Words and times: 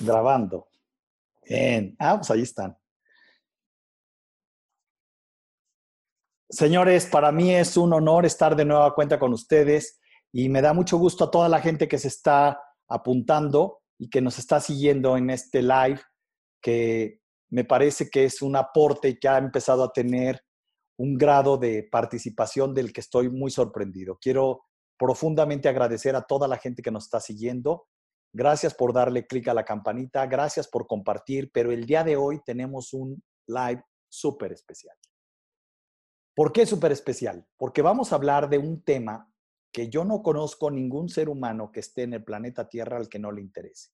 Grabando. 0.00 0.68
Bien. 1.46 1.94
Ah, 1.98 2.16
pues 2.16 2.30
ahí 2.30 2.42
están. 2.42 2.76
Señores, 6.48 7.06
para 7.06 7.30
mí 7.30 7.54
es 7.54 7.76
un 7.76 7.92
honor 7.92 8.26
estar 8.26 8.56
de 8.56 8.64
nueva 8.64 8.94
cuenta 8.94 9.18
con 9.18 9.32
ustedes 9.32 10.00
y 10.32 10.48
me 10.48 10.62
da 10.62 10.72
mucho 10.72 10.98
gusto 10.98 11.24
a 11.24 11.30
toda 11.30 11.48
la 11.48 11.60
gente 11.60 11.86
que 11.86 11.98
se 11.98 12.08
está 12.08 12.60
apuntando 12.88 13.82
y 13.98 14.10
que 14.10 14.20
nos 14.20 14.38
está 14.38 14.60
siguiendo 14.60 15.16
en 15.16 15.30
este 15.30 15.62
live, 15.62 16.00
que 16.60 17.20
me 17.50 17.64
parece 17.64 18.10
que 18.10 18.24
es 18.24 18.42
un 18.42 18.56
aporte 18.56 19.10
y 19.10 19.18
que 19.18 19.28
ha 19.28 19.38
empezado 19.38 19.84
a 19.84 19.92
tener 19.92 20.40
un 20.98 21.16
grado 21.16 21.56
de 21.56 21.88
participación 21.90 22.74
del 22.74 22.92
que 22.92 23.00
estoy 23.00 23.30
muy 23.30 23.50
sorprendido. 23.50 24.18
Quiero 24.20 24.64
profundamente 24.98 25.68
agradecer 25.68 26.16
a 26.16 26.22
toda 26.22 26.48
la 26.48 26.58
gente 26.58 26.82
que 26.82 26.90
nos 26.90 27.04
está 27.04 27.20
siguiendo 27.20 27.86
Gracias 28.32 28.74
por 28.74 28.92
darle 28.92 29.26
clic 29.26 29.48
a 29.48 29.54
la 29.54 29.64
campanita, 29.64 30.24
gracias 30.26 30.68
por 30.68 30.86
compartir, 30.86 31.50
pero 31.52 31.72
el 31.72 31.84
día 31.84 32.04
de 32.04 32.16
hoy 32.16 32.40
tenemos 32.44 32.92
un 32.92 33.22
live 33.46 33.82
súper 34.08 34.52
especial. 34.52 34.96
¿Por 36.34 36.52
qué 36.52 36.64
súper 36.64 36.92
especial? 36.92 37.44
Porque 37.56 37.82
vamos 37.82 38.12
a 38.12 38.14
hablar 38.14 38.48
de 38.48 38.58
un 38.58 38.82
tema 38.82 39.30
que 39.72 39.88
yo 39.88 40.04
no 40.04 40.22
conozco 40.22 40.70
ningún 40.70 41.08
ser 41.08 41.28
humano 41.28 41.72
que 41.72 41.80
esté 41.80 42.04
en 42.04 42.14
el 42.14 42.24
planeta 42.24 42.68
Tierra 42.68 42.96
al 42.96 43.08
que 43.08 43.18
no 43.18 43.32
le 43.32 43.40
interese. 43.40 43.90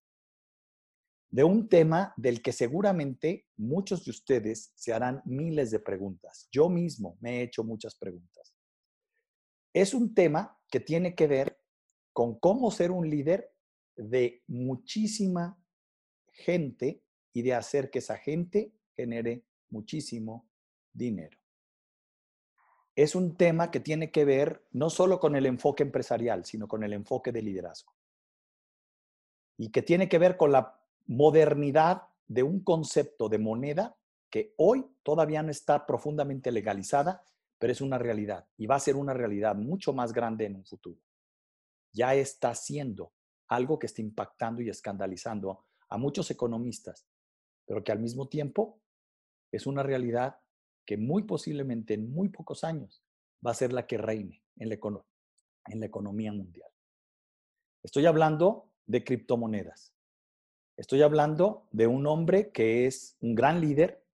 De 1.30 1.42
un 1.42 1.68
tema 1.68 2.14
del 2.16 2.42
que 2.42 2.52
seguramente 2.52 3.46
muchos 3.56 4.04
de 4.04 4.10
ustedes 4.10 4.72
se 4.74 4.92
harán 4.92 5.22
miles 5.24 5.70
de 5.70 5.80
preguntas. 5.80 6.48
Yo 6.52 6.68
mismo 6.68 7.16
me 7.20 7.38
he 7.38 7.42
hecho 7.42 7.64
muchas 7.64 7.96
preguntas. 7.96 8.54
Es 9.72 9.92
un 9.92 10.14
tema 10.14 10.58
que 10.70 10.80
tiene 10.80 11.14
que 11.14 11.26
ver 11.26 11.58
con 12.12 12.38
cómo 12.38 12.70
ser 12.70 12.90
un 12.90 13.10
líder 13.10 13.55
de 13.96 14.42
muchísima 14.46 15.58
gente 16.32 17.02
y 17.32 17.42
de 17.42 17.54
hacer 17.54 17.90
que 17.90 17.98
esa 17.98 18.16
gente 18.16 18.72
genere 18.94 19.44
muchísimo 19.70 20.48
dinero. 20.92 21.38
Es 22.94 23.14
un 23.14 23.36
tema 23.36 23.70
que 23.70 23.80
tiene 23.80 24.10
que 24.10 24.24
ver 24.24 24.64
no 24.72 24.88
solo 24.88 25.20
con 25.20 25.36
el 25.36 25.44
enfoque 25.44 25.82
empresarial, 25.82 26.44
sino 26.46 26.66
con 26.66 26.82
el 26.82 26.94
enfoque 26.94 27.30
de 27.30 27.42
liderazgo. 27.42 27.92
Y 29.58 29.70
que 29.70 29.82
tiene 29.82 30.08
que 30.08 30.18
ver 30.18 30.36
con 30.36 30.52
la 30.52 30.80
modernidad 31.06 32.08
de 32.26 32.42
un 32.42 32.60
concepto 32.60 33.28
de 33.28 33.38
moneda 33.38 33.96
que 34.30 34.54
hoy 34.56 34.86
todavía 35.02 35.42
no 35.42 35.50
está 35.50 35.86
profundamente 35.86 36.50
legalizada, 36.50 37.22
pero 37.58 37.72
es 37.72 37.80
una 37.80 37.98
realidad 37.98 38.46
y 38.56 38.66
va 38.66 38.76
a 38.76 38.80
ser 38.80 38.96
una 38.96 39.14
realidad 39.14 39.54
mucho 39.54 39.92
más 39.92 40.12
grande 40.12 40.46
en 40.46 40.56
un 40.56 40.64
futuro. 40.64 41.00
Ya 41.92 42.14
está 42.14 42.54
siendo 42.54 43.12
algo 43.48 43.78
que 43.78 43.86
está 43.86 44.00
impactando 44.00 44.62
y 44.62 44.68
escandalizando 44.68 45.64
a 45.88 45.98
muchos 45.98 46.30
economistas, 46.30 47.06
pero 47.64 47.84
que 47.84 47.92
al 47.92 48.00
mismo 48.00 48.28
tiempo 48.28 48.80
es 49.52 49.66
una 49.66 49.82
realidad 49.82 50.38
que 50.84 50.96
muy 50.96 51.24
posiblemente 51.24 51.94
en 51.94 52.10
muy 52.10 52.28
pocos 52.28 52.64
años 52.64 53.04
va 53.44 53.50
a 53.50 53.54
ser 53.54 53.72
la 53.72 53.86
que 53.86 53.98
reine 53.98 54.42
en 54.56 54.68
la, 54.68 55.86
economía 55.86 56.32
mundial. 56.32 56.70
Estoy 57.82 58.06
hablando 58.06 58.70
de 58.86 59.04
criptomonedas. 59.04 59.94
Estoy 60.76 61.02
hablando 61.02 61.68
de 61.72 61.86
un 61.86 62.06
hombre 62.06 62.50
que 62.50 62.86
es 62.86 63.16
un 63.20 63.34
gran 63.34 63.60
líder 63.60 64.04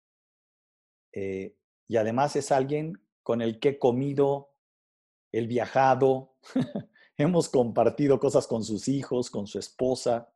eh, 1.12 1.56
y 1.88 1.96
además 1.96 2.36
es 2.36 2.52
alguien 2.52 3.02
con 3.22 3.42
el 3.42 3.60
que 3.60 3.70
he 3.70 3.78
comido, 3.78 4.54
el 5.30 5.46
viajado, 5.46 6.34
hemos 7.22 7.48
compartido 7.48 8.18
cosas 8.18 8.46
con 8.46 8.64
sus 8.64 8.88
hijos, 8.88 9.30
con 9.30 9.46
su 9.46 9.58
esposa, 9.58 10.32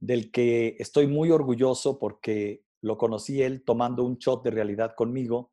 del 0.00 0.30
que 0.30 0.76
estoy 0.78 1.06
muy 1.06 1.30
orgulloso 1.30 1.98
porque 1.98 2.64
lo 2.82 2.96
conocí 2.98 3.42
él 3.42 3.64
tomando 3.64 4.04
un 4.04 4.16
shot 4.16 4.44
de 4.44 4.50
realidad 4.50 4.94
conmigo 4.94 5.52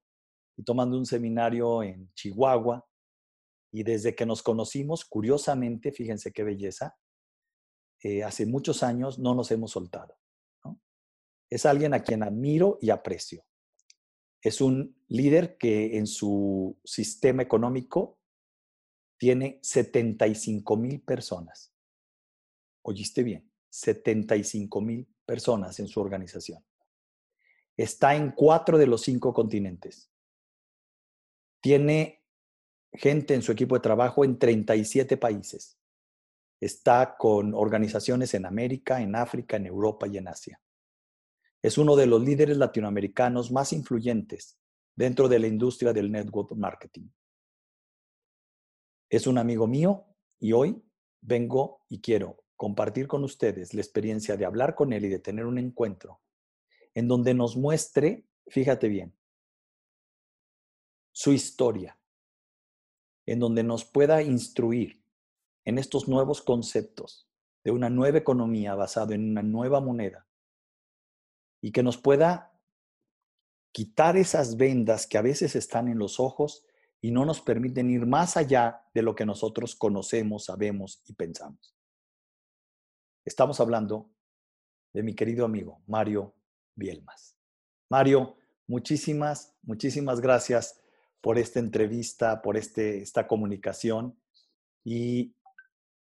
y 0.56 0.64
tomando 0.64 0.98
un 0.98 1.06
seminario 1.06 1.82
en 1.84 2.12
Chihuahua. 2.14 2.88
Y 3.72 3.84
desde 3.84 4.16
que 4.16 4.26
nos 4.26 4.44
conocimos, 4.44 5.04
curiosamente, 5.06 5.92
fíjense 5.92 6.32
qué 6.32 6.44
belleza, 6.44 6.96
eh, 8.04 8.24
hace 8.24 8.46
muchos 8.46 8.84
años 8.84 9.18
no 9.18 9.34
nos 9.34 9.50
hemos 9.52 9.72
soltado. 9.72 10.16
Es 11.50 11.66
alguien 11.66 11.94
a 11.94 12.04
quien 12.04 12.24
admiro 12.24 12.78
y 12.82 12.90
aprecio. 12.90 13.46
Es 14.42 14.60
un 14.60 14.96
líder 15.08 15.58
que 15.58 15.98
en 15.98 16.06
su 16.06 16.78
sistema 16.84 17.44
económico 17.44 18.20
tiene 19.18 19.60
75 19.62 20.78
mil 20.78 21.02
personas. 21.02 21.74
Oíste 22.82 23.24
bien, 23.24 23.50
75 23.70 24.82
mil 24.82 25.08
personas 25.26 25.80
en 25.80 25.88
su 25.88 26.00
organización. 26.00 26.64
Está 27.76 28.16
en 28.16 28.32
cuatro 28.32 28.78
de 28.78 28.88
los 28.88 29.02
cinco 29.02 29.34
continentes. 29.34 30.12
Tiene 31.62 32.24
gente 32.92 33.34
en 33.34 33.42
su 33.42 33.52
equipo 33.52 33.76
de 33.76 33.82
trabajo 33.82 34.24
en 34.24 34.38
37 34.38 35.18
países. 35.18 35.80
Está 36.60 37.16
con 37.18 37.54
organizaciones 37.54 38.34
en 38.34 38.46
América, 38.46 39.02
en 39.02 39.16
África, 39.16 39.58
en 39.58 39.66
Europa 39.66 40.08
y 40.08 40.18
en 40.18 40.28
Asia. 40.28 40.62
Es 41.62 41.78
uno 41.78 41.96
de 41.96 42.06
los 42.06 42.22
líderes 42.22 42.58
latinoamericanos 42.58 43.52
más 43.52 43.74
influyentes 43.74 44.60
dentro 44.96 45.28
de 45.28 45.40
la 45.40 45.48
industria 45.48 45.94
del 45.94 46.12
network 46.12 46.52
marketing. 46.56 47.08
Es 49.14 49.28
un 49.28 49.38
amigo 49.38 49.68
mío 49.68 50.08
y 50.40 50.54
hoy 50.54 50.84
vengo 51.22 51.86
y 51.88 52.02
quiero 52.02 52.46
compartir 52.56 53.08
con 53.08 53.24
ustedes 53.24 53.76
la 53.76 53.82
experiencia 53.82 54.38
de 54.38 54.46
hablar 54.46 54.74
con 54.74 54.92
él 54.92 55.06
y 55.06 55.10
de 55.10 55.20
tener 55.20 55.46
un 55.46 55.60
encuentro 55.60 56.20
en 56.96 57.08
donde 57.08 57.36
nos 57.36 57.56
muestre, 57.56 58.26
fíjate 58.48 58.88
bien, 58.88 59.16
su 61.12 61.32
historia, 61.32 61.96
en 63.28 63.38
donde 63.38 63.62
nos 63.62 63.86
pueda 63.86 64.24
instruir 64.24 65.06
en 65.64 65.78
estos 65.78 66.08
nuevos 66.08 66.42
conceptos 66.42 67.30
de 67.64 67.70
una 67.70 67.92
nueva 67.92 68.18
economía 68.18 68.74
basada 68.74 69.14
en 69.14 69.30
una 69.30 69.44
nueva 69.44 69.80
moneda 69.80 70.26
y 71.62 71.72
que 71.72 71.84
nos 71.84 72.00
pueda 72.00 72.60
quitar 73.72 74.18
esas 74.18 74.58
vendas 74.58 75.06
que 75.06 75.20
a 75.20 75.22
veces 75.22 75.56
están 75.56 75.88
en 75.88 76.00
los 76.00 76.20
ojos 76.20 76.66
y 77.04 77.12
no 77.12 77.26
nos 77.26 77.42
permiten 77.42 77.90
ir 77.90 78.06
más 78.06 78.38
allá 78.38 78.82
de 78.94 79.02
lo 79.02 79.14
que 79.14 79.26
nosotros 79.26 79.76
conocemos, 79.76 80.46
sabemos 80.46 81.02
y 81.06 81.12
pensamos. 81.12 81.76
Estamos 83.26 83.60
hablando 83.60 84.10
de 84.94 85.04
mi 85.04 85.14
querido 85.14 85.44
amigo 85.44 85.82
Mario 85.86 86.34
Bielmas. 86.76 87.38
Mario, 87.90 88.38
muchísimas, 88.68 89.54
muchísimas 89.64 90.22
gracias 90.22 90.80
por 91.20 91.38
esta 91.38 91.60
entrevista, 91.60 92.42
por 92.42 92.56
este, 92.56 93.02
esta 93.02 93.28
comunicación 93.28 94.18
y 94.86 95.36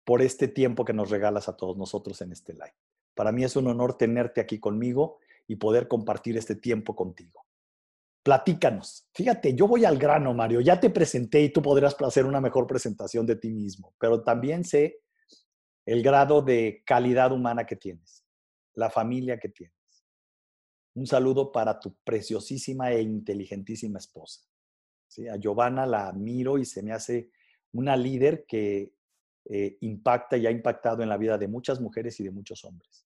por 0.04 0.22
este 0.22 0.48
tiempo 0.48 0.86
que 0.86 0.94
nos 0.94 1.10
regalas 1.10 1.50
a 1.50 1.58
todos 1.58 1.76
nosotros 1.76 2.22
en 2.22 2.34
este 2.34 2.54
live. 2.54 2.76
Para 3.16 3.32
mí 3.32 3.44
es 3.44 3.56
un 3.56 3.66
honor 3.66 3.98
tenerte 3.98 4.42
aquí 4.42 4.60
conmigo 4.60 5.18
y 5.48 5.56
poder 5.56 5.88
compartir 5.88 6.38
este 6.38 6.56
tiempo 6.56 6.96
contigo. 6.96 7.48
Platícanos. 8.24 9.06
Fíjate, 9.14 9.54
yo 9.54 9.68
voy 9.68 9.84
al 9.84 9.98
grano, 9.98 10.34
Mario. 10.34 10.62
Ya 10.62 10.80
te 10.80 10.90
presenté 10.90 11.42
y 11.42 11.50
tú 11.52 11.62
podrás 11.62 11.96
hacer 12.02 12.26
una 12.26 12.40
mejor 12.40 12.66
presentación 12.66 13.26
de 13.26 13.36
ti 13.36 13.52
mismo, 13.52 13.94
pero 14.00 14.24
también 14.24 14.64
sé 14.64 15.02
el 15.86 16.02
grado 16.02 16.42
de 16.42 16.82
calidad 16.86 17.34
humana 17.34 17.66
que 17.66 17.76
tienes, 17.76 18.24
la 18.76 18.90
familia 18.90 19.38
que 19.38 19.50
tienes. 19.50 19.76
Un 20.96 21.06
saludo 21.06 21.52
para 21.52 21.80
tu 21.80 21.96
preciosísima 22.04 22.92
e 22.92 23.02
inteligentísima 23.02 24.00
esposa. 24.00 24.42
A 25.32 25.38
Giovanna 25.38 25.86
la 25.86 26.08
admiro 26.08 26.58
y 26.58 26.66
se 26.66 26.82
me 26.82 26.94
hace 26.94 27.30
una 27.74 27.96
líder 27.98 28.46
que 28.48 28.94
eh, 29.46 29.78
impacta 29.82 30.38
y 30.38 30.48
ha 30.48 30.52
impactado 30.52 31.04
en 31.04 31.10
la 31.10 31.18
vida 31.18 31.38
de 31.38 31.48
muchas 31.48 31.82
mujeres 31.82 32.20
y 32.20 32.24
de 32.24 32.32
muchos 32.32 32.64
hombres. 32.64 33.03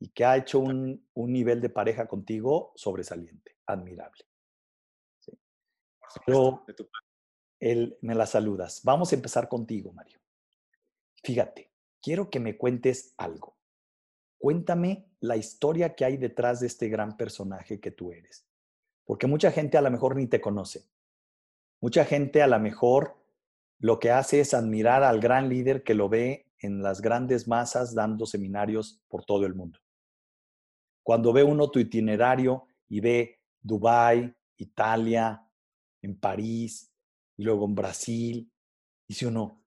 Y 0.00 0.08
que 0.10 0.24
ha 0.24 0.36
hecho 0.36 0.60
un 0.60 1.02
nivel 1.14 1.60
de 1.60 1.70
pareja 1.70 2.06
contigo 2.06 2.72
sobresaliente 2.76 3.56
admirable. 3.66 4.24
Pero 6.24 6.64
él 7.60 7.98
me 8.00 8.14
la 8.14 8.26
saludas. 8.26 8.82
Vamos 8.84 9.12
a 9.12 9.16
empezar 9.16 9.48
contigo, 9.48 9.92
Mario. 9.92 10.18
Fíjate, 11.22 11.70
quiero 12.00 12.30
que 12.30 12.40
me 12.40 12.56
cuentes 12.56 13.14
algo. 13.16 13.56
Cuéntame 14.38 15.08
la 15.20 15.36
historia 15.36 15.94
que 15.94 16.04
hay 16.04 16.16
detrás 16.16 16.60
de 16.60 16.68
este 16.68 16.88
gran 16.88 17.16
personaje 17.16 17.80
que 17.80 17.90
tú 17.90 18.12
eres. 18.12 18.46
Porque 19.04 19.26
mucha 19.26 19.50
gente 19.50 19.76
a 19.76 19.82
lo 19.82 19.90
mejor 19.90 20.16
ni 20.16 20.26
te 20.26 20.40
conoce. 20.40 20.86
Mucha 21.80 22.04
gente 22.04 22.42
a 22.42 22.46
lo 22.46 22.58
mejor 22.60 23.16
lo 23.78 23.98
que 23.98 24.10
hace 24.10 24.40
es 24.40 24.54
admirar 24.54 25.02
al 25.02 25.20
gran 25.20 25.48
líder 25.48 25.82
que 25.82 25.94
lo 25.94 26.08
ve 26.08 26.46
en 26.60 26.82
las 26.82 27.00
grandes 27.00 27.46
masas 27.46 27.94
dando 27.94 28.26
seminarios 28.26 29.00
por 29.08 29.24
todo 29.24 29.46
el 29.46 29.54
mundo. 29.54 29.78
Cuando 31.08 31.32
ve 31.32 31.42
uno 31.42 31.70
tu 31.70 31.78
itinerario 31.78 32.66
y 32.86 33.00
ve 33.00 33.40
Dubái, 33.62 34.30
Italia, 34.58 35.42
en 36.02 36.20
París 36.20 36.92
y 37.38 37.44
luego 37.44 37.64
en 37.64 37.74
Brasil. 37.74 38.52
Dice 39.08 39.26
uno, 39.26 39.64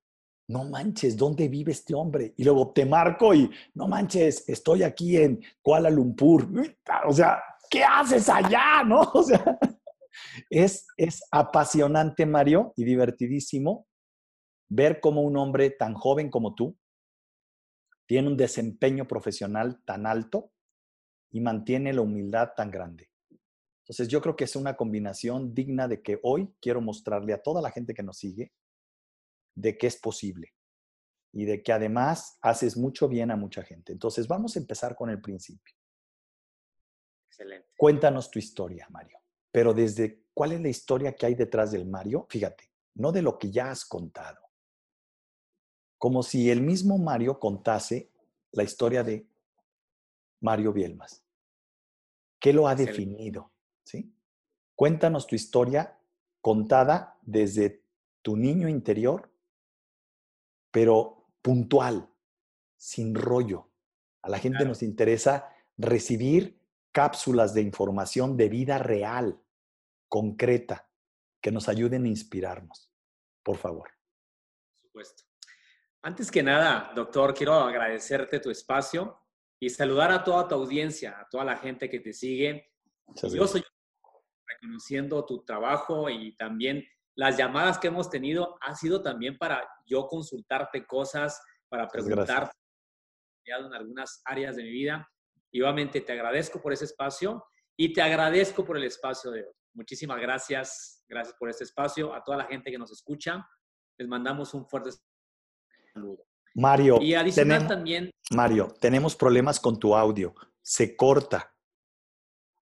no 0.50 0.66
manches, 0.66 1.18
¿dónde 1.18 1.48
vive 1.48 1.72
este 1.72 1.96
hombre? 1.96 2.36
Y 2.38 2.44
luego 2.44 2.72
te 2.72 2.86
marco 2.86 3.34
y, 3.34 3.50
no 3.74 3.88
manches, 3.88 4.48
estoy 4.48 4.84
aquí 4.84 5.18
en 5.18 5.44
Kuala 5.64 5.90
Lumpur. 5.90 6.48
O 7.08 7.12
sea, 7.12 7.42
¿qué 7.72 7.84
haces 7.84 8.30
allá? 8.30 8.84
¿No? 8.86 9.12
Es, 10.48 10.86
es 10.96 11.24
apasionante, 11.32 12.28
Mario, 12.28 12.74
y 12.76 12.84
divertidísimo 12.84 13.88
ver 14.70 15.00
cómo 15.00 15.22
un 15.22 15.38
hombre 15.38 15.72
tan 15.72 15.96
joven 15.96 16.30
como 16.30 16.54
tú 16.54 16.78
tiene 18.06 18.28
un 18.28 18.38
desempeño 18.38 19.08
profesional 19.08 19.82
tan 19.86 20.06
alto 20.06 20.52
y 21.32 21.42
mantiene 21.42 21.94
la 21.94 22.02
humildad 22.02 22.52
tan 22.56 22.70
grande. 22.70 23.10
Entonces 23.84 24.08
yo 24.08 24.22
creo 24.22 24.36
que 24.36 24.44
es 24.44 24.56
una 24.56 24.76
combinación 24.76 25.54
digna 25.54 25.88
de 25.88 26.02
que 26.02 26.20
hoy 26.24 26.54
quiero 26.62 26.82
mostrarle 26.82 27.34
a 27.34 27.42
toda 27.42 27.62
la 27.62 27.72
gente 27.72 27.94
que 27.94 28.04
nos 28.04 28.18
sigue 28.18 28.54
de 29.56 29.78
que 29.78 29.88
es 29.88 29.98
posible 29.98 30.54
y 31.34 31.46
de 31.46 31.64
que 31.64 31.74
además 31.74 32.38
haces 32.42 32.78
mucho 32.78 33.08
bien 33.08 33.32
a 33.32 33.36
mucha 33.36 33.64
gente. 33.64 33.92
Entonces 33.92 34.28
vamos 34.28 34.56
a 34.56 34.60
empezar 34.60 34.96
con 34.96 35.10
el 35.10 35.22
principio. 35.22 35.76
Excelente. 37.30 37.70
Cuéntanos 37.78 38.30
tu 38.30 38.40
historia, 38.40 38.88
Mario. 38.90 39.18
Pero 39.52 39.74
desde 39.74 40.24
cuál 40.34 40.54
es 40.54 40.62
la 40.62 40.70
historia 40.70 41.14
que 41.14 41.26
hay 41.26 41.36
detrás 41.36 41.72
del 41.72 41.86
Mario, 41.86 42.28
fíjate, 42.30 42.70
no 42.96 43.12
de 43.12 43.22
lo 43.22 43.38
que 43.38 43.52
ya 43.52 43.72
has 43.72 43.86
contado. 43.86 44.40
Como 45.98 46.24
si 46.24 46.50
el 46.50 46.62
mismo 46.62 46.98
Mario 46.98 47.40
contase 47.40 48.12
la 48.52 48.64
historia 48.64 49.04
de 49.04 49.28
Mario 50.42 50.74
Bielmas. 50.74 51.24
¿Qué 52.40 52.52
lo 52.54 52.68
ha 52.68 52.76
definido? 52.76 53.52
¿Sí? 53.84 54.14
Cuéntanos 54.76 55.28
tu 55.28 55.36
historia 55.36 56.00
contada 56.42 57.20
desde 57.22 57.84
tu 58.22 58.36
niño 58.36 58.68
interior, 58.68 59.32
pero 60.72 61.28
puntual, 61.42 62.10
sin 62.76 63.14
rollo. 63.16 63.70
A 64.24 64.30
la 64.30 64.40
gente 64.40 64.66
nos 64.66 64.82
interesa 64.84 65.50
recibir 65.78 66.60
cápsulas 66.92 67.54
de 67.54 67.62
información 67.62 68.38
de 68.38 68.50
vida 68.50 68.78
real, 68.78 69.40
concreta, 70.08 70.90
que 71.40 71.52
nos 71.52 71.70
ayuden 71.70 72.06
a 72.06 72.08
inspirarnos. 72.08 72.92
Por 73.44 73.58
favor. 73.58 73.90
Por 74.74 74.82
supuesto. 74.82 75.24
Antes 76.04 76.32
que 76.32 76.42
nada, 76.42 76.92
doctor, 76.96 77.34
quiero 77.34 77.54
agradecerte 77.54 78.40
tu 78.40 78.50
espacio 78.50 79.20
y 79.62 79.70
saludar 79.70 80.12
a 80.12 80.24
toda 80.24 80.48
tu 80.48 80.56
audiencia, 80.56 81.20
a 81.20 81.30
toda 81.30 81.46
la 81.46 81.56
gente 81.56 81.88
que 81.88 82.00
te 82.00 82.14
sigue. 82.14 82.74
Yo 83.32 83.48
soy 83.48 83.64
reconociendo 84.48 85.24
tu 85.24 85.46
trabajo 85.46 86.10
y 86.10 86.36
también 86.36 86.84
las 87.16 87.38
llamadas 87.38 87.78
que 87.78 87.88
hemos 87.88 88.10
tenido 88.10 88.58
ha 88.62 88.76
sido 88.76 89.04
también 89.04 89.38
para 89.38 89.70
yo 89.86 90.08
consultarte 90.08 90.88
cosas, 90.88 91.40
para 91.70 91.88
preguntarte 91.88 92.58
en 93.46 93.74
algunas 93.74 94.24
áreas 94.26 94.56
de 94.56 94.64
mi 94.64 94.72
vida. 94.72 95.08
Y 95.52 95.62
obviamente 95.62 96.02
te 96.02 96.12
agradezco 96.12 96.60
por 96.60 96.74
ese 96.74 96.86
espacio 96.86 97.46
y 97.78 97.94
te 97.94 98.02
agradezco 98.02 98.66
por 98.66 98.78
el 98.78 98.86
espacio 98.86 99.30
de 99.30 99.44
hoy. 99.44 99.54
Muchísimas 99.74 100.20
gracias, 100.20 101.06
gracias 101.08 101.36
por 101.38 101.50
este 101.50 101.66
espacio. 101.66 102.16
A 102.16 102.24
toda 102.24 102.38
la 102.38 102.46
gente 102.46 102.72
que 102.72 102.80
nos 102.80 102.92
escucha, 102.92 103.48
les 103.96 104.08
mandamos 104.08 104.56
un 104.56 104.68
fuerte 104.68 104.90
saludo. 105.94 106.31
Mario, 106.54 107.02
y 107.02 107.14
adicional 107.14 107.68
también. 107.68 108.12
Mario, 108.32 108.76
tenemos 108.80 109.16
problemas 109.16 109.60
con 109.60 109.80
tu 109.80 109.96
audio. 109.96 110.36
Se 110.62 110.96
corta. 110.96 111.54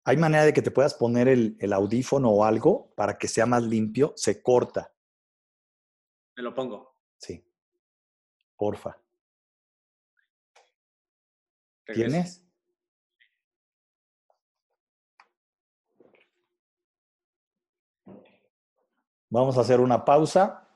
¿Hay 0.05 0.17
manera 0.17 0.45
de 0.45 0.53
que 0.53 0.63
te 0.63 0.71
puedas 0.71 0.95
poner 0.95 1.29
el, 1.29 1.57
el, 1.61 1.73
audífono 1.73 2.31
o 2.31 2.45
algo 2.45 2.93
para 2.95 3.19
que 3.19 3.29
sea 3.29 3.47
más 3.47 3.63
limpio? 3.63 4.15
Se 4.17 4.43
corta. 4.43 4.93
Me 6.37 6.43
lo 6.43 6.55
pongo. 6.55 6.95
Sí. 7.19 7.45
Porfa. 8.57 8.97
¿Tienes? 11.85 12.45
Vamos 19.31 19.59
a 19.59 19.61
hacer 19.63 19.81
una 19.81 20.05
pausa. 20.05 20.68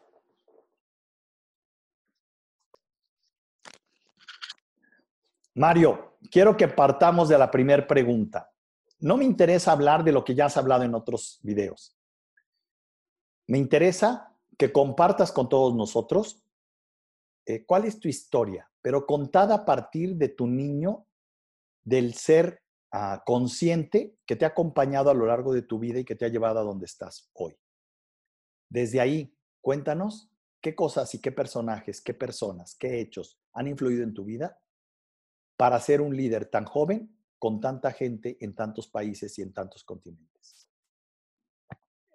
Mario, 5.55 6.17
quiero 6.31 6.57
que 6.57 6.69
partamos 6.69 7.29
de 7.29 7.39
la 7.39 7.51
primera 7.51 7.87
pregunta. 7.87 8.51
No 9.01 9.17
me 9.17 9.25
interesa 9.25 9.73
hablar 9.73 10.03
de 10.05 10.13
lo 10.13 10.25
que 10.25 10.35
ya 10.35 10.47
has 10.47 10.57
hablado 10.57 10.85
en 10.85 10.95
otros 10.95 11.41
videos. 11.43 11.97
Me 13.49 13.59
interesa 13.59 14.35
que 14.57 14.73
compartas 14.73 15.33
con 15.33 15.49
todos 15.49 15.75
nosotros 15.75 16.43
eh, 17.45 17.67
cuál 17.67 17.85
es 17.85 17.99
tu 17.99 18.09
historia, 18.09 18.71
pero 18.81 19.05
contada 19.05 19.57
a 19.57 19.65
partir 19.65 20.17
de 20.17 20.29
tu 20.29 20.47
niño, 20.47 21.07
del 21.85 22.15
ser 22.15 22.63
uh, 22.95 23.19
consciente 23.27 24.17
que 24.25 24.37
te 24.37 24.45
ha 24.45 24.49
acompañado 24.49 25.11
a 25.11 25.15
lo 25.15 25.27
largo 25.27 25.53
de 25.53 25.63
tu 25.63 25.81
vida 25.81 25.99
y 25.99 26.05
que 26.05 26.15
te 26.15 26.25
ha 26.25 26.29
llevado 26.29 26.61
a 26.61 26.63
donde 26.63 26.87
estás 26.87 27.29
hoy. 27.35 27.59
Desde 28.69 29.01
ahí, 29.01 29.37
cuéntanos 29.61 30.31
qué 30.61 30.77
cosas 30.77 31.13
y 31.15 31.21
qué 31.21 31.33
personajes, 31.33 32.01
qué 32.01 32.15
personas, 32.15 32.77
qué 32.77 33.01
hechos 33.01 33.41
han 33.53 33.67
influido 33.67 34.05
en 34.05 34.15
tu 34.15 34.25
vida 34.25 34.63
para 35.63 35.79
ser 35.79 36.01
un 36.01 36.17
líder 36.17 36.47
tan 36.47 36.65
joven 36.65 37.09
con 37.39 37.61
tanta 37.61 37.93
gente 37.93 38.37
en 38.41 38.53
tantos 38.53 38.89
países 38.89 39.39
y 39.39 39.43
en 39.43 39.55
tantos 39.55 39.85
continentes. 39.85 40.69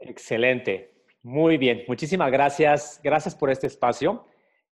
Excelente. 0.02 1.06
Muy 1.24 1.56
bien. 1.56 1.86
Muchísimas 1.88 2.30
gracias. 2.30 3.00
Gracias 3.02 3.36
por 3.36 3.50
este 3.50 3.68
espacio. 3.68 4.26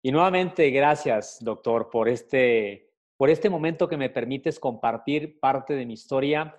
Y 0.02 0.12
nuevamente, 0.12 0.68
gracias, 0.68 1.38
doctor, 1.40 1.88
por 1.88 2.10
este, 2.10 2.92
por 3.16 3.30
este 3.30 3.48
momento 3.48 3.88
que 3.88 3.96
me 3.96 4.10
permites 4.10 4.60
compartir 4.60 5.40
parte 5.40 5.72
de 5.72 5.86
mi 5.86 5.94
historia. 5.94 6.54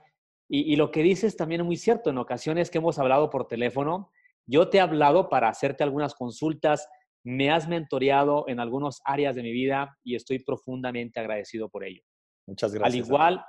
Y, 0.48 0.74
y 0.74 0.78
lo 0.78 0.90
que 0.90 1.04
dices 1.04 1.38
también 1.38 1.62
es 1.62 1.68
muy 1.68 1.78
cierto. 1.78 2.10
En 2.10 2.18
ocasiones 2.18 2.72
que 2.72 2.80
hemos 2.80 2.98
hablado 2.98 3.30
por 3.30 3.48
teléfono, 3.48 4.10
yo 4.48 4.68
te 4.68 4.78
he 4.78 4.82
hablado 4.82 5.30
para 5.30 5.48
hacerte 5.48 5.84
algunas 5.84 6.16
consultas, 6.16 6.90
me 7.24 7.52
has 7.52 7.68
mentoreado 7.68 8.46
en 8.48 8.60
algunas 8.60 9.02
áreas 9.04 9.36
de 9.36 9.44
mi 9.44 9.52
vida 9.52 9.98
y 10.04 10.16
estoy 10.16 10.40
profundamente 10.40 11.20
agradecido 11.20 11.70
por 11.70 11.84
ello. 11.84 12.02
Muchas 12.48 12.74
gracias. 12.74 12.94
Al 12.94 13.06
igual, 13.06 13.46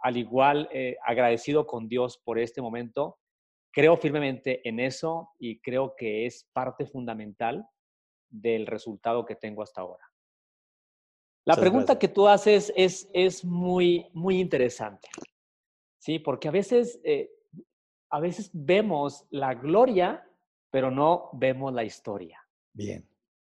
al 0.00 0.16
igual 0.16 0.68
eh, 0.72 0.96
agradecido 1.04 1.66
con 1.66 1.88
Dios 1.88 2.18
por 2.24 2.38
este 2.38 2.62
momento. 2.62 3.18
Creo 3.72 3.96
firmemente 3.96 4.66
en 4.68 4.80
eso 4.80 5.30
y 5.38 5.60
creo 5.60 5.94
que 5.96 6.26
es 6.26 6.48
parte 6.52 6.86
fundamental 6.86 7.66
del 8.30 8.66
resultado 8.66 9.24
que 9.24 9.36
tengo 9.36 9.62
hasta 9.62 9.80
ahora. 9.80 10.04
La 11.44 11.52
Muchas 11.52 11.60
pregunta 11.60 11.92
gracias. 11.94 11.98
que 11.98 12.08
tú 12.08 12.28
haces 12.28 12.72
es, 12.76 13.08
es 13.12 13.44
muy, 13.44 14.06
muy 14.12 14.38
interesante, 14.38 15.08
¿sí? 15.98 16.18
Porque 16.18 16.48
a 16.48 16.50
veces, 16.50 17.00
eh, 17.04 17.30
a 18.10 18.20
veces 18.20 18.50
vemos 18.52 19.26
la 19.30 19.54
gloria, 19.54 20.26
pero 20.70 20.90
no 20.90 21.30
vemos 21.32 21.72
la 21.72 21.84
historia. 21.84 22.47
Bien. 22.72 23.08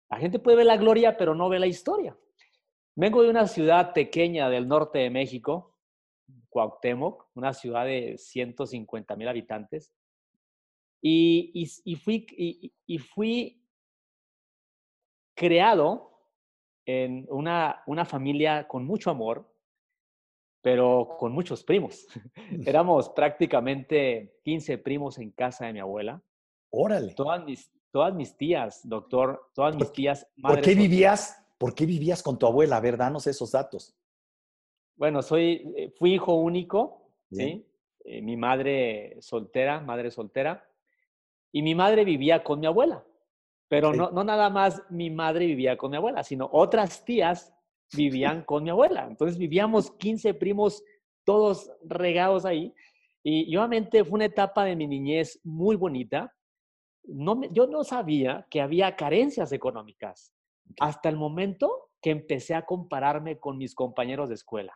La 0.09 0.17
gente 0.17 0.39
puede 0.39 0.57
ver 0.57 0.65
la 0.65 0.77
gloria, 0.77 1.15
pero 1.15 1.35
no 1.35 1.49
ve 1.49 1.59
la 1.59 1.67
historia. 1.67 2.17
Vengo 2.95 3.23
de 3.23 3.29
una 3.29 3.47
ciudad 3.47 3.93
pequeña 3.93 4.49
del 4.49 4.67
norte 4.67 4.99
de 4.99 5.09
México, 5.09 5.77
Cuauhtémoc, 6.49 7.29
una 7.35 7.53
ciudad 7.53 7.85
de 7.85 8.17
150 8.17 9.15
mil 9.15 9.27
habitantes, 9.27 9.93
y, 11.01 11.51
y, 11.53 11.71
y 11.85 11.95
fui, 11.95 12.27
y, 12.85 12.97
fui 12.99 13.65
creado 15.35 16.27
en 16.85 17.25
una, 17.29 17.81
una 17.87 18.05
familia 18.05 18.67
con 18.67 18.85
mucho 18.85 19.09
amor, 19.09 19.51
pero 20.61 21.15
con 21.17 21.31
muchos 21.31 21.63
primos. 21.63 22.05
Éramos 22.65 23.09
prácticamente 23.09 24.39
15 24.43 24.77
primos 24.77 25.17
en 25.17 25.31
casa 25.31 25.65
de 25.65 25.73
mi 25.73 25.79
abuela. 25.79 26.21
Órale. 26.69 27.15
Todas 27.15 27.43
mis, 27.43 27.71
todas 27.91 28.13
mis 28.13 28.35
tías, 28.35 28.87
doctor, 28.87 29.49
todas 29.53 29.75
mis 29.75 29.91
tías. 29.91 30.27
¿Por 30.41 30.61
qué 30.61 30.73
vivías? 30.75 31.37
¿Por 31.57 31.75
qué 31.75 31.85
vivías 31.85 32.23
con 32.23 32.39
tu 32.39 32.47
abuela? 32.47 32.77
A 32.77 32.81
ver, 32.81 32.97
danos 32.97 33.27
esos 33.27 33.51
datos. 33.51 33.95
Bueno, 34.95 35.21
soy, 35.21 35.73
eh, 35.75 35.93
fui 35.97 36.13
hijo 36.13 36.33
único, 36.33 37.11
¿sí? 37.31 37.65
Eh, 38.03 38.21
mi 38.21 38.35
madre 38.35 39.17
soltera, 39.21 39.79
madre 39.79 40.09
soltera, 40.09 40.67
y 41.51 41.61
mi 41.61 41.75
madre 41.75 42.03
vivía 42.03 42.43
con 42.43 42.59
mi 42.59 42.67
abuela. 42.67 43.05
Pero 43.67 43.91
sí. 43.91 43.97
no, 43.97 44.11
no 44.11 44.23
nada 44.23 44.49
más 44.49 44.81
mi 44.89 45.09
madre 45.09 45.45
vivía 45.45 45.77
con 45.77 45.91
mi 45.91 45.97
abuela, 45.97 46.23
sino 46.23 46.49
otras 46.51 47.05
tías 47.05 47.53
vivían 47.93 48.43
con 48.45 48.63
mi 48.63 48.69
abuela. 48.69 49.05
Entonces 49.07 49.37
vivíamos 49.37 49.91
15 49.91 50.33
primos, 50.33 50.83
todos 51.23 51.71
regados 51.83 52.45
ahí. 52.45 52.73
Y, 53.23 53.51
y 53.51 53.57
obviamente 53.57 54.03
fue 54.03 54.15
una 54.15 54.25
etapa 54.25 54.65
de 54.65 54.75
mi 54.75 54.87
niñez 54.87 55.39
muy 55.43 55.75
bonita. 55.75 56.33
No 57.03 57.35
me, 57.35 57.49
yo 57.51 57.67
no 57.67 57.83
sabía 57.83 58.47
que 58.49 58.61
había 58.61 58.95
carencias 58.95 59.51
económicas 59.51 60.33
okay. 60.63 60.75
hasta 60.79 61.09
el 61.09 61.17
momento 61.17 61.89
que 62.01 62.11
empecé 62.11 62.55
a 62.55 62.65
compararme 62.65 63.39
con 63.39 63.57
mis 63.57 63.75
compañeros 63.75 64.29
de 64.29 64.35
escuela. 64.35 64.73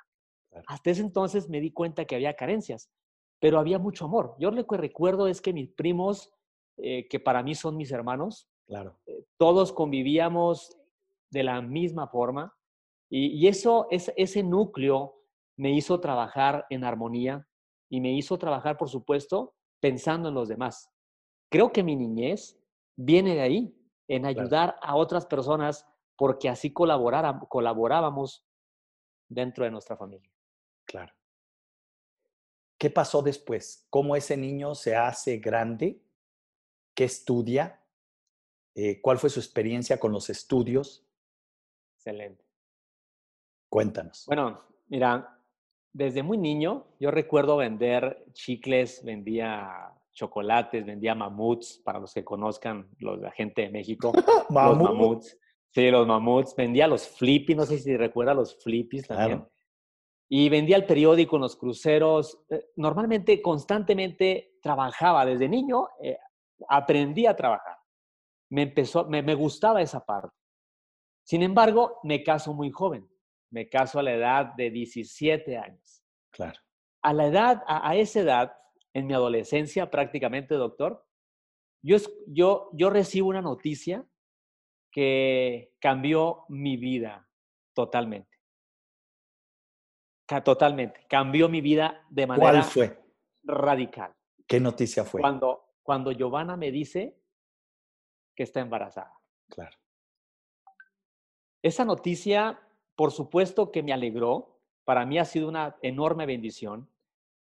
Claro. 0.50 0.66
Hasta 0.68 0.92
ese 0.92 1.02
entonces 1.02 1.50
me 1.50 1.60
di 1.60 1.72
cuenta 1.72 2.06
que 2.06 2.16
había 2.16 2.36
carencias, 2.36 2.90
pero 3.40 3.60
había 3.60 3.80
mucho 3.80 4.06
amor. 4.06 4.36
Yo 4.40 4.52
lo 4.52 4.66
que 4.66 4.78
recuerdo 4.78 5.28
es 5.28 5.42
que 5.42 5.54
mis 5.54 5.70
primos, 5.70 6.32
eh, 6.78 7.08
que 7.08 7.20
para 7.20 7.44
mí 7.44 7.56
son 7.56 7.78
mis 7.78 7.92
hermanos, 7.92 8.48
claro. 8.68 9.00
eh, 9.06 9.26
todos 9.38 9.74
convivíamos 9.74 10.78
de 11.32 11.44
la 11.44 11.62
misma 11.62 12.08
forma. 12.08 12.56
Y, 13.10 13.48
eso, 13.48 13.88
es, 13.92 14.12
ese 14.18 14.42
núcleo 14.44 15.16
me 15.58 15.72
hizo 15.72 16.00
trabajar 16.00 16.66
en 16.70 16.84
armonía 16.84 17.48
y 17.90 18.02
me 18.02 18.12
hizo 18.14 18.38
trabajar, 18.38 18.78
por 18.78 18.90
supuesto, 18.90 19.54
pensando 19.80 20.30
en 20.30 20.36
los 20.36 20.50
demás. 20.50 20.90
Creo 21.56 21.72
que 21.72 21.84
mi 21.84 21.96
niñez 21.96 22.60
viene 22.98 23.34
de 23.34 23.40
ahí, 23.40 23.74
en 24.10 24.26
ayudar 24.26 24.76
a 24.82 24.98
otras 24.98 25.26
personas 25.26 25.88
porque 26.18 26.50
así 26.50 26.74
colaborábamos 26.74 28.46
dentro 29.30 29.64
de 29.64 29.72
nuestra 29.72 29.96
familia. 29.96 30.30
Claro. 30.84 31.14
¿Qué 32.78 32.90
pasó 32.90 33.22
después? 33.22 33.88
¿Cómo 33.90 34.18
ese 34.18 34.36
niño 34.36 34.76
se 34.76 34.98
hace 34.98 35.38
grande? 35.38 36.02
¿Qué 36.94 37.06
estudia? 37.06 37.82
Eh, 38.74 39.00
¿Cuál 39.02 39.18
fue 39.18 39.30
su 39.30 39.40
experiencia 39.40 39.98
con 39.98 40.12
los 40.12 40.30
estudios? 40.30 41.08
Excelente. 41.96 42.44
Cuéntanos. 43.70 44.26
Bueno, 44.28 44.62
mira, 44.90 45.40
desde 45.94 46.22
muy 46.22 46.38
niño 46.38 46.86
yo 47.00 47.12
recuerdo 47.12 47.56
vender 47.56 48.26
chicles, 48.34 49.06
vendía 49.06 49.94
chocolates, 50.16 50.84
vendía 50.84 51.14
mamuts, 51.14 51.80
para 51.86 52.00
los 52.00 52.12
que 52.14 52.24
conozcan, 52.24 52.90
los, 52.98 53.20
la 53.20 53.32
gente 53.32 53.62
de 53.62 53.70
México. 53.70 54.12
los 54.50 54.78
mamuts. 54.78 55.38
Sí, 55.70 55.92
los 55.92 56.08
mamuts. 56.08 56.56
Vendía 56.56 56.88
los 56.88 57.08
flippies, 57.08 57.58
no 57.58 57.66
sé 57.66 57.78
si 57.78 57.96
recuerda 57.96 58.34
los 58.34 58.58
flippies 58.64 59.08
también. 59.08 59.46
Y 60.28 60.50
vendía 60.50 60.78
el 60.78 60.86
periódico 60.86 61.36
en 61.36 61.44
los 61.44 61.56
cruceros. 61.56 62.44
Eh, 62.50 62.72
normalmente, 62.78 63.42
constantemente 63.42 64.58
trabajaba 64.64 65.24
desde 65.26 65.48
niño, 65.48 65.90
eh, 66.02 66.18
aprendí 66.68 67.28
a 67.28 67.36
trabajar. 67.36 67.78
Me, 68.50 68.64
empezó, 68.64 69.06
me, 69.06 69.22
me 69.22 69.36
gustaba 69.36 69.84
esa 69.84 70.04
parte. 70.04 70.36
Sin 71.24 71.44
embargo, 71.44 72.00
me 72.04 72.24
caso 72.24 72.54
muy 72.54 72.72
joven. 72.72 73.08
Me 73.50 73.68
caso 73.68 74.00
a 74.00 74.04
la 74.04 74.14
edad 74.14 74.54
de 74.56 74.70
17 74.70 75.58
años. 75.58 76.04
Claro. 76.32 76.60
A 77.02 77.14
la 77.14 77.28
edad, 77.28 77.64
a, 77.68 77.96
esa 77.96 78.20
edad, 78.22 78.54
en 78.96 79.08
mi 79.08 79.14
adolescencia 79.14 79.92
prácticamente, 79.92 80.56
doctor, 80.56 81.06
yo, 81.84 81.98
yo, 82.28 82.70
yo 82.72 82.90
recibo 82.90 83.28
una 83.28 83.42
noticia 83.42 84.08
que 84.90 85.76
cambió 85.80 86.46
mi 86.48 86.78
vida 86.78 87.30
totalmente. 87.74 88.40
Totalmente. 90.44 91.06
Cambió 91.10 91.50
mi 91.50 91.60
vida 91.60 92.06
de 92.10 92.26
manera 92.26 92.52
¿Cuál 92.52 92.64
fue? 92.64 93.04
radical. 93.44 94.16
¿Qué 94.48 94.62
noticia 94.62 95.04
fue? 95.04 95.20
Cuando, 95.20 95.76
cuando 95.84 96.14
Giovanna 96.14 96.56
me 96.56 96.72
dice 96.72 97.20
que 98.34 98.44
está 98.44 98.62
embarazada. 98.62 99.20
Claro. 99.50 99.78
Esa 101.62 101.84
noticia, 101.84 102.62
por 102.96 103.12
supuesto 103.12 103.74
que 103.74 103.84
me 103.84 103.92
alegró. 103.92 104.62
Para 104.86 105.06
mí 105.06 105.20
ha 105.20 105.26
sido 105.26 105.50
una 105.50 105.76
enorme 105.82 106.26
bendición. 106.26 106.90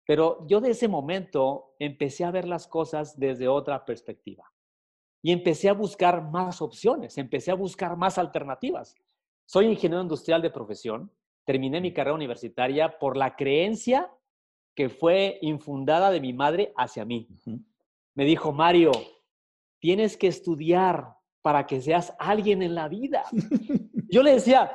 Pero 0.07 0.47
yo 0.49 0.61
de 0.61 0.71
ese 0.71 0.89
momento 0.89 1.75
empecé 1.79 2.25
a 2.25 2.31
ver 2.31 2.47
las 2.47 2.67
cosas 2.67 3.19
desde 3.19 3.49
otra 3.49 3.85
perspectiva. 3.85 4.51
Y 5.23 5.31
empecé 5.33 5.69
a 5.69 5.75
buscar 5.75 6.31
más 6.31 6.61
opciones, 6.61 7.17
empecé 7.19 7.53
a 7.53 7.55
buscar 7.55 7.97
más 7.97 8.19
alternativas. 8.19 8.97
Soy 9.47 9.67
ingeniero 9.67 10.03
industrial 10.03 10.43
de 10.43 10.51
profesión 10.51 11.13
terminé 11.45 11.81
mi 11.81 11.93
carrera 11.93 12.15
universitaria 12.15 12.99
por 12.99 13.17
la 13.17 13.37
creencia 13.37 14.11
que 14.75 14.89
fue 14.89 15.39
infundada 15.43 16.11
de 16.11 16.21
mi 16.21 16.33
madre 16.33 16.73
hacia 16.77 17.05
mí. 17.05 17.29
Me 18.15 18.25
dijo, 18.25 18.53
Mario, 18.53 18.93
tienes 19.79 20.17
que 20.17 20.29
estudiar 20.29 21.17
para 21.43 21.67
que 21.67 21.81
seas 21.81 22.15
alguien 22.19 22.63
en 22.63 22.75
la 22.75 22.89
vida. 22.89 23.25
Yo 24.09 24.23
le 24.23 24.35
decía, 24.35 24.73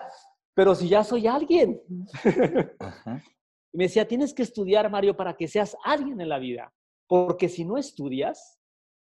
pero 0.53 0.75
si 0.75 0.89
ya 0.89 1.03
soy 1.03 1.27
alguien. 1.27 1.81
me 3.73 3.85
decía, 3.85 4.07
tienes 4.07 4.33
que 4.33 4.43
estudiar, 4.43 4.89
Mario, 4.89 5.15
para 5.15 5.35
que 5.35 5.47
seas 5.47 5.75
alguien 5.83 6.19
en 6.21 6.29
la 6.29 6.39
vida. 6.39 6.73
Porque 7.07 7.49
si 7.49 7.65
no 7.65 7.77
estudias, 7.77 8.59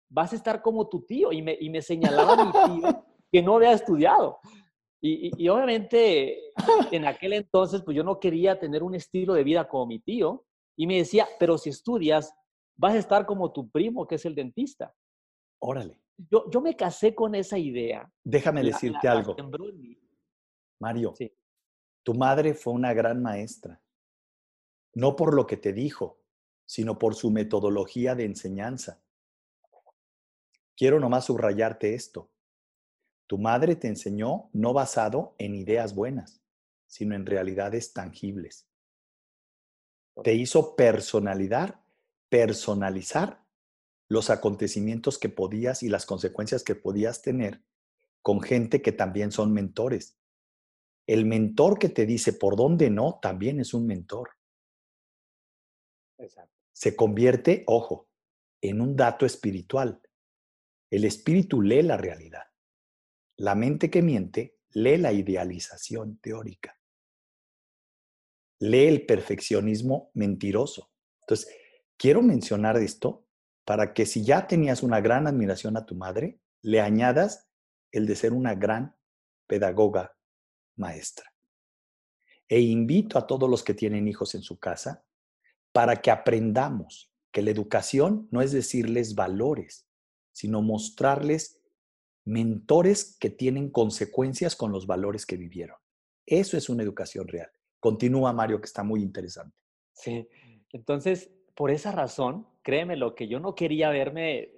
vas 0.08 0.32
a 0.32 0.36
estar 0.36 0.62
como 0.62 0.88
tu 0.88 1.04
tío. 1.04 1.32
Y 1.32 1.42
me, 1.42 1.56
y 1.58 1.70
me 1.70 1.82
señalaba 1.82 2.44
mi 2.44 2.52
tío 2.52 3.04
que 3.32 3.42
no 3.42 3.56
había 3.56 3.72
estudiado. 3.72 4.38
Y, 5.02 5.48
obviamente 5.48 6.52
en 6.90 7.06
aquel 7.06 7.34
entonces, 7.34 7.82
pues 7.82 7.96
yo 7.96 8.02
no 8.02 8.18
quería 8.18 8.58
tener 8.58 8.82
un 8.82 8.94
estilo 8.94 9.34
de 9.34 9.44
vida 9.44 9.68
como 9.68 9.86
mi 9.86 10.00
tío. 10.00 10.44
Y 10.76 10.86
me 10.86 10.96
decía, 10.96 11.26
pero 11.38 11.58
si 11.58 11.70
estudias, 11.70 12.34
vas 12.76 12.94
a 12.94 12.98
estar 12.98 13.24
como 13.24 13.52
tu 13.52 13.70
primo, 13.70 14.06
que 14.06 14.16
es 14.16 14.24
el 14.26 14.34
dentista. 14.34 14.94
Órale. 15.60 16.00
Yo, 16.30 16.50
yo 16.50 16.60
me 16.60 16.74
casé 16.74 17.14
con 17.14 17.34
esa 17.34 17.58
idea. 17.58 18.10
Déjame 18.24 18.62
decirte 18.62 19.06
algo. 19.06 19.36
Mario, 20.80 21.14
sí. 21.14 21.32
tu 22.02 22.14
madre 22.14 22.54
fue 22.54 22.72
una 22.72 22.92
gran 22.92 23.22
maestra. 23.22 23.80
No 24.96 25.14
por 25.14 25.34
lo 25.34 25.46
que 25.46 25.58
te 25.58 25.74
dijo, 25.74 26.22
sino 26.64 26.98
por 26.98 27.14
su 27.14 27.30
metodología 27.30 28.14
de 28.14 28.24
enseñanza. 28.24 29.02
Quiero 30.74 30.98
nomás 30.98 31.26
subrayarte 31.26 31.92
esto. 31.92 32.30
Tu 33.26 33.36
madre 33.36 33.76
te 33.76 33.88
enseñó 33.88 34.48
no 34.54 34.72
basado 34.72 35.34
en 35.36 35.54
ideas 35.54 35.94
buenas, 35.94 36.40
sino 36.86 37.14
en 37.14 37.26
realidades 37.26 37.92
tangibles. 37.92 38.70
Te 40.24 40.32
hizo 40.32 40.76
personalidad, 40.76 41.78
personalizar 42.30 43.44
los 44.08 44.30
acontecimientos 44.30 45.18
que 45.18 45.28
podías 45.28 45.82
y 45.82 45.90
las 45.90 46.06
consecuencias 46.06 46.64
que 46.64 46.74
podías 46.74 47.20
tener 47.20 47.62
con 48.22 48.40
gente 48.40 48.80
que 48.80 48.92
también 48.92 49.30
son 49.30 49.52
mentores. 49.52 50.16
El 51.06 51.26
mentor 51.26 51.78
que 51.78 51.90
te 51.90 52.06
dice 52.06 52.32
por 52.32 52.56
dónde 52.56 52.88
no, 52.88 53.18
también 53.20 53.60
es 53.60 53.74
un 53.74 53.86
mentor. 53.86 54.30
Se 56.72 56.94
convierte, 56.94 57.64
ojo, 57.66 58.08
en 58.60 58.80
un 58.80 58.96
dato 58.96 59.26
espiritual. 59.26 60.00
El 60.90 61.04
espíritu 61.04 61.62
lee 61.62 61.82
la 61.82 61.96
realidad. 61.96 62.44
La 63.36 63.54
mente 63.54 63.90
que 63.90 64.02
miente 64.02 64.58
lee 64.70 64.98
la 64.98 65.12
idealización 65.12 66.18
teórica. 66.18 66.78
Lee 68.60 68.86
el 68.86 69.06
perfeccionismo 69.06 70.10
mentiroso. 70.14 70.90
Entonces, 71.22 71.54
quiero 71.96 72.22
mencionar 72.22 72.76
esto 72.78 73.26
para 73.64 73.92
que 73.92 74.06
si 74.06 74.24
ya 74.24 74.46
tenías 74.46 74.82
una 74.82 75.00
gran 75.00 75.26
admiración 75.26 75.76
a 75.76 75.86
tu 75.86 75.94
madre, 75.94 76.40
le 76.62 76.80
añadas 76.80 77.48
el 77.90 78.06
de 78.06 78.16
ser 78.16 78.32
una 78.32 78.54
gran 78.54 78.96
pedagoga 79.46 80.16
maestra. 80.76 81.32
E 82.48 82.60
invito 82.60 83.18
a 83.18 83.26
todos 83.26 83.50
los 83.50 83.64
que 83.64 83.74
tienen 83.74 84.06
hijos 84.08 84.34
en 84.34 84.42
su 84.42 84.58
casa 84.58 85.05
para 85.76 85.96
que 85.96 86.10
aprendamos 86.10 87.12
que 87.30 87.42
la 87.42 87.50
educación 87.50 88.28
no 88.30 88.40
es 88.40 88.50
decirles 88.50 89.14
valores, 89.14 89.86
sino 90.32 90.62
mostrarles 90.62 91.62
mentores 92.24 93.18
que 93.20 93.28
tienen 93.28 93.68
consecuencias 93.68 94.56
con 94.56 94.72
los 94.72 94.86
valores 94.86 95.26
que 95.26 95.36
vivieron. 95.36 95.76
Eso 96.24 96.56
es 96.56 96.70
una 96.70 96.82
educación 96.82 97.28
real. 97.28 97.50
Continúa, 97.78 98.32
Mario, 98.32 98.58
que 98.58 98.64
está 98.64 98.82
muy 98.82 99.02
interesante. 99.02 99.54
Sí, 99.92 100.26
entonces, 100.72 101.30
por 101.54 101.70
esa 101.70 101.92
razón, 101.92 102.46
créeme 102.62 102.96
lo 102.96 103.14
que 103.14 103.28
yo 103.28 103.38
no 103.38 103.54
quería 103.54 103.90
verme, 103.90 104.52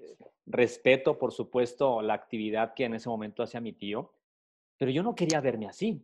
respeto, 0.46 1.18
por 1.18 1.32
supuesto, 1.32 2.00
la 2.00 2.14
actividad 2.14 2.75
que 2.75 2.84
en 2.84 2.94
ese 2.94 3.08
momento 3.08 3.42
hacía 3.42 3.60
mi 3.60 3.72
tío, 3.72 4.14
pero 4.76 4.92
yo 4.92 5.02
no 5.02 5.16
quería 5.16 5.40
verme 5.40 5.66
así. 5.66 6.00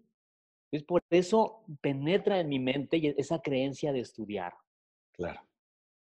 Es 0.73 0.83
por 0.83 1.05
eso 1.09 1.63
penetra 1.81 2.41
en 2.41 2.49
mi 2.49 2.59
mente 2.59 3.15
esa 3.17 3.41
creencia 3.41 3.93
de 3.93 4.01
estudiar. 4.01 4.55
Claro 5.15 5.41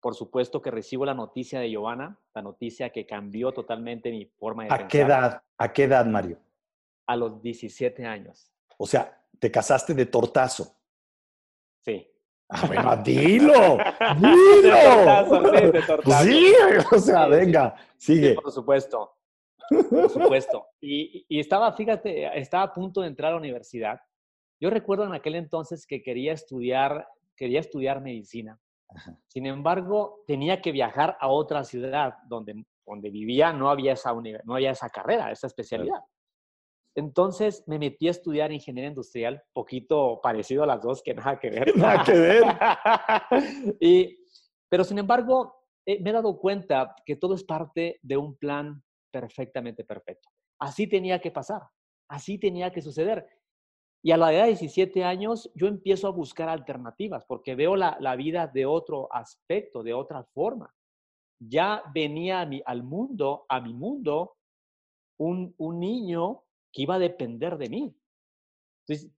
por 0.04 0.14
supuesto 0.14 0.61
que 0.61 0.70
recibo 0.70 1.06
la 1.06 1.14
noticia 1.14 1.61
de 1.61 1.70
Giovanna, 1.70 2.20
la 2.34 2.42
noticia 2.42 2.90
que 2.90 3.06
cambió 3.06 3.52
totalmente 3.52 4.11
mi 4.11 4.26
forma 4.26 4.64
de 4.64 4.75
¿A 4.75 4.87
qué 4.87 5.00
edad? 5.00 5.42
¿A 5.56 5.73
qué 5.73 5.84
edad, 5.84 6.04
Mario? 6.04 6.38
A 7.06 7.16
los 7.16 7.40
17 7.40 8.04
años. 8.04 8.52
O 8.76 8.87
sea, 8.87 9.18
te 9.38 9.50
casaste 9.50 9.94
de 9.94 10.04
tortazo. 10.04 10.76
Sí. 11.87 12.06
Ah, 12.50 12.66
bueno, 12.66 12.96
dilo, 12.99 13.78
dilo. 14.20 14.76
tortazo, 14.84 15.42
sí, 15.42 15.66
de 15.73 15.82
tortazo. 15.87 16.25
Sí, 16.25 16.54
o 16.92 16.99
sea, 16.99 17.26
venga, 17.26 17.75
sigue. 17.96 18.34
por 18.34 18.52
supuesto, 18.52 19.16
por 19.88 20.11
supuesto. 20.11 20.66
Y, 20.82 21.25
y, 21.30 21.40
estaba, 21.40 21.73
fíjate, 21.73 22.38
estaba 22.38 22.64
a 22.64 22.73
punto 22.75 23.00
de 23.00 23.06
entrar 23.06 23.30
a 23.30 23.37
la 23.37 23.40
universidad. 23.40 23.99
Yo 24.61 24.68
recuerdo 24.68 25.06
en 25.06 25.14
aquel 25.14 25.37
entonces 25.37 25.87
que 25.87 26.02
quería 26.02 26.34
estudiar, 26.34 27.08
quería 27.34 27.61
estudiar 27.61 28.02
medicina. 28.02 28.61
Sin 29.26 29.46
embargo, 29.46 30.22
tenía 30.26 30.60
que 30.60 30.72
viajar 30.72 31.16
a 31.20 31.28
otra 31.28 31.64
ciudad 31.64 32.14
donde, 32.28 32.64
donde 32.86 33.10
vivía, 33.10 33.52
no 33.52 33.70
había, 33.70 33.92
esa 33.92 34.12
no 34.44 34.54
había 34.54 34.70
esa 34.70 34.88
carrera, 34.88 35.30
esa 35.30 35.46
especialidad. 35.46 36.00
Entonces 36.96 37.64
me 37.66 37.78
metí 37.78 38.06
a 38.06 38.12
estudiar 38.12 38.52
ingeniería 38.52 38.90
industrial, 38.90 39.42
poquito 39.52 40.20
parecido 40.22 40.62
a 40.62 40.66
las 40.66 40.80
dos, 40.80 41.02
que 41.02 41.14
nada 41.14 41.38
que 41.38 41.50
ver. 41.50 41.76
Nada 41.76 42.04
que 42.04 42.12
ver. 42.12 42.44
y, 43.80 44.16
pero 44.68 44.84
sin 44.84 44.98
embargo, 44.98 45.56
eh, 45.84 46.00
me 46.00 46.10
he 46.10 46.12
dado 46.12 46.38
cuenta 46.38 46.94
que 47.04 47.16
todo 47.16 47.34
es 47.34 47.42
parte 47.42 47.98
de 48.00 48.16
un 48.16 48.36
plan 48.36 48.82
perfectamente 49.10 49.84
perfecto. 49.84 50.28
Así 50.60 50.86
tenía 50.86 51.20
que 51.20 51.30
pasar. 51.30 51.62
así 52.08 52.38
tenía 52.38 52.70
que 52.70 52.80
suceder. 52.80 53.26
Y 54.06 54.11
a 54.11 54.18
la 54.18 54.34
edad 54.34 54.42
de 54.42 54.49
17 54.49 55.02
años 55.02 55.50
yo 55.54 55.66
empiezo 55.66 56.06
a 56.06 56.11
buscar 56.11 56.50
alternativas 56.50 57.25
porque 57.25 57.54
veo 57.54 57.75
la, 57.75 58.16
vida 58.16 58.46
de 58.46 58.66
otro 58.66 59.08
aspecto, 59.11 59.82
de 59.82 59.94
otra 59.94 60.23
forma. 60.25 60.75
Ya 61.38 61.82
venía 61.94 62.46
al 62.66 62.82
mundo, 62.82 63.46
a 63.49 63.62
mi 63.62 63.73
mundo, 63.73 64.37
un, 65.16 65.54
niño 65.58 66.42
que 66.70 66.82
iba 66.82 66.96
a 66.96 66.99
depender 66.99 67.56
de 67.56 67.70
mí. 67.70 67.96
Entonces, 68.87 69.11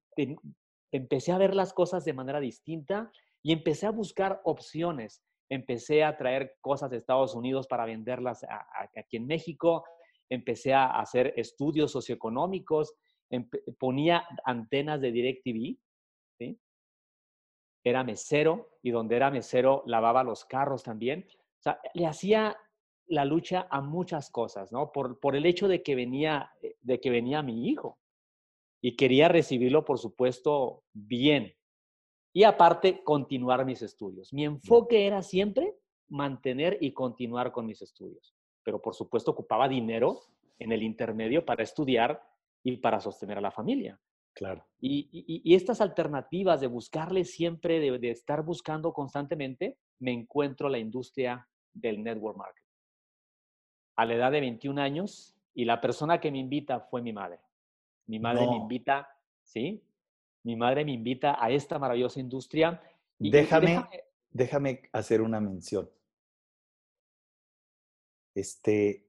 empecé 0.93 1.33
a 1.33 1.39
ver 1.39 1.57
las 1.57 1.73
cosas 1.73 2.05
de 2.05 2.13
manera 2.13 2.39
distinta 2.39 3.11
y 3.43 3.51
empecé 3.53 3.87
a 3.87 3.91
buscar 3.91 4.41
opciones. 4.45 5.21
Empecé 5.49 6.05
a 6.05 6.17
traer 6.17 6.59
cosas 6.61 6.91
de 6.91 6.99
Estados 6.99 7.35
Unidos 7.35 7.67
para 7.67 7.87
venderlas 7.87 8.47
aquí 8.95 9.17
en 9.17 9.27
México. 9.27 9.85
Empecé 10.29 10.75
a 10.75 11.01
hacer 11.01 11.35
estudios 11.37 11.91
socioeconómicos. 11.91 12.95
Ponía 13.79 14.25
antenas 14.45 15.01
de 15.01 15.13
DirecTV. 15.13 15.79
¿sí? 16.39 16.59
Era 17.85 18.05
mesero 18.05 18.79
y 18.83 18.91
donde 18.91 19.17
era 19.17 19.31
mesero 19.31 19.83
lavaba 19.87 20.25
los 20.25 20.45
carros 20.45 20.83
también. 20.83 21.27
O 21.59 21.63
sea, 21.63 21.81
le 21.95 22.07
hacía 22.07 22.57
la 23.09 23.25
lucha 23.25 23.67
a 23.71 23.81
muchas 23.81 24.31
cosas, 24.31 24.73
¿no? 24.73 24.91
Por, 24.93 25.21
por 25.21 25.37
el 25.37 25.47
hecho 25.47 25.69
de 25.69 25.83
que, 25.83 25.95
venía, 25.95 26.51
eh, 26.63 26.77
de 26.81 27.01
que 27.01 27.11
venía 27.11 27.43
mi 27.43 27.69
hijo 27.69 27.99
y 28.81 28.97
quería 28.97 29.29
recibirlo, 29.29 29.85
por 29.85 29.99
supuesto, 29.99 30.85
bien. 30.93 31.55
Y 32.33 32.45
aparte, 32.45 33.03
continuar 33.03 33.65
mis 33.65 33.83
estudios. 33.83 34.33
Mi 34.33 34.45
enfoque 34.45 35.07
era 35.07 35.23
siempre 35.23 35.75
mantener 36.09 36.79
y 36.81 36.93
continuar 36.93 37.53
con 37.53 37.67
mis 37.67 37.81
estudios. 37.83 38.35
Pero, 38.63 38.83
por 38.83 38.95
supuesto, 38.95 39.31
ocupaba 39.31 39.69
dinero 39.69 40.21
en 40.59 40.73
el 40.73 40.83
intermedio 40.83 41.45
para 41.45 41.63
estudiar 41.63 42.23
y 42.67 42.77
para 42.79 43.01
sostener 43.01 43.39
a 43.39 43.41
la 43.41 43.51
familia. 43.51 44.01
Claro. 44.35 44.67
Y, 44.81 45.55
estas 45.55 45.81
alternativas 45.81 46.61
de 46.61 46.67
buscarle 46.67 47.25
siempre, 47.25 47.81
de, 47.81 47.99
de 47.99 48.11
estar 48.11 48.43
buscando 48.43 48.93
constantemente, 48.93 49.79
me 50.01 50.13
encuentro 50.13 50.69
la 50.69 50.79
industria 50.79 51.49
del 51.73 52.03
network 52.03 52.37
marketing 52.37 52.67
a 53.97 54.05
la 54.05 54.15
edad 54.15 54.33
de 54.33 54.41
21 54.41 54.81
años 54.81 55.35
y 55.55 55.65
la 55.65 55.81
persona 55.81 56.21
que 56.21 56.31
me 56.31 56.39
invita 56.39 56.81
fue 56.81 57.03
mi 57.03 57.13
madre. 57.13 57.41
Mi 58.07 58.21
madre 58.21 58.47
me 58.47 58.57
invita, 58.57 59.09
¿sí? 59.43 59.83
Mi 60.45 60.55
madre 60.55 60.85
me 60.85 60.93
invita 60.93 61.43
a 61.43 61.51
esta 61.51 61.79
maravillosa 61.79 62.21
industria. 62.21 62.81
Y, 63.19 63.31
déjame, 63.31 63.85
déjame, 64.31 64.83
hacer 64.93 65.23
una 65.23 65.41
mención. 65.41 65.91
Este, 68.35 69.07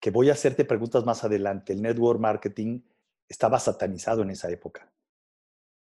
que 0.00 0.10
voy 0.10 0.30
a 0.30 0.32
hacerte 0.32 0.64
preguntas 0.64 1.04
más 1.04 1.22
adelante. 1.22 1.74
El 1.74 1.82
network 1.82 2.18
marketing 2.18 2.80
estaba 3.30 3.60
satanizado 3.60 4.22
en 4.22 4.30
esa 4.30 4.50
época. 4.50 4.92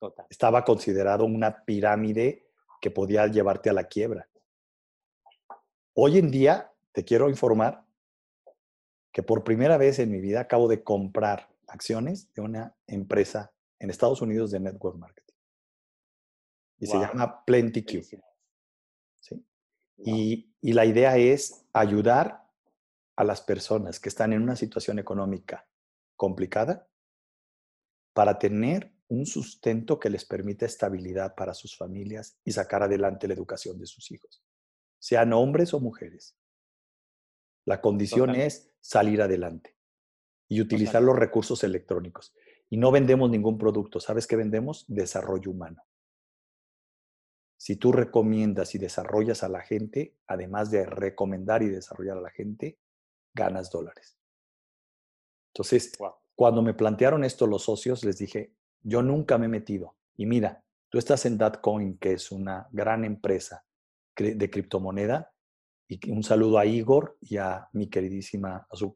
Total. 0.01 0.27
Estaba 0.31 0.65
considerado 0.65 1.27
una 1.27 1.65
pirámide 1.65 2.49
que 2.81 2.91
podía 2.91 3.27
llevarte 3.27 3.71
a 3.71 3.75
la 3.75 3.85
quiebra. 3.85 4.29
Hoy 5.93 6.19
en 6.19 6.31
día, 6.31 6.73
te 6.93 7.05
quiero 7.05 7.29
informar, 7.29 7.85
que 9.13 9.23
por 9.23 9.45
primera 9.45 9.77
vez 9.77 9.99
en 10.01 10.11
mi 10.11 10.21
vida 10.21 10.41
acabo 10.41 10.67
de 10.67 10.83
comprar 10.83 11.49
acciones 11.69 12.33
de 12.35 12.43
una 12.43 12.75
empresa 12.87 13.53
en 13.79 13.91
Estados 13.91 14.23
Unidos 14.23 14.51
de 14.51 14.61
network 14.61 14.97
marketing. 14.97 15.35
Y 16.79 16.87
se 16.87 16.99
llama 16.99 17.45
PlentyQ. 17.45 18.05
¿Sí? 19.21 19.47
Y, 19.99 20.53
y 20.61 20.73
la 20.73 20.85
idea 20.87 21.17
es 21.17 21.65
ayudar 21.73 22.49
a 23.17 23.25
las 23.25 23.43
personas 23.43 24.01
que 24.01 24.09
están 24.09 24.33
en 24.33 24.43
una 24.43 24.57
situación 24.57 24.99
económica 24.99 25.69
complicada 26.17 26.89
para 28.15 28.39
tener 28.39 28.93
un 29.09 29.27
sustento 29.27 30.01
que 30.01 30.09
les 30.09 30.25
permita 30.25 30.65
estabilidad 30.65 31.35
para 31.35 31.53
sus 31.53 31.77
familias 31.77 32.39
y 32.45 32.53
sacar 32.53 32.83
adelante 32.83 33.29
la 33.29 33.35
educación 33.35 33.79
de 33.79 33.87
sus 33.87 34.11
hijos, 34.11 34.43
sean 34.99 35.33
hombres 35.35 35.75
o 35.75 35.81
mujeres. 35.81 36.37
La 37.67 37.81
condición 37.81 38.35
es 38.35 38.73
salir 38.81 39.21
adelante 39.21 39.77
y 40.49 40.61
utilizar 40.61 41.03
los 41.03 41.17
recursos 41.17 41.65
electrónicos. 41.65 42.35
Y 42.71 42.77
no 42.77 42.91
vendemos 42.91 43.31
ningún 43.31 43.59
producto. 43.59 44.01
¿Sabes 44.01 44.27
qué 44.27 44.37
vendemos? 44.37 44.85
Desarrollo 44.89 45.51
humano. 45.51 45.83
Si 47.57 47.77
tú 47.77 47.93
recomiendas 47.93 48.75
y 48.75 48.79
desarrollas 48.79 49.43
a 49.43 49.49
la 49.49 49.63
gente, 49.63 50.17
además 50.27 50.71
de 50.71 50.85
recomendar 50.85 51.63
y 51.63 51.69
desarrollar 51.69 52.19
a 52.19 52.23
la 52.23 52.31
gente, 52.31 52.79
ganas 53.33 53.71
dólares. 53.71 54.19
Entonces, 55.55 55.93
cuando 56.35 56.63
me 56.63 56.75
plantearon 56.75 57.25
esto 57.25 57.47
los 57.47 57.63
socios, 57.63 58.05
les 58.05 58.19
dije, 58.19 58.55
yo 58.83 59.03
nunca 59.03 59.39
me 59.39 59.47
he 59.47 59.49
metido. 59.49 59.97
Y 60.17 60.27
mira, 60.27 60.65
tú 60.89 60.99
estás 60.99 61.27
en 61.27 61.39
Datcoin, 61.39 61.99
que 61.99 62.13
es 62.13 62.31
una 62.31 62.69
gran 62.71 63.05
empresa 63.05 63.65
de 64.17 64.51
criptomoneda, 64.51 65.33
y 65.89 66.11
un 66.11 66.23
saludo 66.23 66.59
a 66.59 66.67
Igor 66.67 67.19
y 67.21 67.37
a 67.37 67.69
mi 67.73 67.89
queridísima, 67.89 68.67
a 68.71 68.77
su 68.77 68.95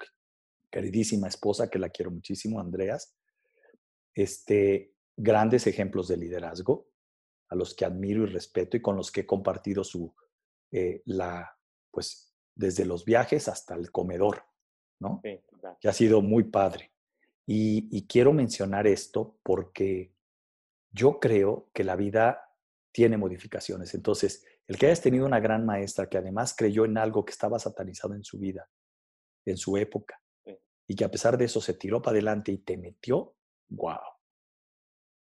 queridísima 0.70 1.28
esposa, 1.28 1.68
que 1.68 1.78
la 1.78 1.90
quiero 1.90 2.10
muchísimo, 2.10 2.60
Andreas. 2.60 3.14
Este, 4.14 4.94
grandes 5.16 5.66
ejemplos 5.66 6.08
de 6.08 6.16
liderazgo, 6.16 6.88
a 7.48 7.54
los 7.54 7.74
que 7.74 7.84
admiro 7.84 8.24
y 8.24 8.26
respeto 8.26 8.76
y 8.76 8.82
con 8.82 8.96
los 8.96 9.10
que 9.10 9.22
he 9.22 9.26
compartido 9.26 9.84
su, 9.84 10.14
eh, 10.70 11.02
la, 11.06 11.56
pues, 11.90 12.34
desde 12.54 12.84
los 12.84 13.04
viajes 13.04 13.48
hasta 13.48 13.74
el 13.74 13.90
comedor, 13.90 14.44
¿no? 15.00 15.20
Que 15.22 15.88
ha 15.88 15.92
sido 15.92 16.20
muy 16.22 16.44
padre. 16.44 16.92
Y, 17.48 17.88
y 17.96 18.06
quiero 18.06 18.32
mencionar 18.32 18.86
esto 18.86 19.38
porque 19.42 20.12
yo 20.90 21.18
creo 21.18 21.70
que 21.72 21.82
la 21.82 21.96
vida 21.96 22.48
tiene 22.92 23.16
modificaciones. 23.16 23.94
Entonces, 23.94 24.44
el 24.66 24.76
que 24.76 24.86
hayas 24.86 25.00
tenido 25.00 25.24
una 25.24 25.40
gran 25.40 25.64
maestra 25.64 26.08
que 26.08 26.18
además 26.18 26.54
creyó 26.56 26.84
en 26.84 26.98
algo 26.98 27.24
que 27.24 27.32
estaba 27.32 27.58
satanizado 27.58 28.14
en 28.14 28.22
su 28.22 28.38
vida, 28.38 28.68
en 29.46 29.56
su 29.56 29.76
época, 29.76 30.20
y 30.86 30.94
que 30.94 31.04
a 31.04 31.10
pesar 31.10 31.38
de 31.38 31.44
eso 31.44 31.60
se 31.60 31.74
tiró 31.74 32.02
para 32.02 32.14
adelante 32.14 32.52
y 32.52 32.58
te 32.58 32.76
metió, 32.76 33.34
wow. 33.68 33.98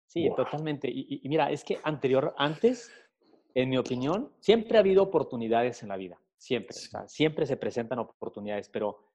Sí, 0.08 0.30
totalmente. 0.36 0.88
Y, 0.90 1.22
mira, 1.28 1.52
es 1.52 1.64
que 1.64 1.80
anterior, 1.84 2.34
antes, 2.38 2.92
en 3.54 3.70
mi 3.70 3.78
opinión, 3.78 4.32
siempre 4.40 4.78
ha 4.78 4.82
habido 4.82 5.04
oportunidades 5.04 5.84
en 5.84 5.90
la 5.90 5.98
vida, 5.98 6.20
siempre. 6.38 6.78
siempre 7.08 7.46
se 7.46 7.58
presentan 7.58 8.00
oportunidades, 8.00 8.70
pero 8.70 9.12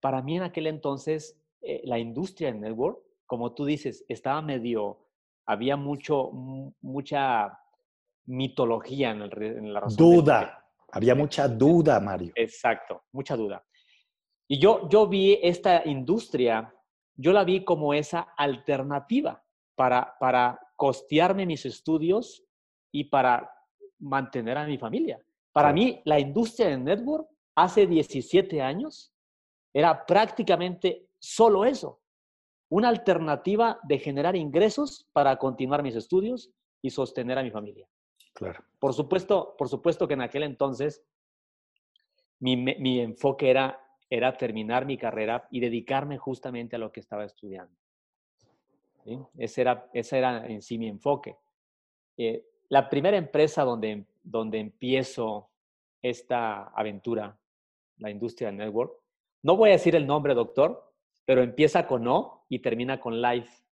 para 0.00 0.22
mí 0.22 0.36
en 0.36 0.42
aquel 0.42 0.66
entonces, 0.66 1.40
eh, 1.66 1.82
la 1.84 1.98
industria 1.98 2.52
del 2.52 2.60
network, 2.60 3.00
como 3.26 3.54
tú 3.54 3.64
dices, 3.64 4.04
estaba 4.08 4.40
medio, 4.40 5.06
había 5.46 5.76
mucho, 5.76 6.30
mucha 6.80 7.58
mitología 8.26 9.10
en, 9.10 9.72
la 9.72 9.80
razón. 9.80 9.96
Duda. 9.96 10.62
Había 10.92 11.14
mucha 11.14 11.48
duda, 11.48 11.98
Mario. 12.00 12.32
Exacto, 12.36 13.04
mucha 13.12 13.36
duda. 13.36 13.64
Y 14.48 14.60
yo, 14.60 14.88
yo 14.88 15.08
vi 15.08 15.38
esta 15.42 15.82
industria, 15.84 16.72
yo 17.16 17.32
la 17.32 17.44
vi 17.44 17.64
como 17.64 17.92
esa 17.92 18.20
alternativa 18.36 19.42
para, 19.74 20.16
para 20.20 20.58
costearme 20.76 21.44
mis 21.44 21.66
estudios 21.66 22.44
y 22.92 23.04
para 23.04 23.50
mantener 23.98 24.56
a 24.58 24.66
mi 24.66 24.78
familia. 24.78 25.20
Para 25.52 25.72
mí, 25.72 26.00
la 26.04 26.20
industria 26.20 26.68
del 26.68 26.84
network 26.84 27.28
hace 27.56 27.86
17 27.86 28.60
años 28.60 29.12
era 29.74 30.06
prácticamente 30.06 31.05
solo 31.26 31.64
eso, 31.64 32.00
una 32.68 32.88
alternativa 32.88 33.80
de 33.82 33.98
generar 33.98 34.36
ingresos 34.36 35.08
para 35.12 35.36
continuar 35.38 35.82
mis 35.82 35.96
estudios 35.96 36.52
y 36.80 36.90
sostener 36.90 37.36
a 37.36 37.42
mi 37.42 37.50
familia. 37.50 37.88
Claro. 38.32 38.64
Por 38.78 38.94
supuesto, 38.94 39.56
por 39.58 39.68
supuesto 39.68 40.06
que 40.06 40.14
en 40.14 40.20
aquel 40.20 40.44
entonces 40.44 41.04
mi, 42.38 43.00
enfoque 43.00 43.50
era, 43.50 43.80
era 44.08 44.36
terminar 44.36 44.86
mi 44.86 44.96
carrera 44.96 45.48
y 45.50 45.58
dedicarme 45.58 46.16
justamente 46.16 46.76
a 46.76 46.78
lo 46.78 46.92
que 46.92 47.00
estaba 47.00 47.24
estudiando. 47.24 47.74
Ese, 49.36 49.60
era, 49.60 49.88
ese 49.92 50.18
era 50.18 50.46
en 50.46 50.62
sí 50.62 50.78
mi 50.78 50.88
enfoque. 50.88 51.36
Eh, 52.16 52.44
la 52.68 52.88
primera 52.88 53.16
empresa 53.16 53.64
donde, 53.64 54.06
donde 54.22 54.58
empiezo 54.58 55.48
esta 56.02 56.68
aventura, 56.68 57.36
la 57.98 58.10
industria 58.10 58.48
del 58.48 58.58
network, 58.58 59.00
no 59.42 59.56
voy 59.56 59.70
a 59.70 59.72
decir 59.72 59.94
el 59.94 60.06
nombre, 60.06 60.34
doctor, 60.34 60.85
pero 61.26 61.42
empieza 61.42 61.86
con 61.86 62.08
O 62.08 62.46
y 62.48 62.60
termina 62.60 62.98
con 62.98 63.20
Life 63.20 63.66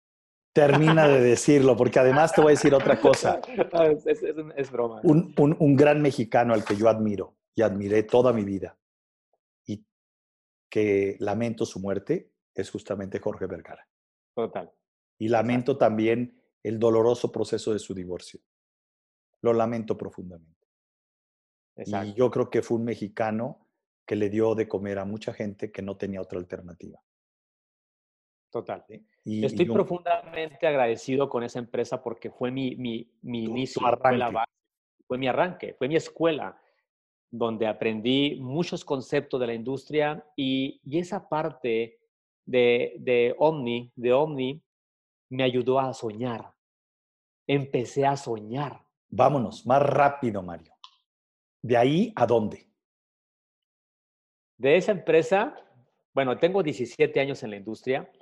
termina 0.52 1.08
de 1.08 1.20
decirlo, 1.20 1.76
porque 1.76 1.98
además 1.98 2.32
te 2.32 2.40
voy 2.40 2.50
a 2.50 2.56
decir 2.56 2.74
otra 2.74 3.00
cosa. 3.00 3.40
Es, 4.56 4.70
broma. 4.70 5.00
Un, 5.02 5.76
gran 5.76 6.02
mexicano 6.02 6.54
al 6.54 6.64
que 6.64 6.76
yo 6.76 6.88
admiro 6.88 7.36
y 7.54 7.62
admiré 7.62 8.02
toda 8.02 8.32
mi 8.32 8.44
vida 8.44 8.78
y 9.66 9.84
que 10.70 11.16
lamento 11.18 11.64
su 11.64 11.80
muerte 11.80 12.32
es 12.54 12.70
justamente 12.70 13.18
Jorge 13.18 13.46
Vergara. 13.46 13.86
Total. 14.34 14.70
Y 15.18 15.28
lamento 15.28 15.76
también 15.78 16.40
el 16.62 16.78
doloroso 16.78 17.32
proceso 17.32 17.72
de 17.72 17.78
su 17.78 17.94
divorcio. 17.94 18.40
Lo 19.40 19.52
lamento 19.52 19.96
profundamente. 19.96 20.68
Y 21.76 22.14
yo 22.14 22.30
creo 22.30 22.50
que 22.50 22.62
fue 22.62 22.76
un 22.76 22.84
mexicano 22.84 23.66
que 24.06 24.16
le 24.16 24.28
dio 24.28 24.54
de 24.54 24.68
comer 24.68 24.98
a 24.98 25.04
mucha 25.04 25.32
gente 25.32 25.72
que 25.72 25.80
no 25.80 25.96
tenía 25.96 26.20
otra 26.20 26.38
alternativa. 26.38 27.02
Total. 28.52 28.84
Y, 29.24 29.46
Estoy 29.46 29.64
profundamente 29.64 30.66
agradecido 30.66 31.26
con 31.30 31.42
esa 31.42 31.58
empresa 31.58 32.02
porque 32.02 32.30
fue 32.30 32.50
mi, 32.50 32.76
mi, 32.76 33.10
mi 33.22 33.44
inicio, 33.44 33.80
fue, 33.80 34.18
la 34.18 34.46
fue 35.06 35.16
mi 35.16 35.26
arranque, 35.26 35.72
fue 35.72 35.88
mi 35.88 35.96
escuela, 35.96 36.60
donde 37.30 37.66
aprendí 37.66 38.38
muchos 38.42 38.84
conceptos 38.84 39.40
de 39.40 39.46
la 39.46 39.54
industria 39.54 40.22
y, 40.36 40.82
y 40.84 40.98
esa 40.98 41.30
parte 41.30 41.98
de, 42.44 42.94
de, 42.98 43.34
Omni, 43.38 43.90
de 43.96 44.12
Omni, 44.12 44.62
me 45.30 45.44
ayudó 45.44 45.80
a 45.80 45.94
soñar. 45.94 46.52
Empecé 47.46 48.04
a 48.04 48.18
soñar. 48.18 48.84
Vámonos, 49.08 49.64
más 49.64 49.80
rápido, 49.82 50.42
Mario. 50.42 50.74
¿De 51.62 51.78
ahí 51.78 52.12
a 52.16 52.26
dónde? 52.26 52.68
De 54.58 54.76
esa 54.76 54.92
empresa, 54.92 55.56
bueno, 56.12 56.38
tengo 56.38 56.62
17 56.62 57.18
años 57.18 57.42
en 57.42 57.50
la 57.50 57.56
industria. 57.56 58.12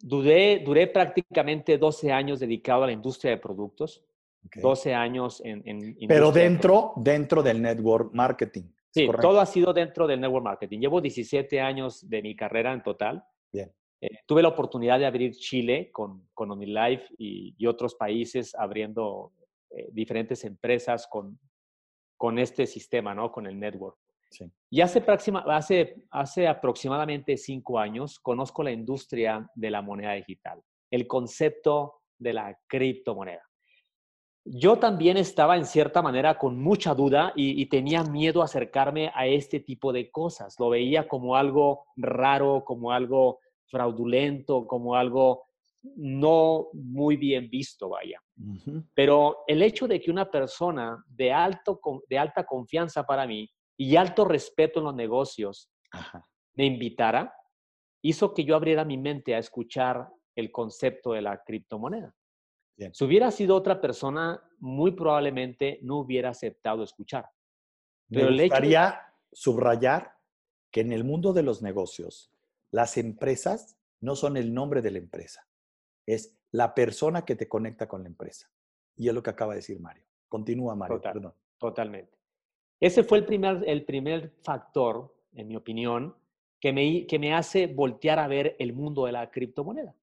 Duré, 0.00 0.60
duré 0.60 0.86
prácticamente 0.86 1.78
12 1.78 2.12
años 2.12 2.40
dedicado 2.40 2.84
a 2.84 2.86
la 2.86 2.92
industria 2.92 3.32
de 3.32 3.38
productos. 3.38 4.04
12 4.54 4.94
años 4.94 5.42
en... 5.44 5.62
en 5.66 5.96
Pero 6.06 6.30
dentro, 6.30 6.92
dentro 6.96 7.42
del 7.42 7.60
network 7.60 8.14
marketing. 8.14 8.64
Sí, 8.90 9.08
todo 9.20 9.40
ha 9.40 9.46
sido 9.46 9.72
dentro 9.72 10.06
del 10.06 10.20
network 10.20 10.44
marketing. 10.44 10.80
Llevo 10.80 11.00
17 11.00 11.60
años 11.60 12.08
de 12.08 12.22
mi 12.22 12.36
carrera 12.36 12.72
en 12.72 12.82
total. 12.82 13.24
Bien. 13.52 13.72
Eh, 14.00 14.08
tuve 14.26 14.42
la 14.42 14.48
oportunidad 14.48 14.98
de 14.98 15.06
abrir 15.06 15.32
Chile 15.32 15.90
con, 15.92 16.28
con 16.32 16.50
OmniLife 16.50 17.06
y, 17.18 17.54
y 17.58 17.66
otros 17.66 17.94
países 17.94 18.54
abriendo 18.54 19.32
eh, 19.70 19.88
diferentes 19.92 20.44
empresas 20.44 21.06
con, 21.06 21.38
con 22.16 22.38
este 22.38 22.66
sistema, 22.66 23.14
¿no? 23.14 23.32
Con 23.32 23.46
el 23.46 23.58
network. 23.58 23.98
Y 24.70 24.80
hace, 24.80 25.04
hace, 25.46 26.04
hace 26.10 26.48
aproximadamente 26.48 27.36
cinco 27.36 27.78
años 27.78 28.18
conozco 28.18 28.62
la 28.62 28.72
industria 28.72 29.48
de 29.54 29.70
la 29.70 29.82
moneda 29.82 30.12
digital, 30.12 30.60
el 30.90 31.06
concepto 31.06 32.02
de 32.18 32.32
la 32.32 32.58
criptomoneda. 32.66 33.42
Yo 34.44 34.76
también 34.76 35.16
estaba 35.16 35.56
en 35.56 35.64
cierta 35.64 36.02
manera 36.02 36.38
con 36.38 36.60
mucha 36.60 36.94
duda 36.94 37.32
y, 37.34 37.60
y, 37.60 37.66
tenía 37.66 38.04
miedo 38.04 38.42
a 38.42 38.44
acercarme 38.44 39.10
a 39.12 39.26
este 39.26 39.58
tipo 39.58 39.92
de 39.92 40.08
cosas. 40.10 40.54
Lo 40.60 40.68
veía 40.68 41.08
como 41.08 41.34
algo 41.34 41.86
raro, 41.96 42.62
como 42.64 42.92
algo 42.92 43.40
fraudulento, 43.66 44.66
como 44.68 44.94
algo 44.94 45.46
no 45.96 46.68
muy 46.72 47.16
bien 47.16 47.48
visto, 47.48 47.90
vaya. 47.90 48.20
Pero 48.94 49.44
el 49.46 49.62
hecho 49.62 49.86
de 49.86 50.00
que 50.00 50.10
una 50.10 50.30
persona 50.30 51.02
de, 51.08 51.32
alto, 51.32 51.80
de 52.08 52.18
alta 52.18 52.44
confianza 52.44 53.04
para 53.04 53.26
mí 53.26 53.48
y 53.76 53.96
alto 53.96 54.24
respeto 54.24 54.80
en 54.80 54.86
los 54.86 54.94
negocios 54.94 55.70
me 56.54 56.64
invitara, 56.64 57.34
hizo 58.02 58.32
que 58.32 58.44
yo 58.44 58.56
abriera 58.56 58.84
mi 58.84 58.96
mente 58.96 59.34
a 59.34 59.38
escuchar 59.38 60.08
el 60.34 60.50
concepto 60.50 61.12
de 61.12 61.22
la 61.22 61.42
criptomoneda. 61.42 62.14
Si 62.92 63.04
hubiera 63.04 63.30
sido 63.30 63.56
otra 63.56 63.80
persona, 63.80 64.42
muy 64.58 64.92
probablemente 64.92 65.78
no 65.82 65.98
hubiera 65.98 66.30
aceptado 66.30 66.82
escuchar. 66.82 67.26
Pero 68.08 68.30
me 68.30 68.42
gustaría 68.42 69.00
subrayar 69.32 70.12
que 70.70 70.82
en 70.82 70.92
el 70.92 71.04
mundo 71.04 71.32
de 71.32 71.42
los 71.42 71.62
negocios, 71.62 72.30
las 72.70 72.98
empresas 72.98 73.78
no 74.00 74.14
son 74.14 74.36
el 74.36 74.52
nombre 74.52 74.82
de 74.82 74.90
la 74.90 74.98
empresa, 74.98 75.48
es 76.04 76.36
la 76.50 76.74
persona 76.74 77.24
que 77.24 77.34
te 77.34 77.48
conecta 77.48 77.88
con 77.88 78.02
la 78.02 78.08
empresa. 78.08 78.50
Y 78.94 79.08
es 79.08 79.14
lo 79.14 79.22
que 79.22 79.30
acaba 79.30 79.52
de 79.52 79.58
decir 79.58 79.80
Mario. 79.80 80.04
Continúa, 80.28 80.74
Mario. 80.74 81.00
perdón. 81.00 81.34
Totalmente. 81.58 82.18
Ese 82.80 83.02
fue 83.04 83.18
el 83.18 83.24
primer, 83.24 83.64
el 83.66 83.84
primer 83.84 84.32
factor, 84.42 85.14
en 85.32 85.48
mi 85.48 85.56
opinión, 85.56 86.14
que 86.60 86.72
me, 86.72 87.06
que 87.06 87.18
me 87.18 87.34
hace 87.34 87.66
voltear 87.66 88.18
a 88.18 88.28
ver 88.28 88.56
el 88.58 88.72
mundo 88.72 89.06
de 89.06 89.12
la 89.12 89.30
criptomoneda. 89.30 89.94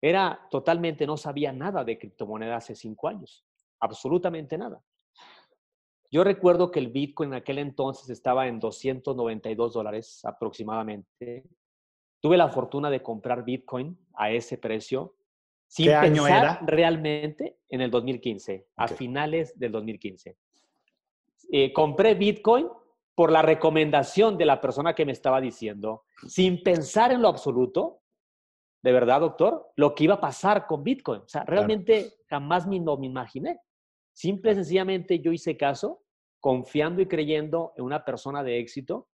Era 0.00 0.46
totalmente, 0.50 1.06
no 1.06 1.16
sabía 1.16 1.52
nada 1.52 1.84
de 1.84 1.98
criptomoneda 1.98 2.56
hace 2.56 2.74
cinco 2.74 3.08
años, 3.08 3.44
absolutamente 3.80 4.56
nada. 4.56 4.82
Yo 6.10 6.24
recuerdo 6.24 6.70
que 6.70 6.78
el 6.78 6.88
Bitcoin 6.88 7.30
en 7.30 7.34
aquel 7.34 7.58
entonces 7.58 8.08
estaba 8.08 8.48
en 8.48 8.60
292 8.60 9.74
dólares 9.74 10.24
aproximadamente. 10.24 11.44
Tuve 12.20 12.36
la 12.36 12.48
fortuna 12.48 12.88
de 12.88 13.02
comprar 13.02 13.44
Bitcoin 13.44 13.98
a 14.14 14.30
ese 14.30 14.56
precio 14.56 15.16
sin 15.66 15.86
¿Qué 15.86 15.94
año 15.94 16.26
era? 16.26 16.60
realmente 16.64 17.58
en 17.68 17.82
el 17.82 17.90
2015, 17.90 18.68
a 18.76 18.88
finales 18.88 19.58
del 19.58 19.72
2015. 19.72 20.38
Eh, 21.50 21.72
compré 21.72 22.14
Bitcoin 22.14 22.68
por 23.14 23.32
la 23.32 23.42
recomendación 23.42 24.36
de 24.38 24.46
la 24.46 24.60
persona 24.60 24.94
que 24.94 25.04
me 25.04 25.12
estaba 25.12 25.40
diciendo, 25.40 26.04
sin 26.26 26.62
pensar 26.62 27.10
en 27.10 27.22
lo 27.22 27.28
absoluto, 27.28 28.02
de 28.82 28.92
verdad, 28.92 29.20
doctor, 29.20 29.72
lo 29.76 29.94
que 29.94 30.04
iba 30.04 30.14
a 30.14 30.20
pasar 30.20 30.66
con 30.66 30.84
Bitcoin. 30.84 31.22
O 31.22 31.28
sea, 31.28 31.42
realmente 31.44 32.14
jamás 32.28 32.66
me, 32.66 32.78
no 32.78 32.96
me 32.96 33.06
imaginé. 33.06 33.60
Simple 34.12 34.52
y 34.52 34.54
sencillamente 34.54 35.18
yo 35.20 35.32
hice 35.32 35.56
caso, 35.56 36.02
confiando 36.40 37.02
y 37.02 37.06
creyendo 37.06 37.72
en 37.76 37.84
una 37.84 38.04
persona 38.04 38.44
de 38.44 38.60
éxito 38.60 39.08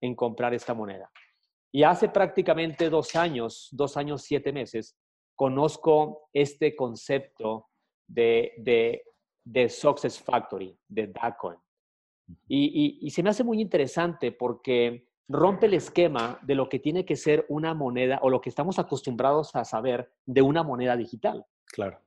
en 0.00 0.14
comprar 0.14 0.54
esta 0.54 0.74
moneda. 0.74 1.10
Y 1.72 1.82
hace 1.82 2.08
prácticamente 2.08 2.88
dos 2.88 3.16
años, 3.16 3.68
dos 3.72 3.96
años, 3.96 4.22
siete 4.22 4.52
meses, 4.52 4.96
conozco 5.34 6.28
este 6.32 6.76
concepto 6.76 7.68
de, 8.06 8.52
de 8.58 9.02
de 9.44 9.68
Success 9.68 10.20
Factory, 10.20 10.76
de 10.88 11.08
Dacoin. 11.08 11.58
Y, 12.48 12.98
y, 13.02 13.10
se 13.10 13.22
me 13.22 13.28
hace 13.28 13.44
muy 13.44 13.60
interesante 13.60 14.32
porque 14.32 15.08
rompe 15.28 15.66
el 15.66 15.74
esquema 15.74 16.38
de 16.42 16.54
lo 16.54 16.70
que 16.70 16.78
tiene 16.78 17.04
que 17.04 17.16
ser 17.16 17.44
una 17.50 17.74
moneda 17.74 18.18
o 18.22 18.30
lo 18.30 18.40
que 18.40 18.48
estamos 18.48 18.78
acostumbrados 18.78 19.54
a 19.54 19.64
saber 19.64 20.10
de 20.24 20.40
una 20.40 20.62
moneda 20.62 20.96
digital. 20.96 21.44
Claro. 21.66 22.00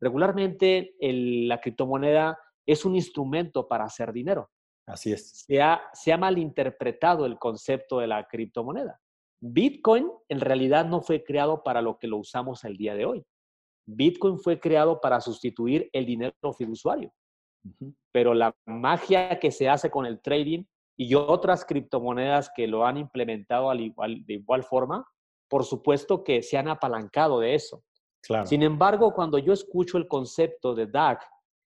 Regularmente 0.00 0.96
la 1.00 1.60
criptomoneda 1.60 2.38
es 2.66 2.84
un 2.84 2.94
instrumento 2.94 3.66
para 3.68 3.84
hacer 3.84 4.12
dinero. 4.12 4.50
Así 4.86 5.12
es. 5.12 5.44
Se 5.46 5.62
ha, 5.62 5.82
se 5.94 6.12
ha 6.12 6.18
malinterpretado 6.18 7.24
el 7.24 7.38
concepto 7.38 8.00
de 8.00 8.06
la 8.06 8.26
criptomoneda. 8.28 9.00
Bitcoin 9.40 10.10
en 10.28 10.40
realidad 10.40 10.86
no 10.86 11.00
fue 11.00 11.24
creado 11.24 11.62
para 11.62 11.82
lo 11.82 11.98
que 11.98 12.06
lo 12.06 12.18
usamos 12.18 12.64
el 12.64 12.76
día 12.76 12.94
de 12.94 13.06
hoy. 13.06 13.24
Bitcoin 13.86 14.38
fue 14.38 14.58
creado 14.58 15.00
para 15.00 15.20
sustituir 15.20 15.88
el 15.92 16.06
dinero 16.06 16.52
fiduciario. 16.56 17.12
Pero 18.12 18.34
la 18.34 18.54
magia 18.66 19.38
que 19.38 19.50
se 19.50 19.68
hace 19.68 19.90
con 19.90 20.06
el 20.06 20.20
trading 20.20 20.64
y 20.96 21.14
otras 21.14 21.64
criptomonedas 21.64 22.50
que 22.54 22.66
lo 22.66 22.86
han 22.86 22.98
implementado 22.98 23.70
al 23.70 23.80
igual, 23.80 24.24
de 24.26 24.34
igual 24.34 24.62
forma, 24.62 25.06
por 25.48 25.64
supuesto 25.64 26.22
que 26.22 26.42
se 26.42 26.56
han 26.56 26.68
apalancado 26.68 27.40
de 27.40 27.54
eso. 27.54 27.82
Sin 28.44 28.62
embargo, 28.62 29.12
cuando 29.12 29.38
yo 29.38 29.52
escucho 29.52 29.98
el 29.98 30.08
concepto 30.08 30.74
de 30.74 30.86
DAC, 30.86 31.22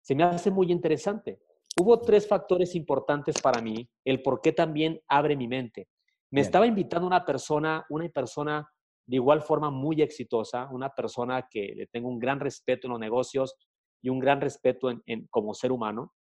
se 0.01 0.13
me 0.13 0.23
hace 0.23 0.51
muy 0.51 0.71
interesante. 0.71 1.39
Hubo 1.79 1.99
tres 1.99 2.27
factores 2.27 2.75
importantes 2.75 3.41
para 3.41 3.61
mí, 3.61 3.89
el 4.05 4.21
por 4.21 4.41
qué 4.41 4.51
también 4.51 5.01
abre 5.07 5.35
mi 5.35 5.47
mente. 5.47 5.87
Me 6.31 6.41
estaba 6.41 6.67
invitando 6.67 7.07
una 7.07 7.25
persona, 7.25 7.85
una 7.89 8.07
persona 8.09 8.69
de 9.07 9.17
igual 9.17 9.41
forma 9.41 9.69
muy 9.69 10.01
exitosa, 10.01 10.67
una 10.71 10.89
persona 10.89 11.47
que 11.49 11.73
le 11.75 11.87
tengo 11.87 12.09
un 12.09 12.19
gran 12.19 12.39
respeto 12.39 12.87
en 12.87 12.91
los 12.91 12.99
negocios 12.99 13.55
y 14.01 14.09
un 14.09 14.19
gran 14.19 14.41
respeto 14.41 14.89
en, 14.89 15.27
como 15.27 15.53
ser 15.53 15.71
humano, 15.71 16.13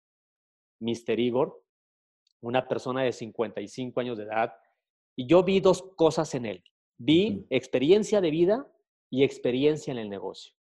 Mr. 0.81 1.19
Igor, 1.19 1.63
una 2.43 2.69
persona 2.69 3.03
de 3.03 3.13
55 3.13 4.01
años 4.01 4.19
de 4.19 4.25
edad, 4.25 4.53
y 5.17 5.27
yo 5.27 5.43
vi 5.43 5.61
dos 5.61 5.83
cosas 5.97 6.35
en 6.35 6.47
él. 6.47 6.65
Vi 6.99 7.47
experiencia 7.51 8.21
de 8.21 8.31
vida 8.31 8.67
y 9.11 9.25
experiencia 9.25 9.93
en 9.93 9.99
el 9.99 10.11
negocio. 10.11 10.55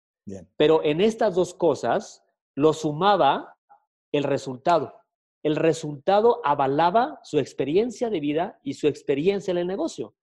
Pero 0.57 0.85
en 0.85 1.01
estas 1.01 1.35
dos 1.35 1.55
cosas 1.55 2.23
lo 2.55 2.73
sumaba 2.73 3.57
el 4.13 4.25
resultado. 4.25 4.95
El 5.43 5.57
resultado 5.57 6.41
avalaba 6.45 7.19
su 7.25 7.39
experiencia 7.39 8.11
de 8.11 8.21
vida 8.21 8.61
y 8.63 8.75
su 8.75 8.87
experiencia 8.87 9.51
en 9.51 9.59
el 9.59 9.67
negocio. 9.67 10.15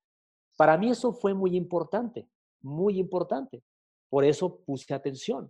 Para 0.60 0.78
mí 0.78 0.90
eso 0.90 1.14
fue 1.14 1.34
muy 1.34 1.56
importante, 1.56 2.28
muy 2.62 3.00
importante. 3.00 3.64
Por 4.10 4.26
eso 4.26 4.60
puse 4.66 4.94
atención. 4.94 5.50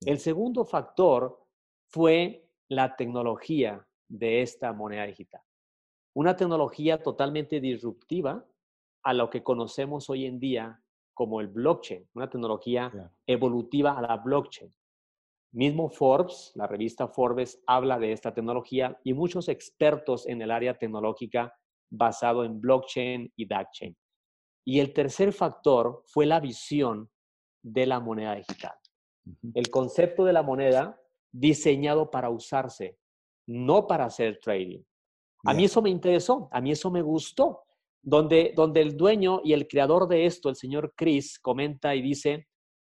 El 0.00 0.18
segundo 0.18 0.64
factor 0.64 1.38
fue 1.90 2.48
la 2.68 2.96
tecnología 2.96 3.86
de 4.08 4.40
esta 4.40 4.72
moneda 4.72 5.04
digital. 5.04 5.42
Una 6.14 6.34
tecnología 6.34 7.02
totalmente 7.02 7.60
disruptiva 7.60 8.42
a 9.02 9.12
lo 9.12 9.28
que 9.28 9.42
conocemos 9.42 10.08
hoy 10.08 10.24
en 10.24 10.40
día 10.40 10.82
como 11.12 11.42
el 11.42 11.48
blockchain, 11.48 12.08
una 12.14 12.30
tecnología 12.30 13.12
evolutiva 13.26 13.98
a 13.98 14.00
la 14.00 14.16
blockchain. 14.16 14.74
Mismo 15.52 15.90
Forbes, 15.90 16.52
la 16.54 16.66
revista 16.66 17.06
Forbes, 17.06 17.62
habla 17.66 17.98
de 17.98 18.12
esta 18.12 18.32
tecnología 18.32 18.98
y 19.04 19.12
muchos 19.12 19.50
expertos 19.50 20.26
en 20.26 20.40
el 20.40 20.50
área 20.50 20.78
tecnológica 20.78 21.54
basado 21.90 22.44
en 22.44 22.62
blockchain 22.62 23.30
y 23.36 23.46
DACchain. 23.46 23.94
Y 24.68 24.80
el 24.80 24.92
tercer 24.92 25.32
factor 25.32 26.02
fue 26.04 26.26
la 26.26 26.40
visión 26.40 27.10
de 27.62 27.86
la 27.86 28.00
moneda 28.00 28.34
digital. 28.34 28.74
El 29.54 29.70
concepto 29.70 30.26
de 30.26 30.34
la 30.34 30.42
moneda 30.42 31.00
diseñado 31.32 32.10
para 32.10 32.28
usarse, 32.28 32.98
no 33.46 33.86
para 33.86 34.04
hacer 34.04 34.38
trading. 34.40 34.82
A 35.46 35.54
mí 35.54 35.64
eso 35.64 35.80
me 35.80 35.88
interesó, 35.88 36.50
a 36.52 36.60
mí 36.60 36.72
eso 36.72 36.90
me 36.90 37.00
gustó, 37.00 37.62
donde, 38.02 38.52
donde 38.54 38.82
el 38.82 38.94
dueño 38.94 39.40
y 39.42 39.54
el 39.54 39.66
creador 39.66 40.06
de 40.06 40.26
esto, 40.26 40.50
el 40.50 40.56
señor 40.56 40.92
Chris, 40.94 41.38
comenta 41.38 41.94
y 41.94 42.02
dice, 42.02 42.46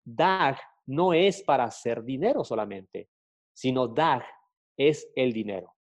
DAG 0.05 0.59
no 0.85 1.11
es 1.11 1.41
para 1.41 1.63
hacer 1.63 2.03
dinero 2.03 2.43
solamente, 2.43 3.09
sino 3.51 3.87
DAG 3.87 4.23
es 4.77 5.11
el 5.15 5.33
dinero. 5.33 5.73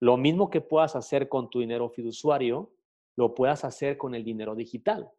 Lo 0.00 0.16
mismo 0.16 0.48
que 0.48 0.60
puedas 0.60 0.94
hacer 0.94 1.28
con 1.28 1.50
tu 1.50 1.58
dinero 1.58 1.90
fiduciario, 1.90 2.70
lo 3.18 3.34
puedas 3.34 3.64
hacer 3.64 3.98
con 3.98 4.14
el 4.14 4.22
dinero 4.22 4.54
digital. 4.54 5.10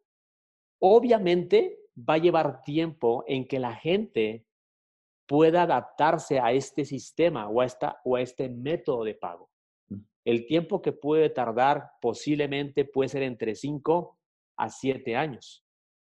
Obviamente 0.80 1.80
va 1.94 2.14
a 2.14 2.18
llevar 2.18 2.62
tiempo 2.62 3.24
en 3.26 3.46
que 3.46 3.58
la 3.58 3.74
gente 3.74 4.46
pueda 5.26 5.64
adaptarse 5.64 6.40
a 6.40 6.50
este 6.52 6.86
sistema 6.86 7.46
o 7.50 7.60
a, 7.60 7.66
esta, 7.66 8.00
o 8.04 8.16
a 8.16 8.22
este 8.22 8.48
método 8.48 9.04
de 9.04 9.14
pago. 9.14 9.50
Mm. 9.90 9.98
El 10.24 10.46
tiempo 10.46 10.80
que 10.80 10.92
puede 10.92 11.28
tardar 11.28 11.90
posiblemente 12.00 12.86
puede 12.86 13.10
ser 13.10 13.22
entre 13.22 13.54
5 13.54 14.18
a 14.56 14.70
7 14.70 15.14
años, 15.14 15.62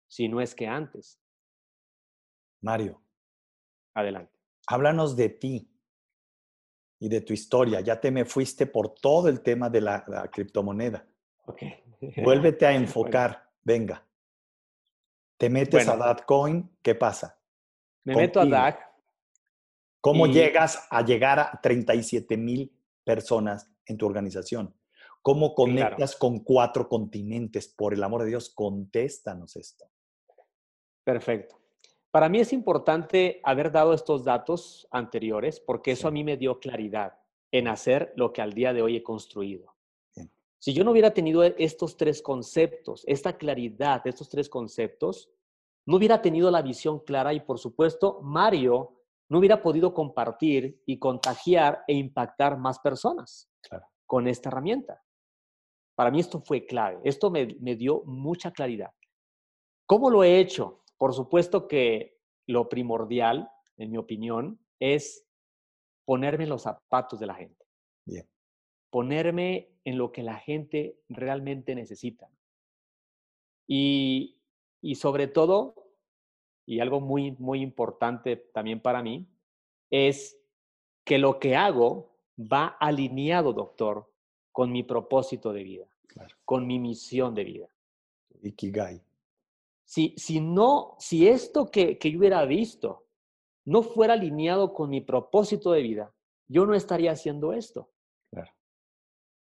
si 0.07 0.27
no 0.27 0.41
es 0.41 0.55
que 0.55 0.65
antes. 0.65 1.19
Mario. 2.61 2.99
Adelante. 3.93 4.39
Háblanos 4.65 5.15
de 5.15 5.29
ti 5.29 5.69
y 6.99 7.09
de 7.09 7.21
tu 7.21 7.31
historia. 7.31 7.81
Ya 7.81 8.01
te 8.01 8.09
me 8.09 8.25
fuiste 8.25 8.65
por 8.65 8.95
todo 8.95 9.29
el 9.29 9.41
tema 9.41 9.69
de 9.69 9.81
la, 9.81 10.03
criptomoneda. 10.33 11.07
Okay. 11.45 11.83
Vuélvete 12.23 12.65
a 12.65 12.73
enfocar. 12.73 13.49
Venga. 13.63 14.05
Te 15.37 15.49
metes 15.49 15.87
a 15.87 15.97
Datcoin, 15.97 16.77
¿qué 16.81 16.95
pasa? 16.95 17.37
Me 18.05 18.15
meto 18.15 18.39
a 18.39 18.45
DAC. 18.45 18.79
¿Cómo 19.99 20.27
llegas 20.27 20.87
a 20.91 21.01
llegar 21.01 21.39
a 21.39 21.59
37 21.61 22.37
mil 22.37 22.71
personas 23.03 23.69
en 23.85 23.97
tu 23.97 24.05
organización? 24.05 24.75
¿Cómo 25.21 25.55
conectas 25.55 26.15
con 26.15 26.39
cuatro 26.39 26.87
continentes? 26.87 27.67
Por 27.67 27.95
el 27.95 28.03
amor 28.03 28.21
de 28.21 28.27
Dios, 28.27 28.53
contéstanos 28.53 29.55
esto. 29.55 29.85
Perfecto. 31.03 31.59
Para 32.11 32.29
mí 32.29 32.39
es 32.39 32.53
importante 32.53 33.41
haber 33.43 33.71
dado 33.71 33.93
estos 33.93 34.23
datos 34.23 34.87
anteriores 34.91 35.59
porque 35.59 35.91
eso 35.91 36.07
a 36.07 36.11
mí 36.11 36.23
me 36.23 36.37
dio 36.37 36.59
claridad 36.59 37.19
en 37.51 37.67
hacer 37.67 38.13
lo 38.15 38.31
que 38.31 38.41
al 38.41 38.53
día 38.53 38.71
de 38.71 38.83
hoy 38.83 38.97
he 38.97 39.03
construido. 39.03 39.74
Si 40.65 40.73
yo 40.73 40.83
no 40.83 40.89
hubiera 40.89 41.13
tenido 41.13 41.43
estos 41.43 41.95
tres 41.95 42.23
conceptos, 42.23 43.03
esta 43.05 43.37
claridad 43.37 44.03
de 44.03 44.09
estos 44.09 44.29
tres 44.29 44.49
conceptos, 44.49 45.29
no 45.85 45.97
hubiera 45.97 46.23
tenido 46.23 46.49
la 46.49 46.63
visión 46.63 47.01
clara 47.01 47.35
y 47.35 47.41
por 47.41 47.59
supuesto 47.59 48.19
Mario 48.23 49.03
no 49.29 49.37
hubiera 49.37 49.61
podido 49.61 49.93
compartir 49.93 50.81
y 50.87 50.97
contagiar 50.97 51.83
e 51.87 51.93
impactar 51.93 52.57
más 52.57 52.79
personas 52.79 53.47
con 54.07 54.27
esta 54.27 54.49
herramienta. 54.49 55.03
Para 55.93 56.09
mí 56.09 56.19
esto 56.19 56.41
fue 56.41 56.65
clave, 56.65 56.99
esto 57.03 57.29
me, 57.29 57.45
me 57.59 57.75
dio 57.75 58.01
mucha 58.05 58.49
claridad. 58.49 58.89
¿Cómo 59.85 60.09
lo 60.09 60.23
he 60.23 60.39
hecho? 60.39 60.81
Por 60.97 61.13
supuesto 61.13 61.67
que 61.67 62.17
lo 62.47 62.69
primordial, 62.69 63.51
en 63.77 63.91
mi 63.91 63.97
opinión, 63.97 64.59
es 64.79 65.27
ponerme 66.05 66.47
los 66.47 66.63
zapatos 66.63 67.19
de 67.19 67.27
la 67.27 67.35
gente. 67.35 67.63
Bien 68.03 68.27
ponerme 68.95 69.67
en 69.83 69.97
lo 69.97 70.13
que 70.13 70.23
la 70.23 70.35
gente 70.35 70.97
realmente 71.09 71.75
necesita. 71.75 72.31
Y, 73.67 74.39
sobre 74.95 75.27
todo, 75.27 75.89
y 76.65 76.79
algo 76.79 77.01
muy, 77.01 77.33
muy 77.33 77.61
importante 77.61 78.37
también 78.37 78.79
para 78.79 79.03
mí, 79.03 79.27
es 79.89 80.39
que 81.03 81.17
lo 81.17 81.39
que 81.39 81.57
hago 81.57 82.15
va 82.39 82.67
alineado, 82.67 83.51
doctor, 83.51 84.09
con 84.53 84.71
mi 84.71 84.81
propósito 84.83 85.51
de 85.51 85.63
vida, 85.63 85.87
con 86.45 86.65
mi 86.65 86.79
misión 86.79 87.35
de 87.35 87.43
vida. 87.43 87.67
Ikigai. 88.43 89.01
Si, 89.83 90.13
si 90.15 90.39
no, 90.39 90.95
si 90.99 91.27
esto 91.27 91.69
que, 91.69 91.97
que 91.97 92.11
yo 92.11 92.19
hubiera 92.19 92.45
visto 92.45 93.05
no 93.65 93.83
fuera 93.83 94.13
alineado 94.13 94.73
con 94.73 94.89
mi 94.89 95.01
propósito 95.01 95.73
de 95.73 95.81
vida, 95.81 96.13
yo 96.47 96.65
no 96.65 96.73
estaría 96.73 97.11
haciendo 97.11 97.51
esto 97.51 97.89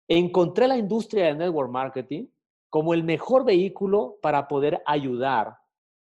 encontré 0.08 0.68
la 0.68 0.78
industria 0.78 1.26
de 1.26 1.36
network 1.36 1.72
marketing 1.72 2.28
como 2.70 2.94
el 2.94 3.04
mejor 3.04 3.46
vehículo 3.46 4.18
para 4.22 4.48
poder 4.48 4.82
ayudar 4.86 5.58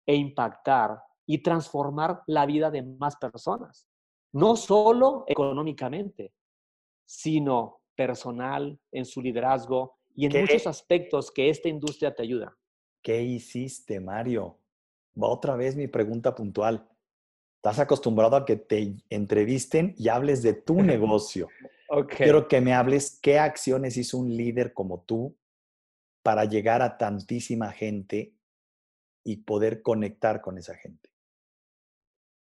e 0.05 0.15
impactar 0.15 0.99
y 1.25 1.39
transformar 1.39 2.23
la 2.27 2.45
vida 2.45 2.71
de 2.71 2.83
más 2.83 3.15
personas. 3.17 3.87
No 4.33 4.55
solo 4.55 5.25
económicamente, 5.27 6.33
sino 7.05 7.81
personal, 7.95 8.79
en 8.91 9.05
su 9.05 9.21
liderazgo 9.21 9.97
y 10.15 10.25
en 10.27 10.41
muchos 10.41 10.67
aspectos 10.67 11.31
que 11.31 11.49
esta 11.49 11.67
industria 11.67 12.13
te 12.13 12.23
ayuda. 12.23 12.55
¿Qué 13.01 13.21
hiciste, 13.23 13.99
Mario? 13.99 14.59
Va 15.21 15.27
otra 15.27 15.55
vez 15.55 15.75
mi 15.75 15.87
pregunta 15.87 16.35
puntual. 16.35 16.87
Estás 17.55 17.79
acostumbrado 17.79 18.35
a 18.35 18.45
que 18.45 18.55
te 18.55 18.95
entrevisten 19.09 19.95
y 19.97 20.09
hables 20.09 20.43
de 20.43 20.53
tu 20.53 20.75
negocio. 20.83 21.49
Quiero 22.09 22.47
que 22.47 22.61
me 22.61 22.73
hables 22.73 23.19
qué 23.21 23.39
acciones 23.39 23.97
hizo 23.97 24.17
un 24.17 24.35
líder 24.35 24.73
como 24.73 25.01
tú 25.01 25.37
para 26.21 26.45
llegar 26.45 26.81
a 26.81 26.97
tantísima 26.97 27.71
gente 27.71 28.35
y 29.23 29.37
poder 29.37 29.81
conectar 29.81 30.41
con 30.41 30.57
esa 30.57 30.75
gente. 30.75 31.09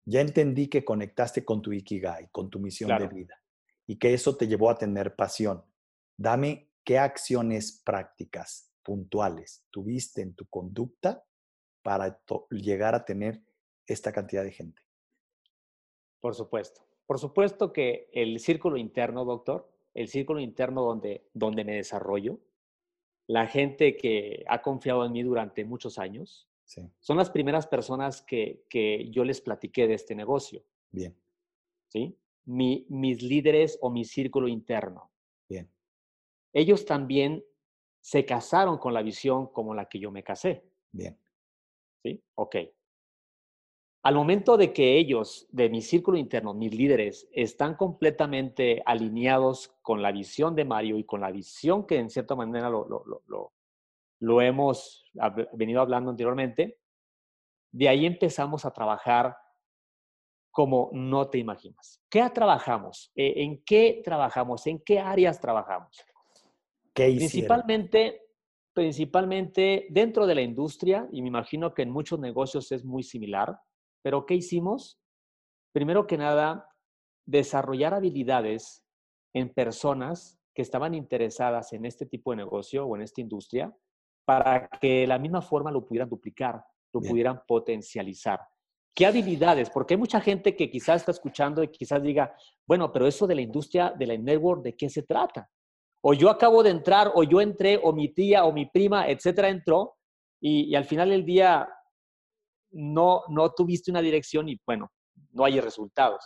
Ya 0.05 0.21
entendí 0.21 0.67
que 0.67 0.83
conectaste 0.83 1.43
con 1.45 1.61
tu 1.61 1.71
Ikigai, 1.71 2.29
con 2.31 2.49
tu 2.49 2.59
misión 2.59 2.97
de 2.97 3.07
vida 3.07 3.41
y 3.87 3.97
que 3.97 4.13
eso 4.13 4.35
te 4.35 4.47
llevó 4.47 4.69
a 4.69 4.77
tener 4.77 5.15
pasión. 5.15 5.63
Dame 6.17 6.71
qué 6.83 6.99
acciones 6.99 7.81
prácticas, 7.83 8.71
puntuales, 8.83 9.65
tuviste 9.71 10.21
en 10.21 10.33
tu 10.33 10.45
conducta 10.45 11.23
para 11.81 12.21
llegar 12.49 12.95
a 12.95 13.05
tener 13.05 13.41
esta 13.87 14.11
cantidad 14.11 14.43
de 14.43 14.51
gente. 14.51 14.81
Por 16.19 16.35
supuesto. 16.35 16.90
Por 17.11 17.19
supuesto 17.19 17.73
que 17.73 18.07
el 18.13 18.39
círculo 18.39 18.77
interno, 18.77 19.25
doctor, 19.25 19.69
el 19.93 20.07
círculo 20.07 20.39
interno 20.39 20.81
donde, 20.81 21.27
donde 21.33 21.65
me 21.65 21.75
desarrollo, 21.75 22.39
la 23.27 23.47
gente 23.47 23.97
que 23.97 24.45
ha 24.47 24.61
confiado 24.61 25.03
en 25.05 25.11
mí 25.11 25.21
durante 25.21 25.65
muchos 25.65 25.99
años, 25.99 26.47
son 27.01 27.17
las 27.17 27.29
primeras 27.29 27.67
personas 27.67 28.21
que, 28.21 28.63
que, 28.69 29.09
yo 29.09 29.25
les 29.25 29.41
platiqué 29.41 29.87
de 29.87 29.95
este 29.95 30.15
negocio. 30.15 30.63
Bien. 30.89 31.13
¿Sí? 31.89 32.17
Mi, 32.45 32.85
mis 32.87 33.21
líderes 33.21 33.77
o 33.81 33.89
mi 33.89 34.05
círculo 34.05 34.47
interno. 34.47 35.11
Bien. 35.49 35.69
Ellos 36.53 36.85
también 36.85 37.43
se 37.99 38.23
casaron 38.23 38.77
con 38.77 38.93
la 38.93 39.01
visión 39.01 39.47
como 39.47 39.73
la 39.73 39.89
que 39.89 39.99
yo 39.99 40.11
me 40.11 40.23
casé. 40.23 40.63
Bien. 40.93 41.17
¿Sí? 42.03 42.23
Ok. 42.35 42.55
Al 44.03 44.15
momento 44.15 44.57
de 44.57 44.73
que 44.73 44.97
ellos, 44.97 45.47
de 45.51 45.69
mi 45.69 45.81
círculo 45.81 46.17
interno, 46.17 46.55
mis 46.55 46.73
líderes, 46.73 47.29
están 47.31 47.75
completamente 47.75 48.81
alineados 48.83 49.75
con 49.83 50.01
la 50.01 50.11
visión 50.11 50.55
de 50.55 50.65
Mario 50.65 50.97
y 50.97 51.03
con 51.03 51.21
la 51.21 51.29
visión 51.29 51.85
que 51.85 51.97
en 51.97 52.09
cierta 52.09 52.35
manera 52.35 52.67
lo, 52.67 52.87
lo, 54.19 54.41
hemos 54.41 55.05
venido 55.53 55.81
hablando 55.81 56.09
anteriormente, 56.09 56.79
de 57.71 57.89
ahí 57.89 58.07
empezamos 58.07 58.65
a 58.65 58.71
trabajar 58.71 59.37
como 60.49 60.89
no 60.93 61.29
te 61.29 61.37
imaginas. 61.37 62.01
¿Qué 62.09 62.27
trabajamos? 62.33 63.11
E, 63.15 63.43
¿En 63.43 63.63
qué 63.63 64.01
trabajamos? 64.03 64.65
¿En 64.65 64.79
qué 64.79 64.99
áreas 64.99 65.39
trabajamos? 65.39 66.03
¿Qué 66.93 67.05
principalmente, 67.15 68.23
principalmente 68.73 69.85
dentro 69.91 70.25
de 70.25 70.35
la 70.35 70.41
industria, 70.41 71.07
y 71.11 71.21
me 71.21 71.27
imagino 71.27 71.73
que 71.73 71.83
en 71.83 71.91
muchos 71.91 72.19
negocios 72.19 72.71
es 72.71 72.83
muy 72.83 73.03
similar, 73.03 73.57
pero 74.01 74.25
¿qué 74.25 74.35
hicimos? 74.35 74.99
Primero 75.73 76.07
que 76.07 76.17
nada, 76.17 76.69
desarrollar 77.25 77.93
habilidades 77.93 78.83
en 79.33 79.53
personas 79.53 80.39
que 80.53 80.61
estaban 80.61 80.93
interesadas 80.93 81.71
en 81.73 81.85
este 81.85 82.05
tipo 82.05 82.31
de 82.31 82.37
negocio 82.37 82.85
o 82.85 82.95
en 82.95 83.03
esta 83.03 83.21
industria 83.21 83.73
para 84.25 84.67
que 84.67 85.01
de 85.01 85.07
la 85.07 85.17
misma 85.17 85.41
forma 85.41 85.71
lo 85.71 85.85
pudieran 85.85 86.09
duplicar, 86.09 86.63
lo 86.93 87.01
pudieran 87.01 87.41
potencializar. 87.47 88.39
¿Qué 88.93 89.05
habilidades? 89.05 89.69
Porque 89.69 89.93
hay 89.93 89.97
mucha 89.97 90.19
gente 90.19 90.55
que 90.55 90.69
quizás 90.69 91.01
está 91.01 91.11
escuchando 91.11 91.63
y 91.63 91.69
quizás 91.69 92.03
diga, 92.03 92.35
bueno, 92.67 92.91
pero 92.91 93.07
eso 93.07 93.25
de 93.25 93.35
la 93.35 93.41
industria, 93.41 93.93
de 93.97 94.05
la 94.05 94.17
network, 94.17 94.63
¿de 94.63 94.75
qué 94.75 94.89
se 94.89 95.03
trata? 95.03 95.49
O 96.03 96.13
yo 96.13 96.29
acabo 96.29 96.61
de 96.61 96.71
entrar, 96.71 97.11
o 97.15 97.23
yo 97.23 97.39
entré, 97.39 97.79
o 97.81 97.93
mi 97.93 98.09
tía, 98.09 98.43
o 98.43 98.51
mi 98.51 98.65
prima, 98.65 99.07
etcétera, 99.07 99.49
entró, 99.49 99.95
y, 100.41 100.63
y 100.63 100.75
al 100.75 100.85
final 100.85 101.09
del 101.09 101.23
día 101.23 101.69
no, 102.71 103.23
no 103.29 103.51
tuviste 103.51 103.91
una 103.91 104.01
dirección 104.01 104.49
y 104.49 104.59
bueno, 104.65 104.91
no 105.31 105.45
hay 105.45 105.59
resultados. 105.59 106.23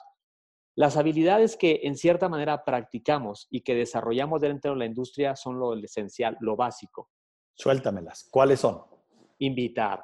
Las 0.76 0.98
habilidades 0.98 1.56
que 1.56 1.82
en 1.84 1.96
cierta 1.96 2.28
manera 2.28 2.64
practicamos 2.66 3.48
y 3.50 3.62
que 3.62 3.76
desarrollamos 3.76 4.42
dentro 4.42 4.72
de 4.72 4.78
la 4.78 4.86
industria 4.86 5.36
son 5.36 5.58
lo 5.58 5.74
esencial, 5.76 6.38
lo 6.42 6.56
básico. 6.56 7.10
Suéltamelas. 7.54 8.28
¿Cuáles 8.30 8.60
son? 8.60 8.84
Invitar. 9.40 10.04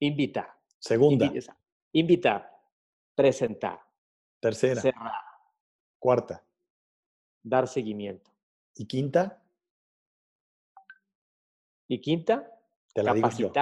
Invitar. 0.00 0.52
Segunda. 0.78 1.32
Invitar. 1.92 2.50
Presentar. 3.14 3.80
Tercera. 4.40 4.80
Cerrar. 4.80 5.12
Cuarta. 6.00 6.44
Dar 7.44 7.68
seguimiento. 7.68 8.32
¿Y 8.74 8.86
quinta? 8.86 9.40
Y 11.86 12.00
quinta, 12.00 12.50
Te 12.92 13.02
la 13.02 13.14
digo 13.14 13.28
yo. 13.30 13.52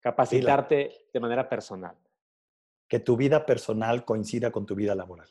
Capacitarte. 0.00 1.08
De 1.12 1.20
manera 1.20 1.48
personal. 1.48 1.96
Que 2.86 3.00
tu 3.00 3.16
vida 3.16 3.44
personal 3.44 4.04
coincida 4.04 4.50
con 4.50 4.66
tu 4.66 4.74
vida 4.74 4.94
laboral. 4.94 5.28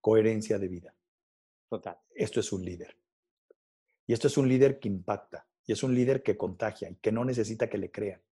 Coherencia 0.00 0.58
de 0.58 0.68
vida. 0.68 0.94
Total. 1.68 1.98
Esto 2.14 2.40
es 2.40 2.52
un 2.52 2.64
líder. 2.64 2.96
Y 4.06 4.12
esto 4.12 4.26
es 4.26 4.36
un 4.36 4.48
líder 4.48 4.80
que 4.80 4.88
impacta. 4.88 5.46
Y 5.66 5.72
es 5.72 5.82
un 5.82 5.94
líder 5.94 6.22
que 6.22 6.36
contagia 6.36 6.88
y 6.88 6.96
que 6.96 7.12
no 7.12 7.24
necesita 7.24 7.68
que 7.68 7.78
le 7.78 7.90
crean. 7.90 8.22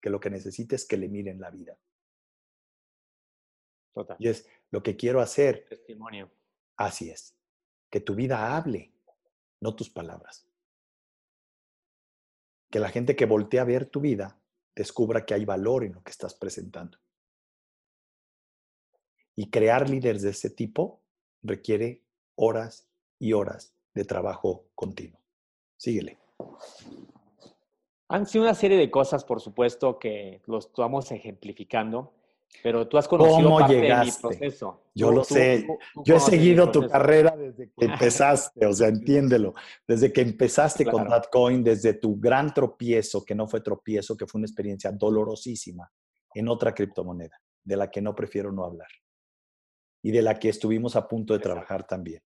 Que 0.00 0.10
lo 0.10 0.20
que 0.20 0.28
necesita 0.28 0.74
es 0.74 0.84
que 0.84 0.96
le 0.96 1.08
miren 1.08 1.40
la 1.40 1.50
vida. 1.50 1.78
Total. 3.94 4.16
Y 4.18 4.28
es 4.28 4.48
lo 4.70 4.82
que 4.82 4.96
quiero 4.96 5.20
hacer. 5.20 5.66
Testimonio. 5.68 6.30
Así 6.76 7.10
es. 7.10 7.36
Que 7.88 8.00
tu 8.00 8.14
vida 8.14 8.56
hable, 8.56 8.92
no 9.60 9.76
tus 9.76 9.88
palabras. 9.88 10.46
Que 12.70 12.80
la 12.80 12.88
gente 12.88 13.14
que 13.14 13.26
voltea 13.26 13.62
a 13.62 13.66
ver 13.66 13.86
tu 13.86 14.00
vida 14.00 14.41
descubra 14.74 15.24
que 15.24 15.34
hay 15.34 15.44
valor 15.44 15.84
en 15.84 15.94
lo 15.94 16.02
que 16.02 16.10
estás 16.10 16.34
presentando. 16.34 16.98
Y 19.34 19.50
crear 19.50 19.88
líderes 19.88 20.22
de 20.22 20.30
ese 20.30 20.50
tipo 20.50 21.00
requiere 21.42 22.02
horas 22.34 22.88
y 23.18 23.32
horas 23.32 23.74
de 23.94 24.04
trabajo 24.04 24.66
continuo. 24.74 25.20
Síguele. 25.76 26.18
Han 28.08 28.26
sido 28.26 28.44
una 28.44 28.54
serie 28.54 28.76
de 28.76 28.90
cosas, 28.90 29.24
por 29.24 29.40
supuesto, 29.40 29.98
que 29.98 30.42
los 30.46 30.66
estamos 30.66 31.10
ejemplificando, 31.12 32.12
pero 32.62 32.86
tú 32.88 32.98
has 32.98 33.06
conocido 33.08 33.36
¿Cómo 33.48 33.58
parte 33.58 33.74
de 33.74 33.80
mi 33.80 33.86
llegaste? 33.86 34.20
proceso. 34.20 34.80
Yo 34.94 35.10
lo 35.10 35.22
tú- 35.22 35.34
sé. 35.34 35.64
tú- 35.66 35.78
tú 35.94 36.02
Yo 36.04 36.16
he 36.16 36.20
seguido 36.20 36.70
tu 36.70 36.86
carrera 36.88 37.36
desde 37.36 37.70
que 37.76 37.84
empezaste, 37.86 38.66
o 38.66 38.72
sea, 38.72 38.88
entiéndelo. 39.42 39.54
Desde 39.86 40.12
que 40.12 40.20
empezaste 40.20 40.84
con 40.84 41.04
Claro. 41.04 41.10
Datcoin, 41.10 41.64
desde 41.64 41.94
tu 41.94 42.18
gran 42.20 42.52
tropiezo, 42.52 43.24
que 43.24 43.34
no 43.34 43.46
fue 43.46 43.60
tropiezo, 43.60 44.16
que 44.16 44.26
fue 44.26 44.38
una 44.38 44.46
experiencia 44.46 44.92
dolorosísima 44.92 45.90
en 46.34 46.48
otra 46.48 46.72
criptomoneda, 46.74 47.38
de 47.64 47.76
la 47.76 47.90
que 47.90 48.00
no 48.02 48.14
prefiero 48.14 48.52
no 48.52 48.64
hablar. 48.64 48.88
Y 50.02 50.10
de 50.10 50.22
la 50.22 50.38
que 50.38 50.48
estuvimos 50.48 50.96
a 50.96 51.06
punto 51.08 51.32
de 51.32 51.38
Exacto. 51.38 51.54
trabajar 51.54 51.86
también. 51.86 52.22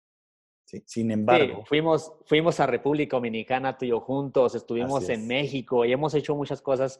¿sí? 0.64 0.82
Sin 0.86 1.08
Sí, 1.08 1.12
embargo, 1.12 1.64
fuimos, 1.66 2.12
fuimos 2.24 2.58
a 2.60 2.66
República 2.66 3.16
Dominicana 3.16 3.76
tú 3.76 3.84
y 3.84 3.88
yo 3.88 4.00
juntos, 4.00 4.54
estuvimos 4.54 5.08
en. 5.10 5.26
México 5.26 5.84
y 5.84 5.92
hemos 5.92 6.14
hecho 6.14 6.34
muchas 6.34 6.62
cosas 6.62 6.98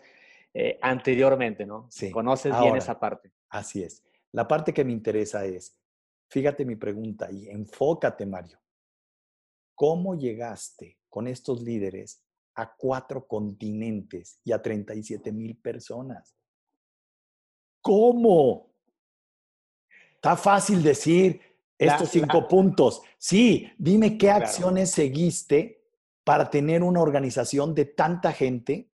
eh, 0.55 0.79
anteriormente, 0.81 1.67
¿no? 1.67 1.89
Sí. 1.91 2.11
Conoces 2.11 2.59
bien 2.61 2.77
esa 2.77 2.99
parte. 2.99 3.33
así 3.49 3.83
es. 3.83 4.03
La 4.33 4.47
parte 4.49 4.73
que 4.73 4.85
me 4.85 4.93
interesa 4.93 5.45
es, 5.45 5.77
fíjate 6.29 6.65
mi 6.65 6.77
pregunta 6.77 7.31
y 7.31 7.49
enfócate, 7.49 8.25
Mario. 8.27 8.59
¿Cómo 9.75 10.15
llegaste 10.17 10.99
con 11.09 11.27
estos 11.29 11.63
líderes 11.63 12.23
a 12.55 12.73
cuatro 12.77 13.27
continentes 13.27 14.41
y 14.45 14.53
a 14.53 14.63
37 14.63 15.33
mil 15.33 15.57
personas? 15.57 16.37
¿Cómo? 17.81 18.73
Está 20.15 20.37
fácil 20.37 20.83
decir 20.83 21.41
La- 21.79 21.93
estos 21.95 22.09
cinco 22.11 22.41
la- 22.43 22.49
puntos. 22.49 23.03
Sí, 23.19 23.69
dime 23.79 24.13
qué 24.13 24.27
Claro. 24.27 24.45
acciones 24.45 24.91
seguiste 24.91 25.85
para 26.25 26.49
tener 26.49 26.83
una 26.83 27.03
organización 27.03 27.75
de 27.75 27.85
tanta 27.85 28.33
gente 28.33 28.91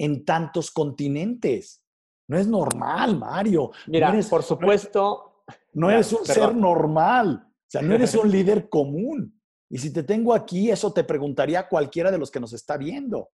en 0.00 0.24
tantos 0.24 0.70
continentes. 0.70 1.82
No 2.28 2.38
es 2.38 2.46
normal, 2.46 3.18
Mario. 3.18 3.70
Mira, 3.86 4.08
no 4.08 4.14
eres, 4.14 4.28
por 4.28 4.42
supuesto, 4.42 5.42
no 5.74 5.86
Claro, 5.88 5.90
eres 5.94 6.12
un 6.12 6.24
ser 6.24 6.54
normal. 6.54 7.44
O 7.46 7.50
sea, 7.66 7.82
no 7.82 7.94
eres 7.94 8.14
un 8.14 8.30
líder 8.30 8.68
común. 8.68 9.40
Y 9.68 9.78
si 9.78 9.92
te 9.92 10.02
tengo 10.02 10.32
aquí, 10.32 10.70
eso 10.70 10.92
te 10.92 11.04
preguntaría 11.04 11.68
cualquiera 11.68 12.10
de 12.10 12.18
los 12.18 12.30
que 12.30 12.40
nos 12.40 12.52
está 12.52 12.76
viendo. 12.76 13.30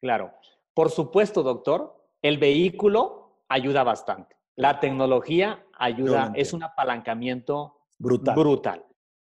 claro, 0.00 0.32
por 0.74 0.90
supuesto, 0.90 1.42
doctor, 1.42 1.96
el 2.20 2.36
vehículo 2.36 3.40
ayuda 3.48 3.82
bastante. 3.82 4.36
La 4.56 4.78
tecnología 4.80 5.64
ayuda, 5.78 6.32
es 6.34 6.52
un 6.52 6.62
apalancamiento 6.64 7.78
Brutal. 7.98 8.34
brutal. 8.34 8.86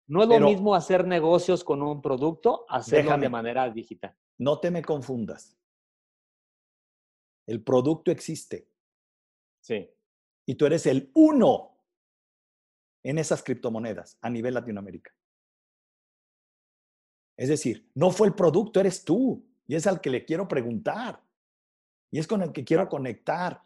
No 0.06 0.22
es 0.22 0.28
Pero- 0.28 0.40
lo 0.40 0.46
mismo 0.50 0.74
hacer 0.76 1.06
negocios 1.06 1.64
con 1.64 1.82
un 1.82 2.00
producto, 2.02 2.64
hacerlo 2.68 3.04
Déjame. 3.10 3.22
de 3.26 3.28
manera 3.30 3.70
digital. 3.70 4.14
No 4.38 4.58
te 4.60 4.70
me 4.70 4.82
confundas. 4.82 5.56
El 7.46 7.62
producto 7.62 8.10
existe 8.10 8.68
Sí, 9.60 9.88
y 10.46 10.54
tú 10.56 10.66
eres 10.66 10.86
el 10.86 11.10
uno 11.14 11.76
en 13.04 13.18
esas 13.18 13.42
criptomonedas 13.44 14.18
a 14.20 14.28
nivel 14.28 14.54
Latinoamérica. 14.54 15.12
Es 17.36 17.48
decir, 17.48 17.88
no 17.94 18.10
fue 18.10 18.26
el 18.28 18.34
producto, 18.34 18.80
eres 18.80 19.04
tú. 19.04 19.44
Y 19.66 19.74
es 19.76 19.86
al 19.86 20.00
que 20.00 20.10
le 20.10 20.24
quiero 20.24 20.46
preguntar. 20.48 21.22
Y 22.10 22.18
es 22.18 22.26
con 22.26 22.42
el 22.42 22.52
que 22.52 22.64
quiero 22.64 22.88
conectar. 22.88 23.62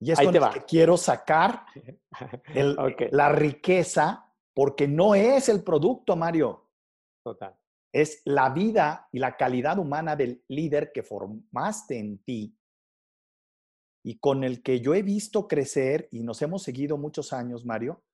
Y 0.00 0.10
es 0.12 0.18
Ahí 0.18 0.26
con 0.26 0.34
el 0.36 0.42
va. 0.42 0.50
que 0.52 0.64
quiero 0.64 0.96
sacar 0.96 1.64
el- 2.54 2.76
Ok. 2.78 3.02
la 3.12 3.30
riqueza, 3.30 4.30
porque 4.54 4.86
no 4.88 5.14
es 5.14 5.48
el 5.48 5.62
producto, 5.62 6.16
Mario. 6.16 6.68
total. 7.24 7.56
Es 7.92 8.20
la 8.24 8.50
vida 8.50 9.08
y 9.12 9.18
la 9.20 9.36
calidad 9.36 9.78
humana 9.78 10.16
del 10.16 10.44
líder 10.48 10.92
que 10.92 11.02
formaste 11.02 11.98
en 11.98 12.18
ti 12.18 12.54
y 14.08 14.18
con 14.18 14.44
el 14.44 14.62
que 14.62 14.80
yo 14.80 14.94
he 14.94 15.02
visto 15.02 15.48
crecer 15.48 16.08
y 16.12 16.20
nos 16.20 16.40
hemos 16.40 16.62
seguido 16.62 16.96
muchos 16.96 17.32
años, 17.32 17.64
Mario. 17.64 18.04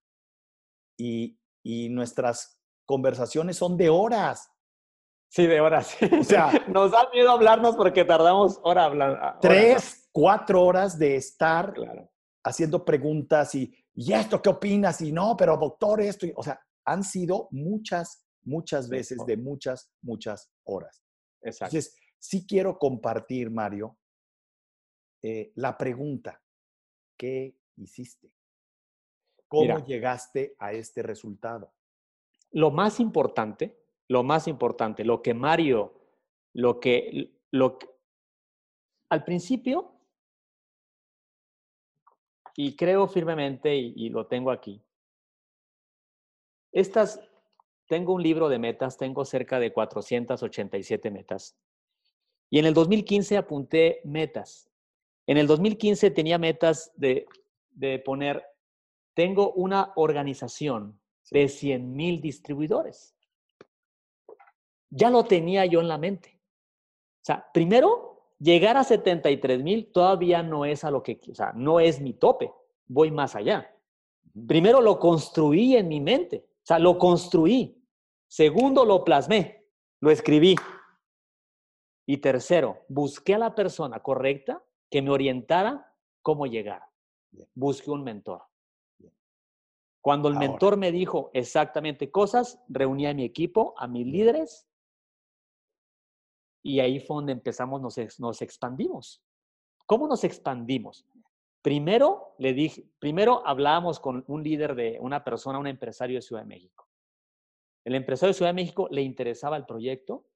Y, 0.98 1.38
y 1.62 1.90
nuestras 1.90 2.59
conversaciones 2.87 3.59
son 3.59 3.76
de 3.76 3.90
horas. 3.90 4.50
Sí, 5.28 5.46
de 5.46 5.61
horas. 5.61 5.94
O 6.18 6.24
sea, 6.24 6.50
Nos 6.68 6.92
da 6.92 7.11
miedo 7.12 7.31
hablarnos 7.31 7.76
porque 7.76 8.05
tardamos 8.07 8.59
hora 8.62 8.85
hablando. 8.87 9.18
tres, 9.42 10.09
cuatro 10.12 10.62
horas 10.62 10.98
de 10.98 11.16
estar 11.16 11.74
Claro. 11.74 12.11
haciendo 12.42 12.85
preguntas 12.87 13.55
y, 13.55 13.74
¿y 13.94 14.14
esto 14.14 14.40
qué 14.40 14.48
opinas? 14.48 15.00
Y 15.02 15.12
no, 15.12 15.37
pero 15.37 15.59
doctor, 15.59 16.00
esto. 16.00 16.24
y- 16.26 16.33
o 16.35 16.42
sea, 16.42 16.59
han 16.87 17.02
sido 17.05 17.48
muchas, 17.50 18.26
muchas 18.44 18.88
veces 18.88 19.18
de 19.26 19.37
muchas, 19.37 19.90
muchas 20.02 20.50
horas. 20.64 21.02
Exacto. 21.42 21.76
Entonces, 21.76 21.96
sí 22.18 22.46
quiero 22.46 22.78
compartir, 22.78 23.50
Mario, 23.50 23.98
eh, 25.22 25.52
la 25.54 25.78
pregunta, 25.78 26.42
¿qué 27.16 27.56
hiciste? 27.76 28.32
¿Cómo 29.48 29.62
Mira. 29.62 29.85
llegaste 29.85 30.56
a 30.58 30.72
este 30.72 31.02
resultado? 31.02 31.72
Lo 32.50 32.70
más 32.70 33.00
importante, 33.00 33.78
lo 34.08 34.22
más 34.22 34.48
importante, 34.48 35.04
lo 35.04 35.22
que 35.22 35.35
Mario, 35.35 35.94
lo 36.54 36.80
que, 36.80 37.32
lo 37.50 37.78
que- 37.78 37.88
al 39.11 39.24
principio, 39.24 39.94
y 42.56 42.76
creo 42.76 43.06
firmemente, 43.08 43.74
y, 43.74 43.92
y 43.96 44.08
lo 44.08 44.26
tengo 44.26 44.50
aquí, 44.50 44.82
estas, 46.72 47.20
tengo 47.87 48.14
un 48.14 48.22
libro 48.22 48.48
de 48.48 48.58
metas, 48.58 48.96
tengo 48.96 49.24
cerca 49.24 49.58
de 49.61 49.72
487 49.72 51.11
metas, 51.11 51.56
y 52.50 52.58
en 52.58 52.66
el 52.66 52.74
2015 52.74 53.37
apunté 53.37 54.00
metas. 54.04 54.71
En 55.32 55.38
el 55.38 55.46
2015 55.46 56.10
tenía 56.10 56.36
metas 56.36 56.92
de, 56.94 57.24
de 57.70 57.98
poner, 58.00 58.44
tengo 59.14 59.54
una 59.54 59.94
organización 59.96 61.00
de 61.30 61.48
100 61.48 61.96
mil 61.96 62.20
distribuidores. 62.20 63.16
Ya 64.90 65.08
lo 65.08 65.24
tenía 65.24 65.64
yo 65.64 65.80
en 65.80 65.88
la 65.88 65.96
mente. 65.96 66.38
O 67.22 67.24
sea, 67.24 67.50
primero, 67.54 68.34
llegar 68.40 68.76
a 68.76 68.84
73 68.84 69.62
mil 69.62 69.90
todavía 69.90 70.42
no 70.42 70.66
es 70.66 70.84
a 70.84 70.90
lo 70.90 71.02
que, 71.02 71.18
o 71.30 71.34
sea, 71.34 71.54
no 71.54 71.80
es 71.80 71.98
mi 71.98 72.12
tope. 72.12 72.52
Voy 72.86 73.10
más 73.10 73.34
allá. 73.34 73.74
Primero 74.46 74.82
lo 74.82 74.98
construí 74.98 75.76
en 75.76 75.88
mi 75.88 76.02
mente. 76.02 76.44
O 76.46 76.66
sea, 76.66 76.78
lo 76.78 76.98
construí. 76.98 77.82
Segundo, 78.28 78.84
lo 78.84 79.02
plasmé. 79.02 79.64
Lo 79.98 80.10
escribí. 80.10 80.56
Y 82.04 82.18
tercero, 82.18 82.85
busqué 82.87 83.37
a 83.37 83.38
la 83.38 83.54
persona 83.54 84.00
correcta 84.00 84.62
que 84.92 85.00
me 85.00 85.10
orientara 85.10 85.90
cómo 86.20 86.46
llegar. 86.46 86.82
Bien. 87.30 87.48
Busqué 87.54 87.90
un 87.90 88.04
mentor. 88.04 88.42
Cuando 90.02 90.28
el 90.28 90.34
Ahora. 90.34 90.48
mentor 90.48 90.76
me 90.76 90.92
dijo 90.92 91.30
exactamente 91.32 92.10
cosas, 92.10 92.62
reuní 92.68 93.06
a 93.06 93.14
mi 93.14 93.24
equipo, 93.24 93.72
a 93.78 93.88
mis 93.88 94.06
líderes, 94.06 94.68
y 96.62 96.80
ahí 96.80 97.00
fue 97.00 97.16
donde 97.16 97.32
empezamos, 97.32 97.80
nos, 97.80 97.96
nos 98.20 98.42
expandimos. 98.42 99.24
¿Cómo 99.86 100.06
nos 100.06 100.24
expandimos? 100.24 101.06
Primero, 101.62 102.34
le 102.38 102.52
dije, 102.52 102.84
primero 102.98 103.46
hablábamos 103.46 103.98
con 103.98 104.24
un 104.26 104.42
líder 104.42 104.74
de 104.74 104.98
una 105.00 105.24
persona, 105.24 105.58
un 105.58 105.68
empresario 105.68 106.16
de 106.16 106.22
Ciudad 106.22 106.42
de 106.42 106.48
México. 106.48 106.88
El 107.84 107.94
empresario 107.94 108.30
de 108.30 108.34
Ciudad 108.34 108.50
de 108.50 108.62
México 108.62 108.88
le 108.90 109.02
interesaba 109.02 109.56
el 109.56 109.64
proyecto 109.64 110.26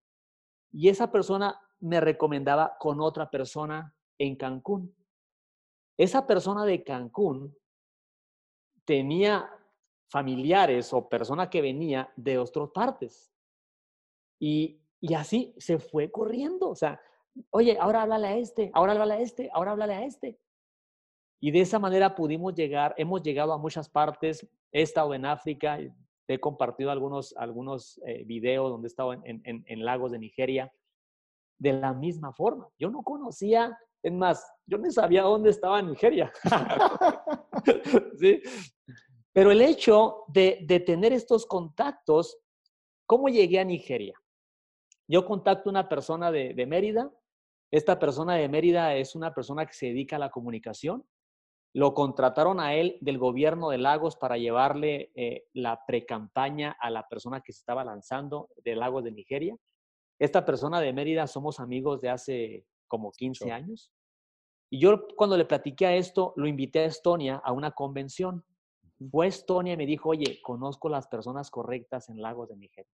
y 0.72 0.88
esa 0.88 1.10
persona 1.10 1.60
me 1.80 2.00
recomendaba 2.00 2.76
con 2.78 3.00
otra 3.00 3.30
persona 3.30 3.95
en 4.18 4.36
Cancún. 4.36 4.94
Esa 5.96 6.26
persona 6.26 6.64
de 6.64 6.82
Cancún 6.82 7.56
tenía 8.84 9.50
familiares 10.08 10.92
o 10.92 11.08
persona 11.08 11.50
que 11.50 11.60
venía 11.60 12.12
de 12.16 12.38
otras 12.38 12.70
partes. 12.70 13.32
Y 14.38 14.80
Y 15.00 15.14
así 15.14 15.54
se 15.58 15.78
fue 15.78 16.10
corriendo. 16.10 16.70
O 16.70 16.74
sea, 16.74 17.00
oye, 17.50 17.76
ahora 17.78 18.02
háblale 18.02 18.26
a 18.26 18.36
este, 18.36 18.70
ahora 18.74 18.92
háblale 18.92 19.14
a 19.14 19.20
este, 19.20 19.50
ahora 19.52 19.72
háblale 19.72 19.94
a 19.94 20.04
este. 20.04 20.38
Y 21.40 21.50
de 21.50 21.60
esa 21.60 21.78
manera 21.78 22.14
pudimos 22.14 22.54
llegar, 22.54 22.94
hemos 22.96 23.22
llegado 23.22 23.52
a 23.52 23.58
muchas 23.58 23.88
partes. 23.88 24.48
He 24.72 24.82
estado 24.82 25.14
en 25.14 25.26
África, 25.26 25.78
he 26.26 26.40
compartido 26.40 26.90
algunos, 26.90 27.34
algunos 27.36 28.00
eh, 28.06 28.24
videos 28.24 28.70
donde 28.70 28.86
he 28.86 28.88
estado 28.88 29.12
en, 29.12 29.42
en, 29.44 29.64
en, 29.66 29.84
lagos 29.84 30.12
de 30.12 30.18
Nigeria. 30.18 30.72
De 31.58 31.72
la 31.72 31.92
misma 31.94 32.32
forma, 32.32 32.68
yo 32.78 32.90
no 32.90 33.02
conocía, 33.02 33.78
es 34.02 34.12
más, 34.12 34.46
yo 34.66 34.78
no 34.78 34.90
sabía 34.90 35.22
dónde 35.22 35.50
estaba 35.50 35.82
Nigeria. 35.82 36.32
¿Sí? 38.18 38.42
Pero 39.32 39.50
el 39.50 39.60
hecho 39.62 40.24
de, 40.28 40.60
de 40.62 40.80
tener 40.80 41.12
estos 41.12 41.46
contactos, 41.46 42.38
¿cómo 43.06 43.28
llegué 43.28 43.58
a 43.58 43.64
Nigeria? 43.64 44.20
Yo 45.08 45.24
contacto 45.26 45.68
a 45.68 45.72
una 45.72 45.88
persona 45.88 46.30
de, 46.30 46.54
de 46.54 46.66
Mérida. 46.66 47.10
Esta 47.70 47.98
persona 47.98 48.34
de 48.34 48.48
Mérida 48.48 48.94
es 48.94 49.14
una 49.14 49.34
persona 49.34 49.66
que 49.66 49.74
se 49.74 49.86
dedica 49.86 50.16
a 50.16 50.20
la 50.20 50.30
comunicación 50.30 51.04
lo 51.76 51.92
contrataron 51.92 52.58
a 52.58 52.72
él 52.72 52.96
del 53.02 53.18
gobierno 53.18 53.68
de 53.68 53.76
Lagos 53.76 54.16
para 54.16 54.38
llevarle 54.38 55.12
eh, 55.14 55.44
la 55.52 55.84
precampaña 55.86 56.74
a 56.80 56.88
la 56.88 57.06
persona 57.06 57.42
que 57.42 57.52
se 57.52 57.58
estaba 57.58 57.84
lanzando 57.84 58.48
de 58.64 58.74
Lagos 58.74 59.04
de 59.04 59.12
Nigeria. 59.12 59.54
Esta 60.18 60.46
persona 60.46 60.80
de 60.80 60.94
Mérida 60.94 61.26
somos 61.26 61.60
amigos 61.60 62.00
de 62.00 62.08
hace 62.08 62.64
como 62.88 63.12
15 63.12 63.52
años. 63.52 63.90
Y 64.70 64.80
yo 64.80 65.06
cuando 65.16 65.36
le 65.36 65.44
platiqué 65.44 65.86
a 65.86 65.94
esto, 65.94 66.32
lo 66.36 66.46
invité 66.46 66.80
a 66.80 66.84
Estonia 66.86 67.36
a 67.36 67.52
una 67.52 67.72
convención. 67.72 68.44
Fue 69.10 69.26
Estonia 69.26 69.74
y 69.74 69.76
me 69.76 69.86
dijo, 69.86 70.10
oye, 70.10 70.40
conozco 70.42 70.88
las 70.88 71.06
personas 71.06 71.50
correctas 71.50 72.08
en 72.08 72.20
Lagos 72.20 72.48
de 72.48 72.56
Nigeria. 72.56 72.92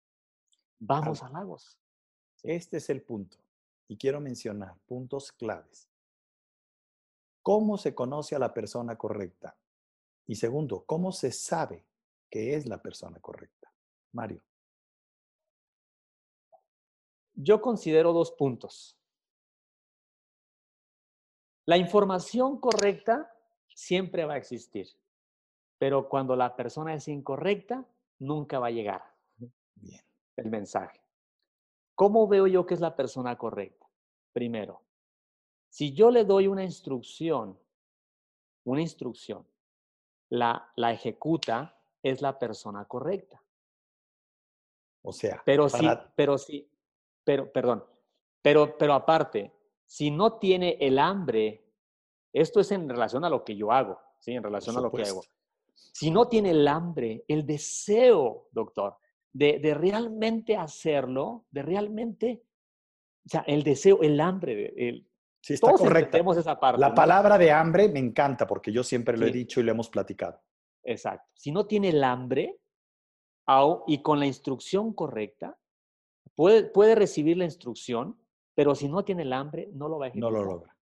Vamos 0.78 1.22
a 1.22 1.28
Lagos. 1.28 1.78
Este 2.43 2.78
es 2.78 2.91
el 2.91 3.03
punto. 3.03 3.36
Y 3.86 3.97
quiero 3.97 4.20
mencionar 4.20 4.76
puntos 4.86 5.30
claves. 5.32 5.88
¿Cómo 7.43 7.76
se 7.76 7.95
conoce 7.95 8.34
a 8.34 8.38
la 8.38 8.53
persona 8.53 8.97
correcta? 8.97 9.57
Y 10.26 10.36
segundo, 10.36 10.84
¿cómo 10.84 11.12
se 11.12 11.32
sabe 11.32 11.84
que 12.30 12.55
es 12.55 12.66
la 12.66 12.80
persona 12.80 13.18
correcta? 13.20 13.72
Mario. 14.12 14.43
Yo 17.34 17.61
considero 17.61 18.12
dos 18.12 18.32
puntos. 18.32 18.99
La 21.71 21.77
información 21.77 22.59
correcta 22.59 23.33
siempre 23.68 24.25
va 24.25 24.35
a 24.35 24.39
existir, 24.39 24.89
pero 25.79 26.09
cuando 26.09 26.35
la 26.35 26.57
persona 26.57 26.95
es 26.95 27.07
incorrecta, 27.07 27.87
nunca 28.18 28.59
va 28.59 28.66
a 28.66 28.73
llegar 28.73 29.05
Bien. 29.77 30.03
el 30.35 30.51
mensaje. 30.51 31.01
¿Cómo 31.95 32.27
veo 32.27 32.49
yo 32.49 32.66
que 32.66 32.75
es 32.75 32.81
la 32.81 32.97
persona 32.97 33.39
correcta? 33.39 33.87
Primero, 34.33 34.83
si 35.68 35.93
yo 35.93 36.11
le 36.11 36.25
doy 36.25 36.49
una 36.49 36.64
instrucción, 36.64 37.57
una 38.64 38.81
instrucción, 38.81 39.47
la, 40.29 40.73
la 40.75 40.91
ejecuta, 40.91 41.79
es 42.03 42.21
la 42.21 42.37
persona 42.37 42.85
correcta. 42.87 43.41
O 45.03 45.12
sea, 45.12 45.41
pero 45.47 45.68
sí, 45.68 45.89
pero 46.16 46.37
sí, 46.37 46.68
pero, 47.23 47.53
perdón, 47.53 47.85
pero, 48.43 48.77
pero 48.77 48.93
aparte, 48.93 49.59
si 49.91 50.12
no 50.12 50.38
tiene 50.38 50.76
el 50.80 51.01
hambre, 51.01 51.64
esto 52.32 52.61
es 52.61 52.70
en 52.70 52.88
relación 52.88 53.24
a 53.24 53.28
lo 53.28 53.43
que 53.43 53.57
yo 53.57 53.72
hago, 53.72 53.99
¿sí? 54.20 54.30
En 54.30 54.43
relación 54.45 54.76
a 54.76 54.80
lo 54.80 54.93
que 54.93 55.03
hago. 55.03 55.20
Si 55.74 56.12
no 56.12 56.28
tiene 56.28 56.53
el 56.53 56.68
hambre, 56.68 57.24
el 57.26 57.45
deseo, 57.45 58.47
doctor, 58.53 58.99
de, 59.32 59.59
de 59.59 59.74
realmente 59.74 60.57
hacerlo, 60.57 61.47
de 61.51 61.62
realmente, 61.62 62.45
o 63.26 63.30
sea, 63.30 63.41
el 63.49 63.64
deseo, 63.64 64.01
el 64.03 64.20
hambre, 64.20 64.72
el, 64.76 65.09
Sí, 65.43 65.55
está 65.55 65.68
Todos 65.68 65.80
correcta. 65.80 66.18
esa 66.38 66.61
parte. 66.61 66.80
La 66.80 66.95
palabra 66.95 67.36
de 67.38 67.51
hambre 67.51 67.88
me 67.88 67.99
encanta 67.99 68.47
porque 68.47 68.70
yo 68.70 68.84
siempre 68.84 69.16
lo 69.16 69.26
he 69.26 69.32
dicho 69.32 69.59
y 69.59 69.62
lo 69.64 69.72
hemos 69.72 69.88
platicado. 69.88 70.41
Exacto. 70.84 71.26
Si 71.34 71.51
no 71.51 71.66
tiene 71.66 71.88
el 71.88 72.05
hambre 72.05 72.61
y 73.88 74.03
con 74.03 74.20
la 74.20 74.26
instrucción 74.26 74.93
correcta, 74.93 75.59
puede, 76.36 76.64
puede 76.64 76.95
recibir 76.95 77.38
la 77.38 77.45
instrucción, 77.45 78.20
pero 78.61 78.74
si 78.74 78.90
no 78.90 79.02
tiene 79.02 79.22
el 79.22 79.32
hambre, 79.32 79.70
no 79.72 79.88
lo 79.88 79.98
va 79.98 80.04
a 80.04 80.08
ejecutar. 80.08 80.30
No 80.30 80.38
lo 80.38 80.44
logra. 80.44 80.76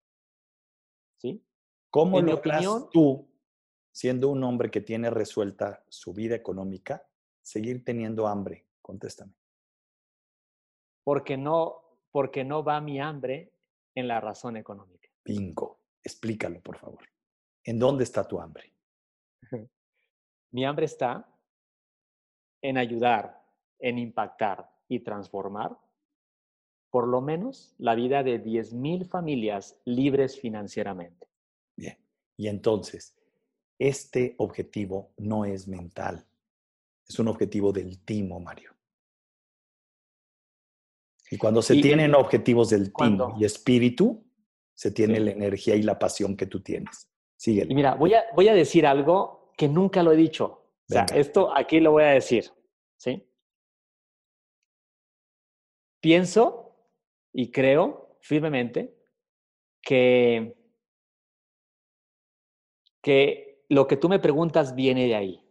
¿Sí? 1.21 1.45
¿Cómo 1.91 2.19
lo 2.19 2.33
opinión, 2.33 2.89
tú, 2.91 3.29
siendo 3.91 4.29
un 4.29 4.43
hombre 4.43 4.71
que 4.71 4.81
tiene 4.81 5.11
resuelta 5.11 5.83
su 5.87 6.11
vida 6.11 6.33
económica, 6.33 7.07
seguir 7.39 7.85
teniendo 7.85 8.25
hambre? 8.25 8.65
Contéstame. 8.81 9.35
Porque 11.03 11.37
no, 11.37 11.99
porque 12.09 12.43
no 12.43 12.63
va 12.63 12.81
mi 12.81 12.99
hambre 12.99 13.53
en 13.93 14.07
la 14.07 14.21
razón 14.21 14.57
económica. 14.57 15.09
Bingo. 15.23 15.79
Explícalo, 16.03 16.59
por 16.61 16.79
favor. 16.79 17.07
¿En 17.63 17.77
dónde 17.77 18.05
está 18.05 18.27
tu 18.27 18.39
hambre? 18.39 18.73
Mi 20.51 20.65
hambre 20.65 20.85
está 20.87 21.31
en 22.59 22.79
ayudar, 22.79 23.39
en 23.77 23.99
impactar 23.99 24.67
y 24.87 25.01
transformar 25.01 25.77
por 26.89 27.07
lo 27.07 27.21
menos 27.21 27.75
la 27.77 27.95
vida 27.95 28.23
de 28.23 28.43
10.000 28.43 29.07
familias 29.07 29.79
libres 29.85 30.39
financieramente. 30.39 31.27
Bien. 31.75 31.97
Y 32.37 32.47
entonces, 32.47 33.15
este 33.79 34.35
objetivo 34.37 35.11
no 35.17 35.45
es 35.45 35.67
mental, 35.67 36.25
es 37.07 37.19
un 37.19 37.27
objetivo 37.27 37.71
del 37.71 37.99
timo, 37.99 38.39
Mario. 38.39 38.71
Y 41.29 41.37
cuando 41.37 41.61
se 41.61 41.75
tienen 41.75 42.15
objetivos 42.15 42.69
del 42.69 42.93
team 42.93 43.35
y 43.37 43.45
espíritu, 43.45 44.23
se 44.73 44.91
tiene 44.91 45.19
la 45.19 45.31
energía 45.31 45.75
y 45.75 45.81
la 45.81 45.99
pasión 45.99 46.37
que 46.37 46.45
tú 46.45 46.61
tienes. 46.61 47.09
Síguele. 47.35 47.71
Y 47.71 47.75
mira, 47.75 47.95
voy 47.95 48.13
a, 48.13 48.23
voy 48.33 48.47
a 48.47 48.53
decir 48.53 48.85
algo 48.85 49.51
que 49.57 49.67
nunca 49.67 50.03
lo 50.03 50.11
he 50.11 50.15
dicho. 50.15 50.45
O 50.45 50.93
sea, 50.93 51.05
esto 51.13 51.53
aquí 51.53 51.79
lo 51.79 51.91
voy 51.91 52.03
a 52.03 52.11
decir. 52.11 52.49
¿Sí? 52.95 53.27
Pienso 55.99 56.66
y 57.37 57.51
creo 57.51 58.17
firmemente 58.19 58.97
que, 59.79 60.57
que 62.99 63.63
lo 63.69 63.85
que 63.85 63.95
tú 63.95 64.09
me 64.09 64.17
preguntas 64.17 64.73
viene 64.73 65.05
de 65.05 65.13
ahí. 65.13 65.43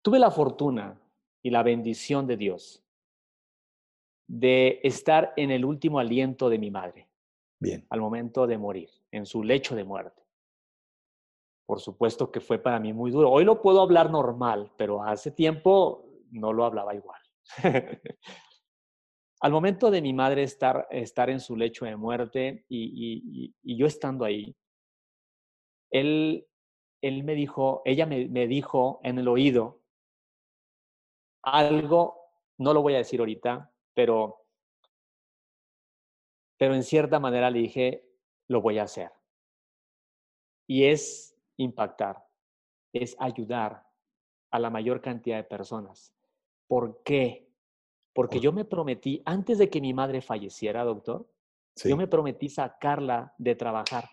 Tuve 0.00 0.20
la 0.20 0.30
fortuna 0.30 1.02
y 1.42 1.50
la 1.50 1.64
bendición 1.64 2.28
de 2.28 2.36
Dios 2.36 2.84
de 4.28 4.78
estar 4.84 5.32
en 5.36 5.50
el 5.50 5.64
último 5.64 5.98
aliento 5.98 6.48
de 6.48 6.58
mi 6.58 6.70
madre. 6.70 7.08
Bien. 7.58 7.84
Al 7.90 8.00
momento 8.00 8.46
de 8.46 8.58
morir, 8.58 8.90
en 9.10 9.26
su 9.26 9.42
lecho 9.42 9.74
de 9.74 9.82
muerte. 9.82 10.22
Por 11.66 11.80
supuesto 11.80 12.30
que 12.30 12.40
fue 12.40 12.60
para 12.60 12.78
mí 12.78 12.92
muy 12.92 13.10
duro. 13.10 13.28
Hoy 13.28 13.44
lo 13.44 13.60
puedo 13.60 13.80
hablar 13.80 14.08
normal, 14.08 14.70
pero 14.76 15.02
hace 15.02 15.32
tiempo 15.32 16.08
no 16.30 16.52
lo 16.52 16.64
hablaba 16.64 16.94
igual. 16.94 17.20
Al 19.42 19.50
momento 19.50 19.90
de 19.90 20.00
mi 20.00 20.12
madre 20.12 20.44
estar, 20.44 20.86
estar 20.88 21.28
en 21.28 21.40
su 21.40 21.56
lecho 21.56 21.84
de 21.84 21.96
muerte 21.96 22.64
y, 22.68 23.52
yo 23.64 23.86
estando 23.86 24.24
ahí, 24.24 24.54
él, 25.90 26.46
él 27.02 27.24
me 27.24 27.34
dijo, 27.34 27.82
ella 27.84 28.06
me, 28.06 28.28
me 28.28 28.46
dijo 28.46 29.00
en 29.02 29.18
el 29.18 29.26
oído 29.26 29.82
algo, 31.42 32.20
no 32.58 32.72
lo 32.72 32.82
voy 32.82 32.94
a 32.94 32.98
decir 32.98 33.18
ahorita, 33.18 33.68
pero, 33.94 34.46
pero 36.56 36.76
en 36.76 36.84
cierta 36.84 37.18
manera 37.18 37.50
le 37.50 37.58
dije, 37.58 38.08
lo 38.46 38.60
voy 38.60 38.78
a 38.78 38.84
hacer. 38.84 39.10
Y 40.68 40.84
es 40.84 41.36
impactar, 41.56 42.24
es 42.92 43.16
ayudar 43.18 43.88
a 44.52 44.60
la 44.60 44.70
mayor 44.70 45.00
cantidad 45.00 45.38
de 45.38 45.44
personas. 45.44 46.14
¿Por 46.68 47.02
qué? 47.02 47.51
Porque 48.12 48.40
yo 48.40 48.52
me 48.52 48.64
prometí, 48.64 49.22
antes 49.24 49.58
de 49.58 49.70
que 49.70 49.80
mi 49.80 49.94
madre 49.94 50.20
falleciera, 50.20 50.84
doctor, 50.84 51.26
yo 51.84 51.96
me 51.96 52.06
prometí 52.06 52.48
sacarla 52.48 53.34
de 53.38 53.54
trabajar. 53.54 54.08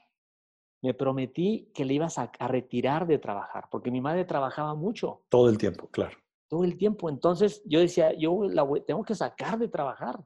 Me 0.82 0.94
prometí 0.94 1.72
que 1.74 1.84
le 1.84 1.96
ibas 1.96 2.18
a, 2.18 2.32
a, 2.40 2.48
retirar 2.48 3.06
de 3.06 3.18
trabajar, 3.18 3.68
porque 3.70 3.92
mi 3.92 4.00
madre 4.00 4.24
trabajaba 4.24 4.76
mucho. 4.76 5.24
Todo 5.28 5.50
el 5.50 5.58
tiempo, 5.58 5.90
claro 5.90 6.18
todo 6.50 6.66
el 6.66 6.76
tiempo. 6.76 7.10
Entonces 7.10 7.62
yo 7.64 7.80
decía, 7.80 8.12
yo 8.14 8.44
la 8.50 8.68
tengo 8.86 9.04
que 9.04 9.16
sacar 9.16 9.58
de 9.58 9.70
trabajar. 9.70 10.20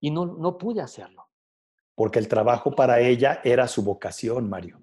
Y 0.00 0.10
no, 0.10 0.24
no 0.24 0.56
pude 0.56 0.80
hacerlo. 0.80 1.28
Porque 1.94 2.18
el 2.18 2.28
trabajo 2.28 2.70
para 2.70 3.00
ella 3.00 3.42
era 3.44 3.68
su 3.68 3.82
vocación, 3.82 4.48
Mario. 4.48 4.80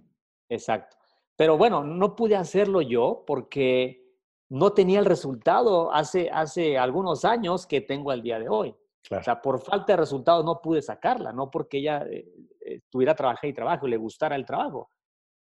Exacto. 0.50 0.98
Pero 1.36 1.58
bueno, 1.58 1.84
no 1.84 2.16
pude 2.16 2.36
hacerlo 2.36 2.82
yo 2.82 3.24
porque 3.26 4.07
no 4.50 4.74
tenía 4.74 5.00
el 5.00 5.06
resultado 5.06 5.92
hace, 5.94 6.30
hace 6.30 6.78
algunos 6.78 7.26
años 7.26 7.66
que 7.68 7.82
tengo 7.82 8.12
al 8.12 8.22
día 8.22 8.40
de 8.40 8.50
hoy. 8.50 8.76
O 9.10 9.24
sea, 9.24 9.42
por 9.42 9.62
falta 9.62 9.94
de 9.94 9.98
resultados 9.98 10.44
no 10.44 10.62
pude 10.62 10.82
sacarla, 10.82 11.32
no 11.32 11.50
porque 11.50 11.78
ella 11.78 12.06
eh, 12.10 12.28
eh, 12.66 12.82
tuviera 12.90 13.16
trabajo 13.16 13.48
y 13.48 13.54
trabajo 13.54 13.88
y 13.88 13.92
le 13.92 13.98
gustara 13.98 14.36
el 14.36 14.46
trabajo, 14.46 14.92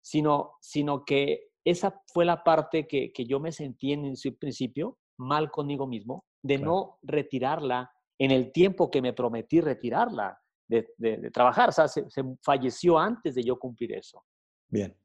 sino, 0.01 0.53
sino 0.59 1.05
que 1.05 1.51
esa 1.63 2.01
fue 2.07 2.25
la 2.25 2.43
parte 2.43 2.87
que, 2.87 3.11
yo 3.27 3.39
me 3.39 3.51
sentí 3.51 3.93
en 3.93 4.15
su 4.17 4.35
principio 4.37 4.97
mal 5.17 5.51
conmigo 5.51 5.87
mismo, 5.87 6.25
de 6.41 6.57
no 6.57 6.97
retirarla 7.03 7.91
en 8.19 8.31
el 8.31 8.51
tiempo 8.51 8.89
que 8.89 9.01
me 9.01 9.13
prometí 9.13 9.61
retirarla 9.61 10.37
de, 10.67 11.29
trabajar. 11.31 11.69
O 11.69 11.71
sea, 11.71 11.87
se, 11.87 12.05
falleció 12.41 12.97
antes 12.97 13.35
de 13.35 13.43
yo 13.43 13.57
cumplir 13.57 13.93
eso. 13.93 14.23
Bien. 14.67 14.95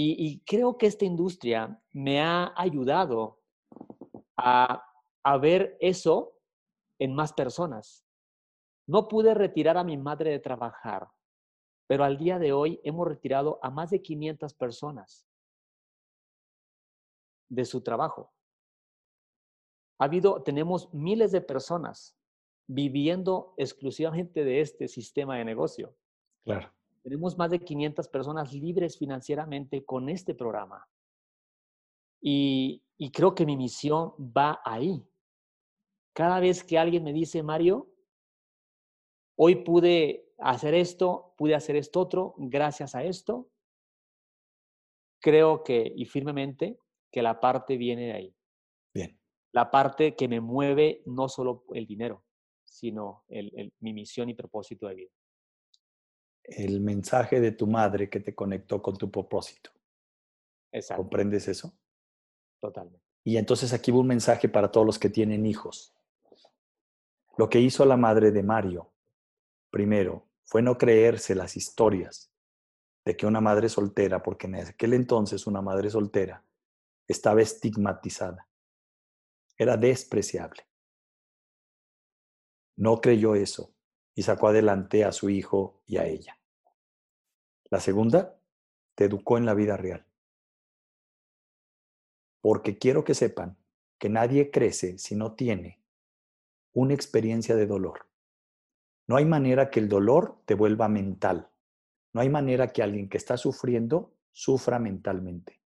Y, 0.00 0.44
creo 0.46 0.78
que 0.78 0.86
esta 0.86 1.04
industria 1.04 1.82
me 1.90 2.20
ha 2.20 2.52
ayudado 2.56 3.40
a, 4.36 4.84
a 5.24 5.38
ver 5.38 5.76
eso 5.80 6.34
en 7.00 7.16
más 7.16 7.32
personas. 7.32 8.06
No 8.86 9.08
pude 9.08 9.34
retirar 9.34 9.76
a 9.76 9.82
mi 9.82 9.96
madre 9.96 10.30
de 10.30 10.38
trabajar, 10.38 11.08
pero 11.88 12.04
al 12.04 12.16
día 12.16 12.38
de 12.38 12.52
hoy 12.52 12.80
hemos 12.84 13.08
retirado 13.08 13.58
a 13.60 13.70
más 13.70 13.90
de 13.90 14.00
500 14.00 14.54
personas 14.54 15.26
de 17.48 17.64
su 17.64 17.82
trabajo. 17.82 18.32
Ha 19.98 20.04
habido, 20.04 20.44
tenemos 20.44 20.94
miles 20.94 21.32
de 21.32 21.40
personas 21.40 22.16
viviendo 22.68 23.52
exclusivamente 23.56 24.44
de 24.44 24.60
este 24.60 24.86
sistema 24.86 25.38
de 25.38 25.44
negocio. 25.44 25.96
Claro. 26.44 26.72
Tenemos 27.08 27.38
más 27.38 27.50
de 27.50 27.58
500 27.58 28.06
personas 28.08 28.52
libres 28.52 28.98
financieramente 28.98 29.82
con 29.82 30.10
este 30.10 30.34
programa. 30.34 30.86
Y, 32.20 32.82
y 32.98 33.10
creo 33.10 33.34
que 33.34 33.46
mi 33.46 33.56
misión 33.56 34.12
va 34.18 34.60
ahí. 34.62 35.02
Cada 36.12 36.38
vez 36.38 36.62
que 36.62 36.76
alguien 36.76 37.04
me 37.04 37.14
dice, 37.14 37.42
Mario, 37.42 37.90
hoy 39.38 39.64
pude 39.64 40.34
hacer 40.36 40.74
esto, 40.74 41.32
pude 41.38 41.54
hacer 41.54 41.76
esto 41.76 42.00
otro, 42.00 42.34
gracias 42.36 42.94
a 42.94 43.02
esto, 43.02 43.48
creo 45.18 45.64
que, 45.64 45.90
y 45.96 46.04
firmemente, 46.04 46.78
que 47.10 47.22
la 47.22 47.40
parte 47.40 47.78
viene 47.78 48.08
de 48.08 48.12
ahí. 48.12 48.36
Bien. 48.92 49.18
La 49.52 49.70
parte 49.70 50.14
que 50.14 50.28
me 50.28 50.42
mueve 50.42 51.00
no 51.06 51.30
solo 51.30 51.64
el 51.72 51.86
dinero, 51.86 52.22
sino 52.64 53.24
mi 53.80 53.94
misión 53.94 54.28
y 54.28 54.34
propósito 54.34 54.88
de 54.88 54.94
vida. 54.94 55.10
El 56.48 56.80
mensaje 56.80 57.40
de 57.40 57.52
tu 57.52 57.66
madre 57.66 58.08
que 58.08 58.20
te 58.20 58.34
conectó 58.34 58.82
con 58.82 58.96
tu 58.96 59.10
propósito. 59.10 59.70
Exacto. 60.72 61.02
¿Comprendes 61.02 61.46
eso? 61.48 61.72
Totalmente. 62.58 63.04
Y 63.24 63.36
entonces 63.36 63.72
aquí 63.72 63.90
va 63.90 63.98
un 63.98 64.06
mensaje 64.06 64.48
para 64.48 64.70
todos 64.72 64.86
los 64.86 64.98
que 64.98 65.10
tienen 65.10 65.44
hijos. 65.44 65.94
Lo 67.36 67.48
que 67.48 67.60
hizo 67.60 67.84
la 67.84 67.96
madre 67.96 68.32
de 68.32 68.42
Mario, 68.42 68.90
primero, 69.70 70.26
fue 70.44 70.62
no 70.62 70.78
creerse 70.78 71.34
las 71.34 71.56
historias 71.56 72.32
de 73.04 73.16
que 73.16 73.26
una 73.26 73.40
madre 73.40 73.68
soltera, 73.68 74.22
porque 74.22 74.46
en 74.46 74.56
aquel 74.56 74.94
entonces 74.94 75.46
una 75.46 75.60
madre 75.60 75.90
soltera 75.90 76.44
estaba 77.06 77.42
estigmatizada, 77.42 78.48
era 79.56 79.76
despreciable. 79.76 80.66
No 82.76 83.00
creyó 83.00 83.34
eso 83.34 83.74
y 84.14 84.22
sacó 84.22 84.48
adelante 84.48 85.04
a 85.04 85.12
su 85.12 85.30
hijo 85.30 85.82
y 85.86 85.98
a 85.98 86.06
ella. 86.06 86.37
La 87.70 87.80
segunda, 87.80 88.38
te 88.94 89.04
educó 89.04 89.38
en 89.38 89.46
la 89.46 89.54
vida 89.54 89.76
real. 89.76 90.04
Porque 92.40 92.78
quiero 92.78 93.04
que 93.04 93.14
sepan 93.14 93.56
que 93.98 94.08
nadie 94.08 94.50
crece 94.50 94.98
si 94.98 95.14
no 95.14 95.34
tiene 95.34 95.80
una 96.72 96.94
experiencia 96.94 97.56
de 97.56 97.66
dolor. 97.66 98.06
No 99.06 99.16
hay 99.16 99.24
manera 99.24 99.70
que 99.70 99.80
el 99.80 99.88
dolor 99.88 100.38
te 100.44 100.54
vuelva 100.54 100.88
mental. 100.88 101.48
No 102.12 102.20
hay 102.20 102.28
manera 102.28 102.68
que 102.68 102.82
alguien 102.82 103.08
que 103.08 103.16
está 103.16 103.36
sufriendo 103.36 104.12
sufra 104.32 104.78
mentalmente. 104.78 105.60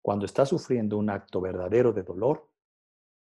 Cuando 0.00 0.26
está 0.26 0.46
sufriendo 0.46 0.96
un 0.96 1.10
acto 1.10 1.40
verdadero 1.40 1.92
de 1.92 2.02
dolor, 2.02 2.48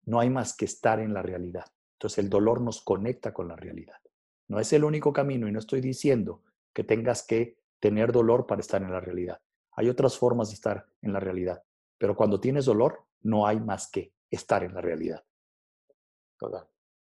no 0.05 0.19
hay 0.19 0.29
más 0.29 0.55
que 0.55 0.65
estar 0.65 0.99
en 0.99 1.13
la 1.13 1.21
realidad. 1.21 1.65
Entonces 1.93 2.19
el 2.19 2.29
dolor 2.29 2.61
nos 2.61 2.81
conecta 2.81 3.33
con 3.33 3.47
la 3.47 3.55
realidad. 3.55 3.99
No 4.47 4.59
es 4.59 4.71
el 4.73 4.83
único 4.83 5.13
camino 5.13 5.47
y 5.47 5.51
no 5.51 5.59
estoy 5.59 5.81
diciendo 5.81 6.41
que 6.73 6.83
tengas 6.83 7.23
que 7.23 7.62
tener 7.83 8.13
dolor 8.13 8.47
para 8.47 8.61
estar 8.61 8.81
en 8.81 8.91
la 8.91 9.01
realidad. 9.01 9.41
Hay 9.73 9.89
otras 9.89 10.17
formas 10.17 10.47
de 10.47 10.55
estar 10.55 10.87
en 11.01 11.11
la 11.11 11.19
realidad, 11.19 11.61
pero 11.97 12.15
cuando 12.15 12.39
tienes 12.39 12.63
dolor 12.63 13.05
no 13.21 13.45
hay 13.45 13.59
más 13.59 13.91
que 13.91 14.13
estar 14.31 14.63
en 14.63 14.73
la 14.73 14.79
realidad. 14.79 15.25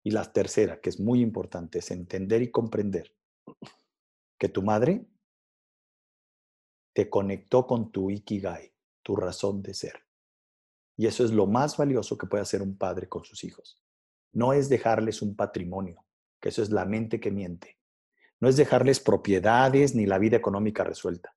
Y 0.02 0.10
la 0.10 0.24
tercera, 0.32 0.80
que 0.80 0.88
es 0.88 0.98
muy 0.98 1.20
importante, 1.20 1.80
es 1.80 1.90
entender 1.90 2.40
y 2.40 2.50
comprender 2.50 3.14
que 4.38 4.48
tu 4.48 4.62
madre 4.62 5.06
te 6.94 7.10
conectó 7.10 7.66
con 7.66 7.92
tu 7.92 8.10
ikigai, 8.10 8.72
tu 9.02 9.14
razón 9.16 9.62
de 9.62 9.74
ser. 9.74 10.06
Y 10.96 11.06
eso 11.06 11.22
es 11.24 11.32
lo 11.32 11.46
más 11.46 11.76
valioso 11.76 12.16
que 12.16 12.26
puede 12.26 12.42
hacer 12.42 12.62
un 12.62 12.78
padre 12.78 13.08
con 13.08 13.24
sus 13.24 13.44
hijos 13.44 13.82
no 14.32 14.52
es 14.52 14.68
dejarles 14.68 15.22
un 15.22 15.36
patrimonio, 15.36 16.04
que 16.40 16.48
eso 16.48 16.62
es 16.62 16.70
la 16.70 16.84
mente 16.84 17.20
que 17.20 17.30
miente. 17.30 17.78
No 18.42 18.48
es 18.48 18.56
dejarles 18.56 18.98
propiedades 18.98 19.94
ni 19.94 20.04
la 20.04 20.18
vida 20.18 20.36
económica 20.36 20.82
resuelta. 20.82 21.34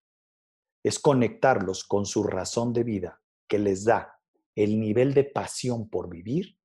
Es 0.84 1.00
conectarlos 1.00 1.84
con 1.84 2.06
su 2.06 2.24
razón 2.24 2.74
de 2.74 2.84
vida 2.84 3.22
que 3.48 3.60
les 3.60 3.86
da 3.86 4.20
el 4.56 4.80
nivel 4.80 5.14
de 5.14 5.24
pasión 5.24 5.88
por 5.88 6.10
vivir 6.10 6.58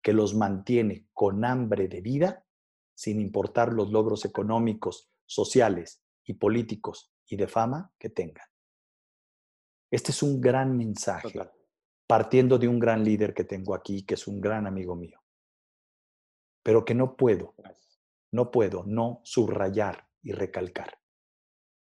que 0.00 0.12
los 0.12 0.34
mantiene 0.34 1.08
con 1.12 1.44
hambre 1.44 1.88
de 1.88 2.00
vida 2.00 2.46
sin 2.94 3.20
importar 3.20 3.72
los 3.72 3.90
logros 3.90 4.24
económicos, 4.24 5.10
sociales 5.26 6.02
y 6.24 6.34
políticos 6.34 7.12
y 7.26 7.36
de 7.36 7.48
fama 7.48 7.92
que 7.98 8.10
tengan. 8.10 8.46
Este 9.90 10.12
es 10.12 10.22
un 10.22 10.40
gran 10.40 10.76
mensaje, 10.76 11.32
partiendo 12.06 12.58
de 12.58 12.68
un 12.68 12.78
gran 12.78 13.02
líder 13.02 13.34
que 13.34 13.44
tengo 13.44 13.74
aquí, 13.74 14.04
que 14.04 14.14
es 14.14 14.28
un 14.28 14.40
gran 14.40 14.66
amigo 14.66 14.94
mío 14.94 15.20
pero 16.62 16.84
que 16.84 16.94
no 16.94 17.16
puedo, 17.16 17.54
no 18.32 18.50
puedo 18.50 18.84
no 18.84 19.20
subrayar 19.24 20.08
y 20.22 20.32
recalcar. 20.32 20.98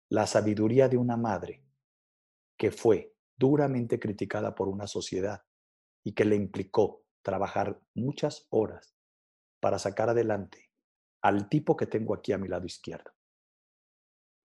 La 0.10 0.28
sabiduría 0.28 0.90
de 0.90 0.98
una 0.98 1.18
madre 1.18 1.64
que 2.58 2.72
fue 2.72 3.16
duramente 3.36 4.00
criticada 4.00 4.56
por 4.56 4.68
una 4.68 4.88
sociedad 4.88 5.44
y 6.04 6.14
que 6.14 6.26
le 6.26 6.36
implicó 6.36 7.04
trabajar 7.22 7.82
muchas 7.94 8.48
horas 8.50 8.96
para 9.60 9.80
sacar 9.80 10.10
adelante 10.10 10.72
al 11.22 11.48
tipo 11.50 11.76
que 11.76 11.88
tengo 11.88 12.14
aquí 12.14 12.34
a 12.34 12.38
mi 12.38 12.48
lado 12.48 12.66
izquierdo. 12.66 13.12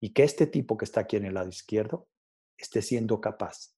Y 0.01 0.13
que 0.13 0.23
este 0.23 0.47
tipo 0.47 0.77
que 0.77 0.85
está 0.85 1.01
aquí 1.01 1.15
en 1.15 1.25
el 1.25 1.35
lado 1.35 1.49
izquierdo 1.49 2.09
esté 2.57 2.81
siendo 2.81 3.21
capaz 3.21 3.75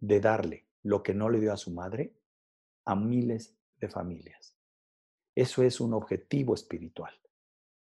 de 0.00 0.20
darle 0.20 0.68
lo 0.82 1.02
que 1.02 1.14
no 1.14 1.28
le 1.28 1.40
dio 1.40 1.52
a 1.52 1.56
su 1.56 1.72
madre 1.72 2.14
a 2.84 2.94
miles 2.94 3.56
de 3.76 3.88
familias. 3.88 4.56
Eso 5.34 5.62
es 5.62 5.80
un 5.80 5.94
objetivo 5.94 6.54
espiritual. 6.54 7.12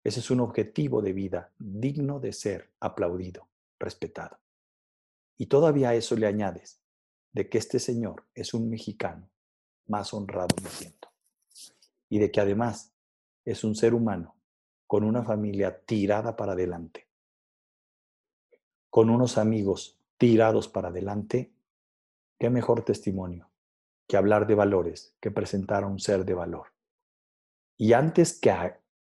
Ese 0.03 0.19
es 0.19 0.31
un 0.31 0.39
objetivo 0.39 1.01
de 1.01 1.13
vida 1.13 1.51
digno 1.57 2.19
de 2.19 2.33
ser 2.33 2.71
aplaudido, 2.79 3.47
respetado. 3.79 4.39
Y 5.37 5.47
todavía 5.47 5.89
a 5.89 5.95
eso 5.95 6.15
le 6.15 6.27
añades 6.27 6.81
de 7.31 7.49
que 7.49 7.57
este 7.57 7.79
señor 7.79 8.25
es 8.33 8.53
un 8.53 8.69
mexicano 8.69 9.29
más 9.87 10.13
honrado 10.13 10.55
me 10.61 10.69
siento. 10.69 11.09
Y 12.09 12.19
de 12.19 12.31
que 12.31 12.41
además 12.41 12.93
es 13.45 13.63
un 13.63 13.75
ser 13.75 13.93
humano 13.93 14.35
con 14.87 15.03
una 15.03 15.23
familia 15.23 15.81
tirada 15.85 16.35
para 16.35 16.53
adelante, 16.53 17.07
con 18.89 19.09
unos 19.09 19.37
amigos 19.37 19.99
tirados 20.17 20.67
para 20.67 20.89
adelante, 20.89 21.51
qué 22.39 22.49
mejor 22.49 22.83
testimonio 22.83 23.49
que 24.07 24.17
hablar 24.17 24.47
de 24.47 24.55
valores, 24.55 25.15
que 25.19 25.29
presentar 25.29 25.83
a 25.83 25.87
un 25.87 25.99
ser 25.99 26.25
de 26.25 26.33
valor. 26.33 26.73
Y 27.81 27.93
antes 27.93 28.37
que, 28.37 28.53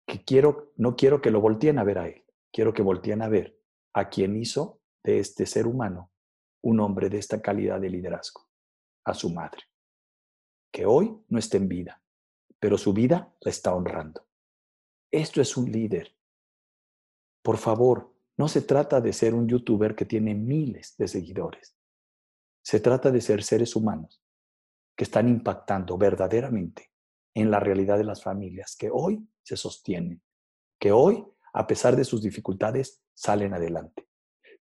que 0.06 0.24
quiero, 0.24 0.72
no 0.76 0.96
quiero 0.96 1.20
que 1.20 1.32
lo 1.32 1.42
volteen 1.42 1.80
a 1.80 1.84
ver 1.84 1.98
a 1.98 2.08
él, 2.08 2.24
quiero 2.54 2.74
que 2.74 2.84
volteen 2.84 3.24
a 3.24 3.28
ver 3.28 3.60
a 3.94 4.08
quien 4.08 4.38
hizo 4.38 4.80
de 5.04 5.20
este 5.20 5.48
ser 5.48 5.66
humano 5.66 6.12
un 6.62 6.80
hombre 6.80 7.10
de 7.10 7.18
esta 7.18 7.42
calidad 7.42 7.82
de 7.82 7.90
liderazgo, 7.90 8.48
a 9.04 9.16
su 9.16 9.32
madre, 9.32 9.64
que 10.72 10.86
hoy 10.86 11.20
no 11.28 11.40
está 11.40 11.58
en 11.58 11.68
vida, 11.68 12.04
pero 12.60 12.78
su 12.78 12.94
vida 12.94 13.34
la 13.40 13.50
está 13.50 13.74
honrando. 13.74 14.28
Esto 15.10 15.42
es 15.42 15.58
un 15.58 15.72
líder. 15.72 16.16
Por 17.42 17.58
favor, 17.58 18.14
no 18.38 18.48
se 18.48 18.62
trata 18.62 19.02
de 19.02 19.12
ser 19.12 19.34
un 19.34 19.48
youtuber 19.48 19.96
que 19.96 20.06
tiene 20.06 20.36
miles 20.36 20.96
de 20.98 21.08
seguidores. 21.08 21.76
Se 22.62 22.80
trata 22.80 23.10
de 23.10 23.22
ser 23.22 23.42
seres 23.42 23.76
humanos 23.76 24.22
que 24.96 25.04
están 25.04 25.28
impactando 25.30 25.98
verdaderamente 25.98 26.92
en 27.42 27.52
la 27.52 27.60
realidad 27.60 27.98
de 27.98 28.04
las 28.04 28.24
familias 28.24 28.76
que 28.76 28.90
hoy 28.92 29.28
se 29.44 29.58
sostienen, 29.58 30.22
que 30.80 30.92
hoy, 30.92 31.24
a 31.54 31.68
pesar 31.68 31.96
de 31.96 32.04
sus 32.04 32.24
dificultades, 32.24 33.04
salen 33.14 33.54
adelante, 33.54 34.08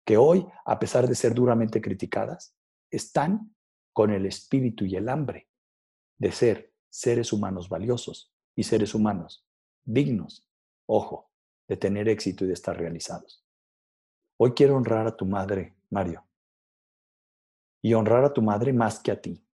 que 0.04 0.18
hoy, 0.18 0.46
a 0.66 0.78
pesar 0.78 1.08
de 1.08 1.16
ser 1.16 1.34
duramente 1.34 1.82
criticadas, 1.82 2.56
están 2.92 3.56
con 3.94 4.12
el 4.12 4.26
espíritu 4.26 4.86
y 4.86 4.96
el 4.98 5.08
hambre 5.08 5.48
de 6.18 6.32
ser 6.32 6.74
seres 6.90 7.32
humanos 7.32 7.70
valiosos 7.70 8.34
y 8.56 8.64
seres 8.64 8.94
humanos 8.94 9.46
dignos, 9.86 10.46
ojo, 10.86 11.32
de 11.68 11.78
tener 11.78 12.10
éxito 12.10 12.44
y 12.44 12.48
de 12.48 12.54
estar 12.54 12.78
realizados. 12.78 13.46
Hoy 14.38 14.52
quiero 14.52 14.76
honrar 14.76 15.08
a 15.08 15.16
tu 15.16 15.26
madre, 15.26 15.78
Mario, 15.90 16.26
y 17.82 17.94
honrar 17.94 18.26
a 18.26 18.34
tu 18.34 18.42
madre 18.42 18.74
más 18.74 19.00
que 19.00 19.12
a 19.12 19.22
ti. 19.22 19.45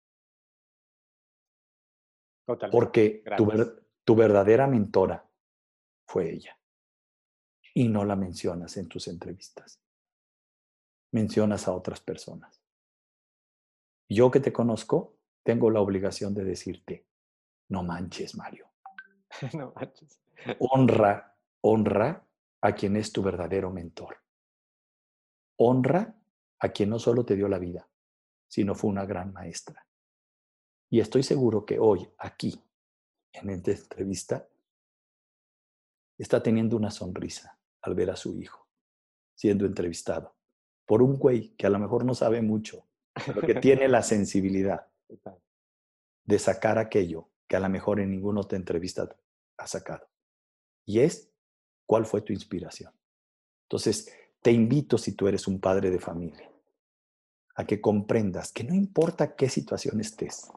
Porque 2.71 3.23
tu, 3.37 3.49
tu 4.03 4.15
verdadera 4.15 4.67
mentora 4.67 5.27
fue 6.05 6.31
ella. 6.31 6.57
Y 7.73 7.87
no 7.87 8.03
la 8.03 8.15
mencionas 8.15 8.75
en 8.77 8.87
tus 8.87 9.07
entrevistas. 9.07 9.81
Mencionas 11.11 11.67
a 11.67 11.73
otras 11.73 12.01
personas. 12.01 12.61
Yo 14.09 14.29
que 14.29 14.41
te 14.41 14.51
conozco, 14.51 15.17
tengo 15.43 15.69
la 15.69 15.79
obligación 15.79 16.33
de 16.33 16.43
decirte, 16.43 17.07
no 17.69 17.83
manches, 17.83 18.35
Mario. 18.35 18.67
no 19.53 19.71
manches. 19.73 20.21
Honra, 20.59 21.37
honra 21.61 22.27
a 22.61 22.75
quien 22.75 22.97
es 22.97 23.11
tu 23.11 23.23
verdadero 23.23 23.71
mentor. 23.71 24.17
Honra 25.57 26.15
a 26.59 26.69
quien 26.69 26.89
no 26.89 26.99
solo 26.99 27.23
te 27.23 27.35
dio 27.35 27.47
la 27.47 27.59
vida, 27.59 27.87
sino 28.47 28.75
fue 28.75 28.89
una 28.89 29.05
gran 29.05 29.31
maestra. 29.31 29.85
Y 30.91 30.99
estoy 30.99 31.23
seguro 31.23 31.65
que 31.65 31.79
hoy, 31.79 32.07
aquí, 32.19 32.61
en 33.33 33.49
esta 33.49 33.71
entrevista, 33.71 34.47
está 36.19 36.43
teniendo 36.43 36.77
una 36.77 36.91
sonrisa 36.91 37.57
al 37.81 37.95
ver 37.95 38.11
a 38.11 38.15
su 38.15 38.39
hijo 38.39 38.67
siendo 39.41 39.65
entrevistado 39.65 40.35
por 40.85 41.01
un 41.01 41.17
güey 41.17 41.55
que 41.55 41.65
a 41.65 41.69
lo 41.71 41.79
mejor 41.79 42.05
no 42.05 42.13
sabe 42.13 42.43
mucho, 42.43 42.85
pero 43.25 43.41
que 43.41 43.55
tiene 43.55 43.87
la 43.87 44.03
sensibilidad 44.03 44.85
de 46.25 46.37
sacar 46.37 46.77
aquello 46.77 47.29
que 47.47 47.55
a 47.55 47.59
lo 47.59 47.67
mejor 47.67 47.99
en 47.99 48.11
ninguna 48.11 48.41
otra 48.41 48.59
entrevista 48.59 49.09
ha 49.57 49.65
sacado. 49.65 50.07
Y 50.85 50.99
es, 50.99 51.31
¿cuál 51.87 52.05
fue 52.05 52.21
tu 52.21 52.33
inspiración? 52.33 52.93
Entonces, 53.63 54.13
te 54.43 54.51
invito, 54.51 54.99
si 54.99 55.13
tú 55.13 55.27
eres 55.27 55.47
un 55.47 55.59
padre 55.59 55.89
de 55.89 55.99
familia, 55.99 56.51
a 57.55 57.65
que 57.65 57.81
comprendas 57.81 58.51
que 58.51 58.63
no 58.63 58.75
importa 58.75 59.35
qué 59.35 59.49
situación 59.49 59.99
estés, 60.01 60.51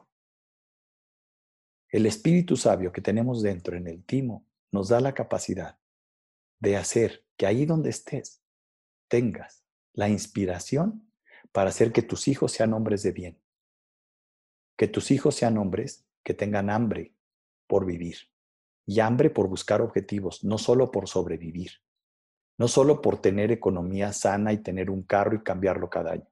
el 1.94 2.06
espíritu 2.06 2.56
sabio 2.56 2.90
que 2.90 3.00
tenemos 3.00 3.40
dentro 3.40 3.76
en 3.76 3.86
el 3.86 4.02
timo 4.02 4.44
nos 4.72 4.88
da 4.88 4.98
la 4.98 5.14
capacidad 5.14 5.78
de 6.58 6.76
hacer 6.76 7.24
que 7.36 7.46
ahí 7.46 7.66
donde 7.66 7.90
estés 7.90 8.42
tengas 9.06 9.64
la 9.92 10.08
inspiración 10.08 11.08
para 11.52 11.70
hacer 11.70 11.92
que 11.92 12.02
tus 12.02 12.26
hijos 12.26 12.50
sean 12.50 12.72
hombres 12.72 13.04
de 13.04 13.12
bien, 13.12 13.40
que 14.76 14.88
tus 14.88 15.12
hijos 15.12 15.36
sean 15.36 15.56
hombres 15.56 16.04
que 16.24 16.34
tengan 16.34 16.68
hambre 16.68 17.14
por 17.68 17.86
vivir 17.86 18.16
y 18.86 18.98
hambre 18.98 19.30
por 19.30 19.46
buscar 19.46 19.80
objetivos, 19.80 20.42
no 20.42 20.58
solo 20.58 20.90
por 20.90 21.08
sobrevivir, 21.08 21.74
no 22.58 22.66
solo 22.66 23.02
por 23.02 23.22
tener 23.22 23.52
economía 23.52 24.12
sana 24.12 24.52
y 24.52 24.58
tener 24.58 24.90
un 24.90 25.04
carro 25.04 25.36
y 25.36 25.44
cambiarlo 25.44 25.88
cada 25.90 26.14
año, 26.14 26.28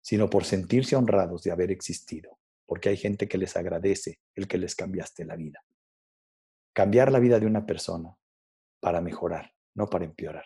sino 0.00 0.30
por 0.30 0.46
sentirse 0.46 0.96
honrados 0.96 1.42
de 1.42 1.50
haber 1.50 1.70
existido, 1.70 2.37
porque 2.68 2.90
hay 2.90 2.98
gente 2.98 3.26
que 3.26 3.38
les 3.38 3.56
agradece 3.56 4.20
el 4.34 4.46
que 4.46 4.58
les 4.58 4.76
cambiaste 4.76 5.24
la 5.24 5.36
vida. 5.36 5.64
Cambiar 6.74 7.10
la 7.10 7.18
vida 7.18 7.40
de 7.40 7.46
una 7.46 7.64
persona 7.64 8.14
para 8.78 9.00
mejorar, 9.00 9.54
no 9.74 9.88
para 9.88 10.04
empeorar. 10.04 10.44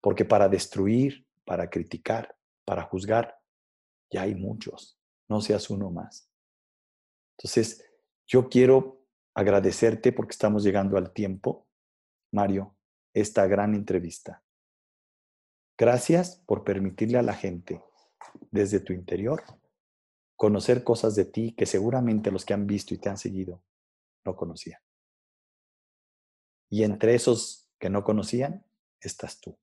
Porque 0.00 0.24
para 0.24 0.48
destruir, 0.48 1.26
para 1.44 1.68
criticar, 1.68 2.36
para 2.64 2.84
juzgar, 2.84 3.36
ya 4.08 4.22
hay 4.22 4.36
muchos, 4.36 5.00
no 5.28 5.40
seas 5.40 5.68
uno 5.68 5.90
más. 5.90 6.30
Entonces, 7.36 7.84
yo 8.24 8.48
quiero 8.48 9.04
agradecerte 9.34 10.12
porque 10.12 10.32
estamos 10.32 10.62
llegando 10.62 10.96
al 10.96 11.12
tiempo, 11.12 11.66
Mario, 12.32 12.76
esta 13.12 13.48
gran 13.48 13.74
entrevista. 13.74 14.44
Gracias 15.76 16.36
por 16.46 16.62
permitirle 16.62 17.18
a 17.18 17.22
la 17.22 17.34
gente 17.34 17.82
desde 18.52 18.78
tu 18.78 18.92
interior 18.92 19.42
conocer 20.40 20.84
cosas 20.84 21.14
de 21.16 21.26
ti 21.26 21.52
que 21.54 21.66
seguramente 21.66 22.30
los 22.30 22.46
que 22.46 22.54
han 22.54 22.66
visto 22.66 22.94
y 22.94 22.96
te 22.96 23.10
han 23.10 23.18
seguido 23.18 23.62
no 24.24 24.36
conocían. 24.36 24.80
Y 26.70 26.82
entre 26.82 27.14
esos 27.14 27.70
que 27.78 27.90
no 27.90 28.04
conocían, 28.04 28.64
estás 29.00 29.38
tú. 29.38 29.58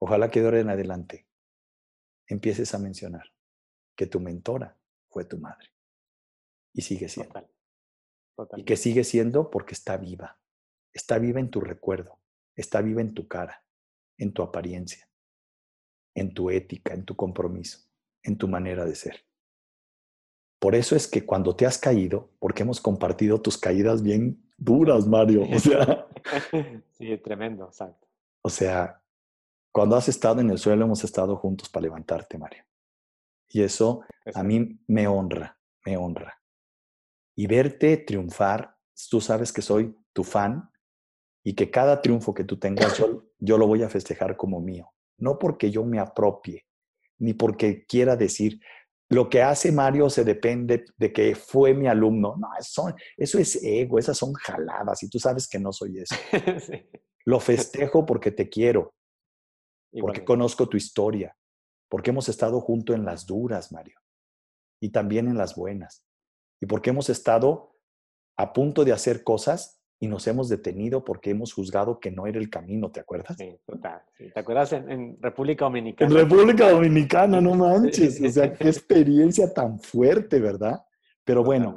Ojalá 0.00 0.30
que 0.30 0.40
de 0.40 0.46
ahora 0.46 0.60
en 0.60 0.70
adelante 0.70 1.28
empieces 2.26 2.72
a 2.72 2.78
mencionar 2.78 3.34
que 3.94 4.06
tu 4.06 4.18
mentora 4.18 4.80
fue 5.10 5.26
tu 5.26 5.36
madre. 5.36 5.74
Y 6.72 6.80
sigue 6.80 7.10
siendo. 7.10 7.50
Y 8.56 8.64
que 8.64 8.78
sigue 8.78 9.04
siendo 9.04 9.50
porque 9.50 9.74
está 9.74 9.98
viva. 9.98 10.40
Está 10.94 11.18
viva 11.18 11.38
en 11.38 11.50
tu 11.50 11.60
recuerdo. 11.60 12.18
Está 12.56 12.80
viva 12.80 13.02
en 13.02 13.12
tu 13.12 13.28
cara, 13.28 13.62
en 14.16 14.32
tu 14.32 14.42
apariencia, 14.42 15.06
en 16.14 16.32
tu 16.32 16.48
ética, 16.48 16.94
en 16.94 17.04
tu 17.04 17.14
compromiso, 17.14 17.87
en 18.22 18.36
tu 18.36 18.48
manera 18.48 18.84
de 18.84 18.94
ser. 18.94 19.24
Por 20.58 20.74
eso 20.74 20.96
es 20.96 21.06
que 21.06 21.24
cuando 21.24 21.54
te 21.54 21.66
has 21.66 21.78
caído, 21.78 22.30
porque 22.38 22.62
hemos 22.62 22.80
compartido 22.80 23.40
tus 23.40 23.56
caídas 23.56 24.02
bien 24.02 24.42
duras, 24.56 25.06
Mario, 25.06 25.42
o 25.48 25.58
sea... 25.58 26.06
sí, 26.90 27.16
tremendo, 27.18 27.66
exacto. 27.66 28.08
O 28.42 28.50
sea, 28.50 29.00
cuando 29.72 29.96
has 29.96 30.08
estado 30.08 30.40
en 30.40 30.50
el 30.50 30.58
suelo, 30.58 30.84
hemos 30.84 31.04
estado 31.04 31.36
juntos 31.36 31.68
para 31.68 31.84
levantarte, 31.84 32.38
Mario. 32.38 32.64
Y 33.48 33.62
eso 33.62 34.02
a 34.34 34.42
mí 34.42 34.80
me 34.86 35.06
honra, 35.06 35.58
me 35.84 35.96
honra. 35.96 36.40
Y 37.36 37.46
verte 37.46 37.96
triunfar, 37.96 38.76
tú 39.10 39.20
sabes 39.20 39.52
que 39.52 39.62
soy 39.62 39.96
tu 40.12 40.24
fan 40.24 40.70
y 41.44 41.54
que 41.54 41.70
cada 41.70 42.02
triunfo 42.02 42.34
que 42.34 42.44
tú 42.44 42.58
tengas, 42.58 42.98
yo, 42.98 43.24
yo 43.38 43.56
lo 43.56 43.66
voy 43.66 43.82
a 43.84 43.88
festejar 43.88 44.36
como 44.36 44.60
mío. 44.60 44.92
No 45.18 45.38
porque 45.38 45.70
yo 45.70 45.84
me 45.84 45.98
apropie, 45.98 46.66
ni 47.18 47.34
porque 47.34 47.84
quiera 47.86 48.16
decir, 48.16 48.60
lo 49.10 49.30
que 49.30 49.42
hace 49.42 49.72
Mario 49.72 50.10
se 50.10 50.24
depende 50.24 50.84
de 50.96 51.12
que 51.12 51.34
fue 51.34 51.72
mi 51.72 51.86
alumno. 51.86 52.36
No, 52.36 52.48
eso, 52.58 52.94
eso 53.16 53.38
es 53.38 53.62
ego, 53.62 53.98
esas 53.98 54.18
son 54.18 54.34
jaladas 54.34 55.02
y 55.02 55.08
tú 55.08 55.18
sabes 55.18 55.48
que 55.48 55.58
no 55.58 55.72
soy 55.72 55.98
eso. 55.98 56.14
Lo 57.24 57.40
festejo 57.40 58.04
porque 58.06 58.30
te 58.30 58.48
quiero, 58.48 58.94
porque 60.00 60.24
conozco 60.24 60.68
tu 60.68 60.76
historia, 60.76 61.36
porque 61.90 62.10
hemos 62.10 62.28
estado 62.28 62.60
juntos 62.60 62.96
en 62.96 63.04
las 63.04 63.26
duras, 63.26 63.72
Mario, 63.72 63.98
y 64.80 64.90
también 64.90 65.28
en 65.28 65.36
las 65.36 65.54
buenas, 65.54 66.06
y 66.60 66.66
porque 66.66 66.90
hemos 66.90 67.10
estado 67.10 67.76
a 68.38 68.52
punto 68.52 68.84
de 68.84 68.92
hacer 68.92 69.24
cosas 69.24 69.77
y 70.00 70.06
nos 70.06 70.26
hemos 70.28 70.48
detenido 70.48 71.04
porque 71.04 71.30
hemos 71.30 71.52
juzgado 71.52 71.98
que 71.98 72.10
no 72.10 72.26
era 72.26 72.38
el 72.38 72.48
camino, 72.48 72.90
¿te 72.90 73.00
acuerdas? 73.00 73.36
Sí, 73.36 73.58
total. 73.66 74.02
¿Te 74.16 74.38
acuerdas 74.38 74.72
en, 74.72 75.20
República 75.20 75.64
Dominicana? 75.64 76.10
En 76.10 76.16
República 76.16 76.70
Dominicana, 76.70 77.40
no 77.40 77.54
manches. 77.56 78.20
O 78.22 78.30
sea, 78.30 78.52
qué 78.52 78.68
experiencia 78.68 79.52
tan 79.52 79.80
fuerte, 79.80 80.38
¿verdad? 80.38 80.80
Pero 81.24 81.42
bueno, 81.42 81.74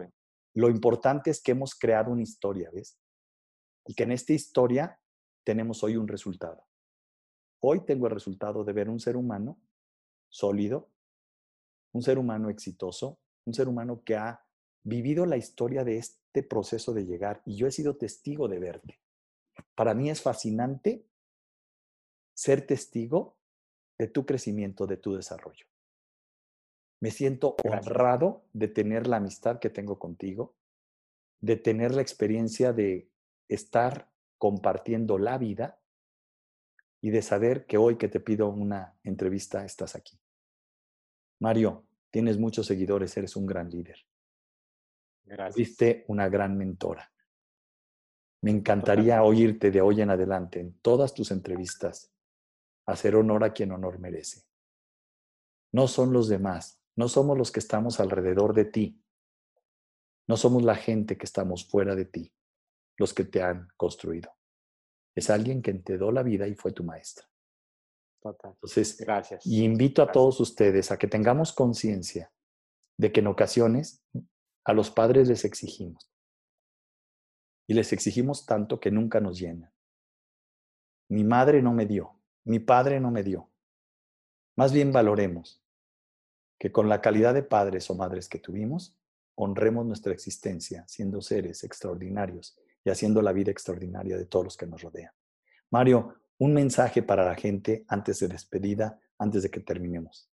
lo 0.53 0.69
importante 0.69 1.31
es 1.31 1.41
que 1.41 1.53
hemos 1.53 1.73
creado 1.73 2.11
una 2.11 2.21
historia, 2.21 2.69
¿ves? 2.71 2.99
Y 3.87 3.95
que 3.95 4.03
en 4.03 4.11
esta 4.11 4.33
historia 4.33 4.99
tenemos 5.43 5.83
hoy 5.83 5.97
un 5.97 6.07
resultado. 6.07 6.63
Hoy 7.59 7.83
tengo 7.85 8.05
el 8.05 8.13
resultado 8.13 8.63
de 8.63 8.73
ver 8.73 8.87
un 8.87 8.99
ser 8.99 9.17
humano 9.17 9.59
sólido, 10.29 10.91
un 11.91 12.03
ser 12.03 12.19
humano 12.19 12.49
exitoso, 12.49 13.19
un 13.45 13.53
ser 13.53 13.67
humano 13.67 14.03
que 14.03 14.15
ha 14.15 14.45
vivido 14.83 15.25
la 15.25 15.37
historia 15.37 15.83
de 15.83 15.97
este 15.97 16.20
proceso 16.41 16.93
de 16.93 17.05
llegar 17.05 17.41
y 17.45 17.55
yo 17.55 17.67
he 17.67 17.71
sido 17.71 17.97
testigo 17.97 18.47
de 18.47 18.59
verte. 18.59 18.99
Para 19.75 19.93
mí 19.93 20.09
es 20.09 20.21
fascinante 20.21 21.05
ser 22.33 22.65
testigo 22.65 23.37
de 23.97 24.07
tu 24.07 24.25
crecimiento, 24.25 24.87
de 24.87 24.97
tu 24.97 25.13
desarrollo. 25.13 25.65
Me 27.01 27.11
siento 27.11 27.55
honrado 27.63 28.45
de 28.53 28.67
tener 28.67 29.07
la 29.07 29.17
amistad 29.17 29.59
que 29.59 29.69
tengo 29.69 29.99
contigo, 29.99 30.55
de 31.39 31.57
tener 31.57 31.93
la 31.93 32.01
experiencia 32.01 32.73
de 32.73 33.09
estar 33.49 34.09
compartiendo 34.37 35.17
la 35.17 35.37
vida 35.37 35.79
y 37.01 37.09
de 37.09 37.21
saber 37.21 37.65
que 37.65 37.77
hoy 37.77 37.97
que 37.97 38.07
te 38.07 38.19
pido 38.19 38.49
una 38.49 38.95
entrevista 39.03 39.65
estás 39.65 39.95
aquí. 39.95 40.19
Mario, 41.39 41.83
tienes 42.11 42.37
muchos 42.37 42.67
seguidores, 42.67 43.17
eres 43.17 43.35
un 43.35 43.47
gran 43.47 43.69
líder. 43.69 43.97
Fuiste 45.51 46.05
una 46.07 46.29
gran 46.29 46.57
mentora. 46.57 47.11
Me 48.41 48.51
encantaría 48.51 49.23
oírte 49.23 49.71
de 49.71 49.81
hoy 49.81 50.01
en 50.01 50.09
adelante 50.09 50.59
en 50.59 50.73
todas 50.79 51.13
tus 51.13 51.31
entrevistas, 51.31 52.11
hacer 52.87 53.15
honor 53.15 53.43
a 53.43 53.53
quien 53.53 53.71
honor 53.71 53.99
merece. 53.99 54.43
No 55.71 55.87
son 55.87 56.11
los 56.11 56.27
demás, 56.27 56.81
no 56.95 57.07
somos 57.07 57.37
los 57.37 57.51
que 57.51 57.59
estamos 57.59 57.99
alrededor 57.99 58.53
de 58.53 58.65
ti, 58.65 59.01
no 60.27 60.37
somos 60.37 60.63
la 60.63 60.75
gente 60.75 61.17
que 61.17 61.25
estamos 61.25 61.67
fuera 61.67 61.95
de 61.95 62.05
ti, 62.05 62.33
los 62.97 63.13
que 63.13 63.25
te 63.25 63.41
han 63.41 63.67
construido. 63.77 64.31
Es 65.15 65.29
alguien 65.29 65.61
que 65.61 65.73
te 65.75 65.97
dio 65.97 66.11
la 66.11 66.23
vida 66.23 66.47
y 66.47 66.55
fue 66.55 66.71
tu 66.71 66.83
maestra. 66.83 67.27
Entonces, 68.23 68.97
Gracias. 68.97 69.45
y 69.45 69.63
invito 69.63 70.01
a 70.01 70.11
todos 70.11 70.39
ustedes 70.39 70.91
a 70.91 70.97
que 70.97 71.07
tengamos 71.07 71.53
conciencia 71.53 72.31
de 72.97 73.11
que 73.11 73.19
en 73.19 73.27
ocasiones 73.27 74.03
a 74.63 74.73
los 74.73 74.91
padres 74.91 75.27
les 75.27 75.45
exigimos. 75.45 76.11
Y 77.67 77.73
les 77.73 77.93
exigimos 77.93 78.45
tanto 78.45 78.79
que 78.79 78.91
nunca 78.91 79.19
nos 79.19 79.39
llenan. 79.39 79.71
Mi 81.09 81.23
madre 81.23 81.61
no 81.61 81.73
me 81.73 81.85
dio, 81.85 82.19
mi 82.43 82.59
padre 82.59 82.99
no 82.99 83.11
me 83.11 83.23
dio. 83.23 83.49
Más 84.55 84.71
bien 84.73 84.91
valoremos 84.91 85.61
que 86.59 86.71
con 86.71 86.89
la 86.89 87.01
calidad 87.01 87.33
de 87.33 87.43
padres 87.43 87.89
o 87.89 87.95
madres 87.95 88.29
que 88.29 88.39
tuvimos, 88.39 88.95
honremos 89.35 89.85
nuestra 89.85 90.13
existencia 90.13 90.87
siendo 90.87 91.21
seres 91.21 91.63
extraordinarios 91.63 92.57
y 92.83 92.89
haciendo 92.89 93.21
la 93.21 93.33
vida 93.33 93.51
extraordinaria 93.51 94.17
de 94.17 94.25
todos 94.25 94.45
los 94.45 94.57
que 94.57 94.67
nos 94.67 94.81
rodean. 94.81 95.11
Mario, 95.71 96.15
un 96.37 96.53
mensaje 96.53 97.03
para 97.03 97.25
la 97.25 97.35
gente 97.35 97.85
antes 97.87 98.19
de 98.19 98.27
despedida, 98.27 98.99
antes 99.17 99.43
de 99.43 99.49
que 99.49 99.59
terminemos. 99.59 100.29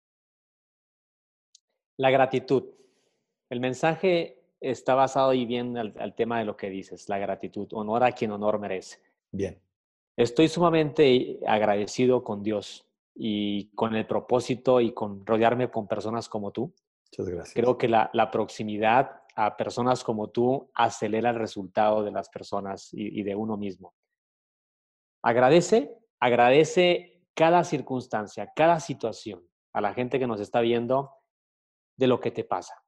La 1.97 2.11
gratitud. 2.11 2.65
El 3.51 3.61
mensaje 3.61 4.45
está 4.61 4.95
basado 4.95 5.35
y 5.35 5.45
bien 5.47 5.77
al, 5.77 6.15
tema 6.15 6.39
de 6.39 6.45
lo 6.45 6.57
que 6.57 6.71
dices, 6.71 7.09
la 7.09 7.19
gratitud. 7.19 7.69
Honor 7.73 8.05
a 8.05 8.13
quien 8.13 8.31
honor 8.31 8.59
merece. 8.59 8.99
Bien. 9.31 9.61
Estoy 10.17 10.49
sumamente 10.49 11.41
agradecido 11.47 12.23
con 12.23 12.43
Dios 12.43 12.87
y 13.15 13.67
con 13.75 13.95
el 13.95 14.07
propósito 14.07 14.81
y 14.81 14.93
con 14.93 15.25
rodearme 15.27 15.71
con 15.71 15.87
personas 15.87 16.29
como 16.29 16.51
tú. 16.51 16.73
Muchas 17.11 17.29
gracias. 17.29 17.55
Creo 17.55 17.77
que 17.77 17.89
la, 17.89 18.31
proximidad 18.33 19.23
a 19.37 19.57
personas 19.57 20.05
como 20.05 20.31
tú 20.31 20.71
acelera 20.75 21.31
el 21.31 21.37
resultado 21.37 22.03
de 22.03 22.13
las 22.13 22.29
personas 22.29 22.93
y, 22.93 23.21
y 23.21 23.23
de 23.23 23.35
uno 23.35 23.57
mismo. 23.57 23.95
Agradece, 25.23 25.97
agradece 26.21 27.23
cada 27.35 27.65
circunstancia, 27.65 28.53
cada 28.55 28.79
situación 28.79 29.47
a 29.73 29.81
la 29.81 29.93
gente 29.93 30.19
que 30.19 30.27
nos 30.27 30.41
está 30.41 30.61
viendo 30.61 31.11
de 31.97 32.07
lo 32.07 32.21
que 32.21 32.31
te 32.31 32.45
pasa. 32.45 32.84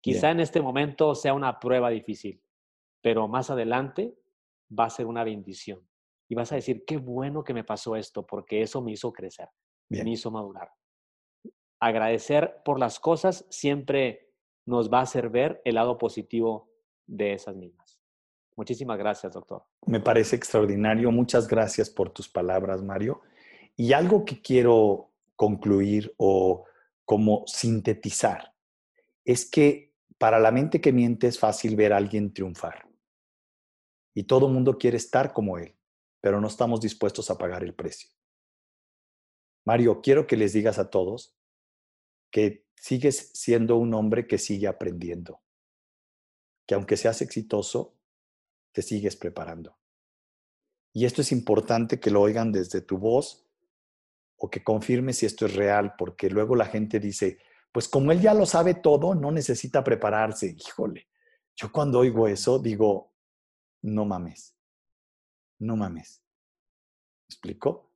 Quizá 0.00 0.30
en 0.30 0.40
este 0.40 0.60
momento 0.60 1.14
sea 1.14 1.34
una 1.34 1.60
prueba 1.60 1.90
difícil, 1.90 2.42
pero 3.02 3.28
más 3.28 3.50
adelante 3.50 4.14
va 4.76 4.86
a 4.86 4.90
ser 4.90 5.06
una 5.06 5.24
bendición. 5.24 5.86
Y 6.28 6.34
vas 6.34 6.52
a 6.52 6.54
decir, 6.54 6.84
qué 6.86 6.96
bueno 6.96 7.42
que 7.42 7.54
me 7.54 7.64
pasó 7.64 7.96
esto, 7.96 8.26
porque 8.26 8.62
eso 8.62 8.80
me 8.80 8.92
hizo 8.92 9.12
crecer, 9.12 9.48
me 9.88 10.10
hizo 10.10 10.30
madurar. 10.30 10.70
Agradecer 11.80 12.62
por 12.64 12.78
las 12.78 13.00
cosas 13.00 13.46
siempre 13.50 14.30
nos 14.64 14.90
va 14.92 15.00
a 15.00 15.02
hacer 15.02 15.28
ver 15.28 15.60
el 15.64 15.74
lado 15.74 15.98
positivo 15.98 16.70
de 17.06 17.32
esas 17.32 17.56
mismas. 17.56 18.00
Muchísimas 18.56 18.98
gracias, 18.98 19.32
doctor. 19.32 19.64
Me 19.86 20.00
parece 20.00 20.36
extraordinario. 20.36 21.10
Muchas 21.10 21.48
gracias 21.48 21.90
por 21.90 22.10
tus 22.10 22.28
palabras, 22.28 22.82
Mario. 22.82 23.22
Y 23.74 23.92
algo 23.92 24.24
que 24.24 24.40
quiero 24.40 25.10
concluir 25.34 26.14
o 26.18 26.64
como 27.04 27.42
sintetizar 27.46 28.54
es 29.24 29.50
que 29.50 29.89
para 30.20 30.38
la 30.38 30.50
mente 30.50 30.82
que 30.82 30.92
miente 30.92 31.28
es 31.28 31.38
fácil 31.38 31.76
ver 31.76 31.94
a 31.94 31.96
alguien 31.96 32.34
triunfar. 32.34 32.86
Y 34.14 34.24
todo 34.24 34.48
mundo 34.48 34.76
quiere 34.76 34.98
estar 34.98 35.32
como 35.32 35.56
él, 35.56 35.78
pero 36.20 36.42
no 36.42 36.46
estamos 36.46 36.82
dispuestos 36.82 37.30
a 37.30 37.38
pagar 37.38 37.64
el 37.64 37.74
precio. 37.74 38.10
Mario, 39.64 40.02
quiero 40.02 40.26
que 40.26 40.36
les 40.36 40.52
digas 40.52 40.78
a 40.78 40.90
todos 40.90 41.38
que 42.30 42.66
sigues 42.76 43.30
siendo 43.32 43.78
un 43.78 43.94
hombre 43.94 44.26
que 44.26 44.36
sigue 44.36 44.68
aprendiendo, 44.68 45.40
que 46.66 46.74
aunque 46.74 46.98
seas 46.98 47.22
exitoso, 47.22 47.96
te 48.72 48.82
sigues 48.82 49.16
preparando. 49.16 49.78
Y 50.92 51.06
esto 51.06 51.22
es 51.22 51.32
importante 51.32 51.98
que 51.98 52.10
lo 52.10 52.20
oigan 52.20 52.52
desde 52.52 52.82
tu 52.82 52.98
voz 52.98 53.48
o 54.36 54.50
que 54.50 54.62
confirme 54.62 55.14
si 55.14 55.24
esto 55.24 55.46
es 55.46 55.56
real, 55.56 55.94
porque 55.96 56.28
luego 56.28 56.56
la 56.56 56.66
gente 56.66 57.00
dice, 57.00 57.38
pues 57.72 57.88
como 57.88 58.12
él 58.12 58.20
ya 58.20 58.34
lo 58.34 58.46
sabe 58.46 58.74
todo, 58.74 59.14
no 59.14 59.30
necesita 59.30 59.84
prepararse. 59.84 60.56
Híjole, 60.58 61.08
yo 61.56 61.70
cuando 61.70 62.00
oigo 62.00 62.26
eso 62.26 62.58
digo, 62.58 63.12
no 63.82 64.04
mames, 64.04 64.56
no 65.58 65.76
mames. 65.76 66.22
¿Me 67.28 67.34
explico? 67.34 67.92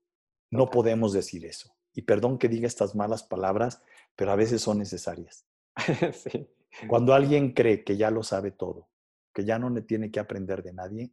No 0.51 0.71
podemos 0.71 1.13
decir 1.13 1.45
eso. 1.45 1.75
Y 1.93 2.03
perdón 2.03 2.39
que 2.39 2.49
diga 2.49 2.67
estas 2.67 2.95
malas 2.95 3.23
palabras, 3.23 3.83
pero 4.17 4.33
a 4.33 4.37
veces 4.37 4.63
son 4.63 4.79
necesarias. 4.79 5.47
Cuando 6.89 7.15
alguien 7.15 7.53
cree 7.53 7.85
que 7.85 7.97
ya 7.97 8.11
lo 8.11 8.23
sabe 8.23 8.51
todo, 8.51 8.89
que 9.33 9.45
ya 9.45 9.59
no 9.59 9.71
le 9.71 9.83
tiene 9.83 10.11
que 10.11 10.21
aprender 10.21 10.63
de 10.63 10.73
nadie, 10.73 11.13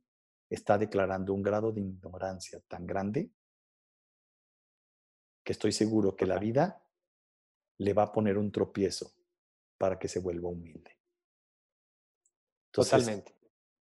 está 0.49 0.77
declarando 0.77 1.33
un 1.33 1.41
grado 1.41 1.71
de 1.71 1.81
ignorancia 1.81 2.59
tan 2.67 2.85
grande 2.85 3.31
que 5.43 5.53
estoy 5.53 5.71
seguro 5.71 6.15
que 6.15 6.25
la 6.25 6.37
vida 6.37 6.80
le 7.81 7.93
va 7.93 8.03
a 8.03 8.11
poner 8.11 8.37
un 8.37 8.51
tropiezo 8.51 9.11
para 9.77 9.97
que 9.97 10.07
se 10.07 10.19
vuelva 10.19 10.49
humilde. 10.49 10.95
Totalmente. 12.69 13.35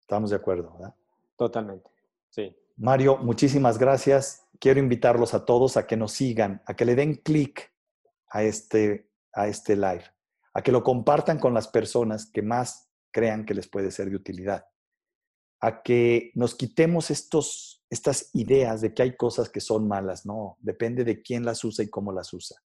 Estamos 0.01 0.31
de 0.31 0.35
acuerdo, 0.35 0.71
¿verdad? 0.73 0.95
Totalmente, 1.37 1.91
sí. 2.29 2.55
Mario, 2.77 3.17
muchísimas 3.17 3.77
gracias. 3.77 4.47
Quiero 4.59 4.79
invitarlos 4.79 5.33
a 5.33 5.45
todos 5.45 5.77
a 5.77 5.85
que 5.85 5.97
nos 5.97 6.13
sigan, 6.13 6.61
a 6.65 6.75
que 6.75 6.85
le 6.85 6.95
den 6.95 7.15
clic 7.15 7.71
a 8.29 8.43
este, 8.43 9.11
a 9.33 9.47
este 9.47 9.75
live, 9.75 10.05
a 10.53 10.61
que 10.63 10.71
lo 10.71 10.83
compartan 10.83 11.39
con 11.39 11.53
las 11.53 11.67
personas 11.67 12.25
que 12.25 12.41
más 12.41 12.89
crean 13.11 13.45
que 13.45 13.53
les 13.53 13.67
puede 13.67 13.91
ser 13.91 14.09
de 14.09 14.15
utilidad, 14.15 14.67
a 15.59 15.83
que 15.83 16.31
nos 16.33 16.55
quitemos 16.55 17.11
estos, 17.11 17.85
estas 17.89 18.31
ideas 18.33 18.81
de 18.81 18.93
que 18.93 19.03
hay 19.03 19.15
cosas 19.15 19.49
que 19.49 19.61
son 19.61 19.87
malas. 19.87 20.25
No, 20.25 20.57
depende 20.59 21.03
de 21.03 21.21
quién 21.21 21.45
las 21.45 21.63
usa 21.63 21.85
y 21.85 21.89
cómo 21.89 22.11
las 22.11 22.33
usa. 22.33 22.64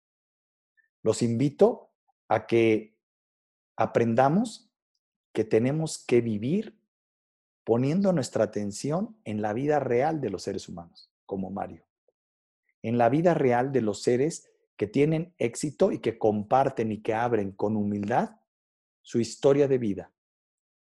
Los 1.08 1.22
invito 1.22 1.93
a 2.28 2.47
que 2.47 2.99
aprendamos 3.78 4.70
que 5.32 5.45
tenemos 5.45 6.03
que 6.05 6.20
vivir 6.20 6.78
poniendo 7.64 8.12
nuestra 8.12 8.43
atención 8.43 9.18
en 9.24 9.41
la 9.41 9.53
vida 9.53 9.80
real 9.80 10.20
de 10.20 10.30
los 10.30 10.43
seres 10.43 10.68
humanos, 10.68 11.10
como 11.26 11.49
Mario, 11.49 11.86
en 12.82 12.97
la 12.97 13.08
vida 13.08 13.34
real 13.34 13.72
de 13.72 13.84
los 13.84 14.01
seres 14.03 14.51
que 14.76 14.86
tienen 14.86 15.34
éxito 15.38 15.93
y 15.93 15.99
que 15.99 16.20
comparten 16.20 16.91
y 16.91 17.01
que 17.01 17.14
abren 17.14 17.53
con 17.53 17.78
humildad 17.78 18.41
su 19.01 19.22
historia 19.22 19.70
de 19.70 19.78
vida, 19.78 20.12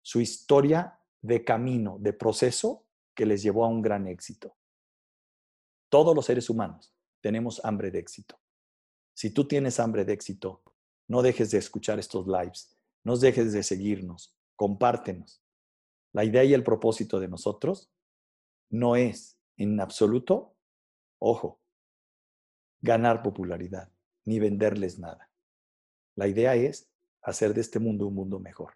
su 0.01 0.22
historia 0.22 1.01
de 1.22 1.43
camino, 1.43 1.97
de 1.99 2.14
proceso 2.14 2.86
que 3.14 3.26
les 3.26 3.43
llevó 3.43 3.66
a 3.66 3.68
un 3.68 3.82
gran 3.82 4.08
éxito. 4.08 4.55
Todos 5.89 6.16
los 6.16 6.26
seres 6.26 6.49
humanos 6.49 6.95
tenemos 7.20 7.60
hambre 7.66 7.91
de 7.91 7.99
éxito. 7.99 8.39
Si 9.18 9.32
tú 9.32 9.47
tienes 9.47 9.80
hambre 9.80 10.05
de 10.05 10.13
éxito, 10.13 10.61
no 11.07 11.24
dejes 11.24 11.49
de 11.49 11.57
escuchar 11.57 11.97
estos 11.97 12.28
lives, 12.28 12.78
no 13.03 13.18
dejes 13.18 13.51
de 13.51 13.63
seguirnos, 13.63 14.38
compártenos. 14.55 15.41
La 16.13 16.24
idea 16.24 16.43
y 16.43 16.53
el 16.53 16.63
propósito 16.63 17.20
de 17.20 17.28
nosotros 17.28 17.91
no 18.70 18.95
es 18.95 19.39
en 19.55 19.80
absoluto, 19.80 20.55
ojo, 21.18 21.59
ganar 22.82 23.24
popularidad 23.24 23.91
ni 24.24 24.38
venderles 24.38 24.99
nada. 24.99 25.32
La 26.15 26.28
idea 26.28 26.53
es 26.53 26.88
hacer 27.24 27.55
de 27.55 27.61
este 27.61 27.80
mundo 27.80 28.05
un 28.05 28.13
mundo 28.13 28.39
mejor. 28.39 28.74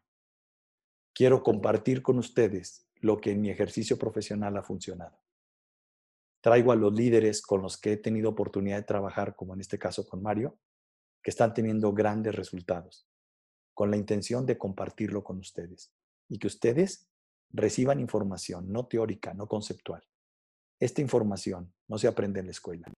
Quiero 1.13 1.43
compartir 1.43 2.01
con 2.01 2.17
ustedes 2.17 2.87
lo 2.95 3.21
que 3.21 3.29
en 3.29 3.41
mi 3.41 3.51
ejercicio 3.51 3.99
profesional 3.99 4.57
ha 4.57 4.63
funcionado 4.63 5.20
traigo 6.41 6.71
a 6.71 6.75
los 6.75 6.93
líderes 6.93 7.41
con 7.41 7.61
los 7.61 7.77
que 7.77 7.93
he 7.93 7.97
tenido 7.97 8.29
oportunidad 8.29 8.77
de 8.77 8.83
trabajar, 8.83 9.35
como 9.35 9.53
en 9.53 9.61
este 9.61 9.77
caso 9.79 10.07
con 10.07 10.21
Mario, 10.21 10.57
que 11.21 11.29
están 11.29 11.53
teniendo 11.53 11.93
grandes 11.93 12.35
resultados, 12.35 13.07
con 13.73 13.91
la 13.91 13.97
intención 13.97 14.45
de 14.45 14.57
compartirlo 14.57 15.23
con 15.23 15.37
ustedes 15.37 15.93
y 16.27 16.39
que 16.39 16.47
ustedes 16.47 17.07
reciban 17.51 17.99
información, 17.99 18.71
no 18.71 18.87
teórica, 18.87 19.33
no 19.33 19.47
conceptual. 19.47 20.03
Esta 20.79 21.01
información 21.01 21.73
no 21.87 21.99
se 21.99 22.07
aprende 22.07 22.39
en 22.39 22.47
la 22.47 22.51
escuela, 22.51 22.91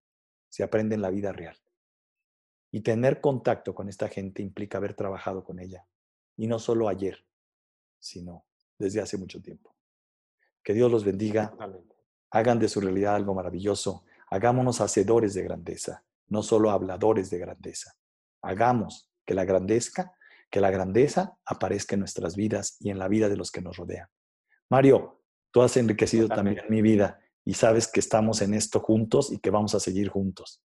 se 0.49 0.63
aprende 0.63 0.95
en 0.95 1.01
la 1.01 1.09
vida 1.09 1.33
real. 1.33 1.57
Y 2.71 2.81
tener 2.81 3.19
contacto 3.19 3.75
con 3.75 3.89
esta 3.89 4.07
gente 4.07 4.41
implica 4.41 4.77
haber 4.77 4.93
trabajado 4.93 5.43
con 5.43 5.59
ella, 5.59 5.85
y 6.37 6.47
no 6.47 6.59
solo 6.59 6.87
ayer, 6.87 7.25
sino 7.99 8.45
desde 8.79 9.01
hace 9.01 9.17
mucho 9.17 9.41
tiempo. 9.41 9.75
Que 10.63 10.73
Dios 10.73 10.89
los 10.89 11.03
bendiga. 11.03 11.53
Hagan 12.33 12.57
de 12.57 12.67
su 12.67 12.81
realidad 12.81 13.15
algo 13.15 13.35
maravilloso. 13.35 14.05
Hagámonos 14.31 14.81
hacedores 14.81 15.35
de 15.35 15.43
grandeza, 15.43 16.03
no 16.29 16.41
solo 16.41 16.71
habladores 16.71 17.29
de 17.29 17.37
grandeza. 17.37 17.93
Hagamos 18.41 19.11
que 19.23 19.35
la 19.35 19.45
grandeza, 19.45 20.13
que 20.49 20.59
la 20.59 20.71
grandeza 20.71 21.37
aparezca 21.45 21.93
en 21.93 21.99
nuestras 21.99 22.35
vidas 22.35 22.75
y 22.79 22.89
en 22.89 22.97
la 22.97 23.07
vida 23.07 23.29
de 23.29 23.37
los 23.37 23.51
que 23.51 23.61
nos 23.61 23.77
rodean. 23.77 24.07
Mario, 24.67 25.21
tú 25.51 25.61
has 25.61 25.77
enriquecido 25.77 26.27
también 26.27 26.63
mi 26.69 26.81
vida 26.81 27.19
y 27.45 27.53
sabes 27.53 27.87
que 27.87 27.99
estamos 27.99 28.41
en 28.41 28.55
esto 28.55 28.79
juntos 28.79 29.31
y 29.31 29.37
que 29.37 29.51
vamos 29.51 29.75
a 29.75 29.79
seguir 29.79 30.09
juntos. 30.09 30.59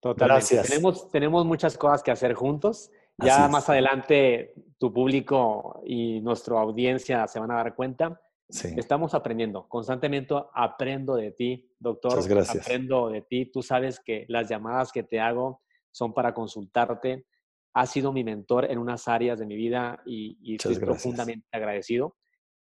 Totalmente. 0.00 0.34
Gracias. 0.34 0.68
Tenemos, 0.68 1.10
tenemos 1.12 1.46
muchas 1.46 1.78
cosas 1.78 2.02
que 2.02 2.10
hacer 2.10 2.34
juntos. 2.34 2.90
Ya 3.18 3.46
más 3.46 3.68
adelante 3.68 4.52
tu 4.78 4.92
público 4.92 5.80
y 5.86 6.20
nuestra 6.22 6.58
audiencia 6.60 7.28
se 7.28 7.38
van 7.38 7.52
a 7.52 7.54
dar 7.54 7.76
cuenta 7.76 8.20
Estamos 8.48 9.14
aprendiendo, 9.14 9.66
constantemente 9.68 10.34
aprendo 10.52 11.16
de 11.16 11.32
ti, 11.32 11.70
doctor. 11.78 12.12
Muchas 12.12 12.28
gracias. 12.28 12.66
Aprendo 12.66 13.08
de 13.08 13.22
ti. 13.22 13.46
Tú 13.46 13.62
sabes 13.62 14.00
que 14.00 14.26
las 14.28 14.48
llamadas 14.48 14.92
que 14.92 15.02
te 15.02 15.18
hago 15.18 15.62
son 15.90 16.12
para 16.12 16.34
consultarte. 16.34 17.26
Has 17.72 17.90
sido 17.90 18.12
mi 18.12 18.22
mentor 18.22 18.70
en 18.70 18.78
unas 18.78 19.08
áreas 19.08 19.38
de 19.38 19.46
mi 19.46 19.56
vida 19.56 20.02
y, 20.06 20.54
estoy 20.54 20.76
profundamente 20.76 21.46
agradecido 21.52 22.16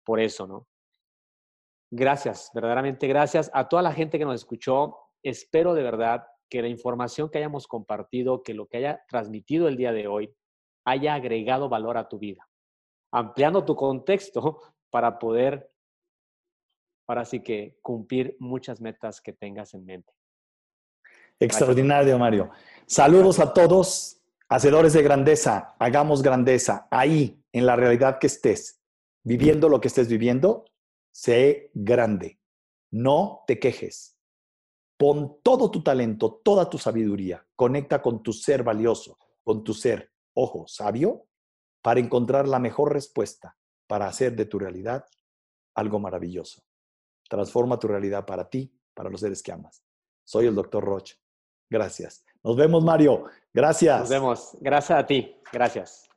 por 0.03 0.19
eso, 0.19 0.47
¿no? 0.47 0.67
Gracias, 1.91 2.49
verdaderamente 2.53 3.07
gracias 3.07 3.51
a 3.53 3.67
toda 3.67 3.81
la 3.81 3.91
gente 3.91 4.17
que 4.17 4.25
nos 4.25 4.35
escuchó. 4.35 4.97
Espero 5.21 5.73
de 5.73 5.83
verdad 5.83 6.25
que 6.49 6.61
la 6.61 6.69
información 6.69 7.29
que 7.29 7.39
hayamos 7.39 7.67
compartido, 7.67 8.43
que 8.43 8.53
lo 8.53 8.67
que 8.67 8.77
haya 8.77 9.03
transmitido 9.09 9.67
el 9.67 9.75
día 9.75 9.91
de 9.91 10.07
hoy, 10.07 10.33
haya 10.85 11.15
agregado 11.15 11.67
valor 11.67 11.97
a 11.97 12.07
tu 12.07 12.17
vida 12.17 12.47
ampliando 13.11 13.63
tu 13.65 13.75
contexto 13.75 14.61
para 14.89 15.19
poder, 15.19 15.70
ahora 17.11 17.25
sí 17.25 17.41
que 17.41 17.77
cumplir 17.81 18.37
muchas 18.39 18.79
metas 18.79 19.19
que 19.19 19.33
tengas 19.33 19.73
en 19.73 19.85
mente. 19.85 20.13
Extraordinario, 21.39 22.17
Mario. 22.17 22.51
Saludos 22.85 23.39
a 23.39 23.53
todos, 23.53 24.21
hacedores 24.47 24.93
de 24.93 25.03
grandeza. 25.03 25.75
Hagamos 25.77 26.23
grandeza 26.23 26.87
ahí, 26.89 27.43
en 27.51 27.65
la 27.65 27.75
realidad 27.75 28.17
que 28.17 28.27
estés, 28.27 28.79
viviendo 29.23 29.67
lo 29.67 29.81
que 29.81 29.89
estés 29.89 30.07
viviendo. 30.07 30.63
Sé 31.11 31.69
grande. 31.73 32.39
No 32.91 33.43
te 33.45 33.59
quejes. 33.59 34.17
Pon 34.95 35.39
todo 35.43 35.69
tu 35.69 35.83
talento, 35.83 36.39
toda 36.45 36.69
tu 36.69 36.77
sabiduría. 36.77 37.45
Conecta 37.57 38.01
con 38.01 38.23
tu 38.23 38.31
ser 38.31 38.63
valioso, 38.63 39.17
con 39.43 39.65
tu 39.65 39.73
ser, 39.73 40.13
ojo, 40.33 40.65
sabio, 40.65 41.25
para 41.81 41.99
encontrar 41.99 42.47
la 42.47 42.59
mejor 42.59 42.93
respuesta 42.93 43.57
para 43.85 44.07
hacer 44.07 44.33
de 44.37 44.45
tu 44.45 44.59
realidad 44.59 45.05
algo 45.75 45.99
maravilloso. 45.99 46.63
Transforma 47.31 47.79
tu 47.79 47.87
realidad 47.87 48.25
para 48.25 48.49
ti, 48.49 48.69
para 48.93 49.09
los 49.09 49.21
seres 49.21 49.41
que 49.41 49.53
amas. 49.53 49.81
Soy 50.25 50.47
el 50.47 50.53
doctor 50.53 50.83
Roche. 50.83 51.15
Gracias. 51.69 52.25
Nos 52.43 52.57
vemos, 52.57 52.83
Mario. 52.83 53.23
Gracias. 53.53 54.01
Nos 54.01 54.09
vemos. 54.09 54.57
Gracias 54.59 54.99
a 54.99 55.05
ti. 55.05 55.39
Gracias. 55.49 56.10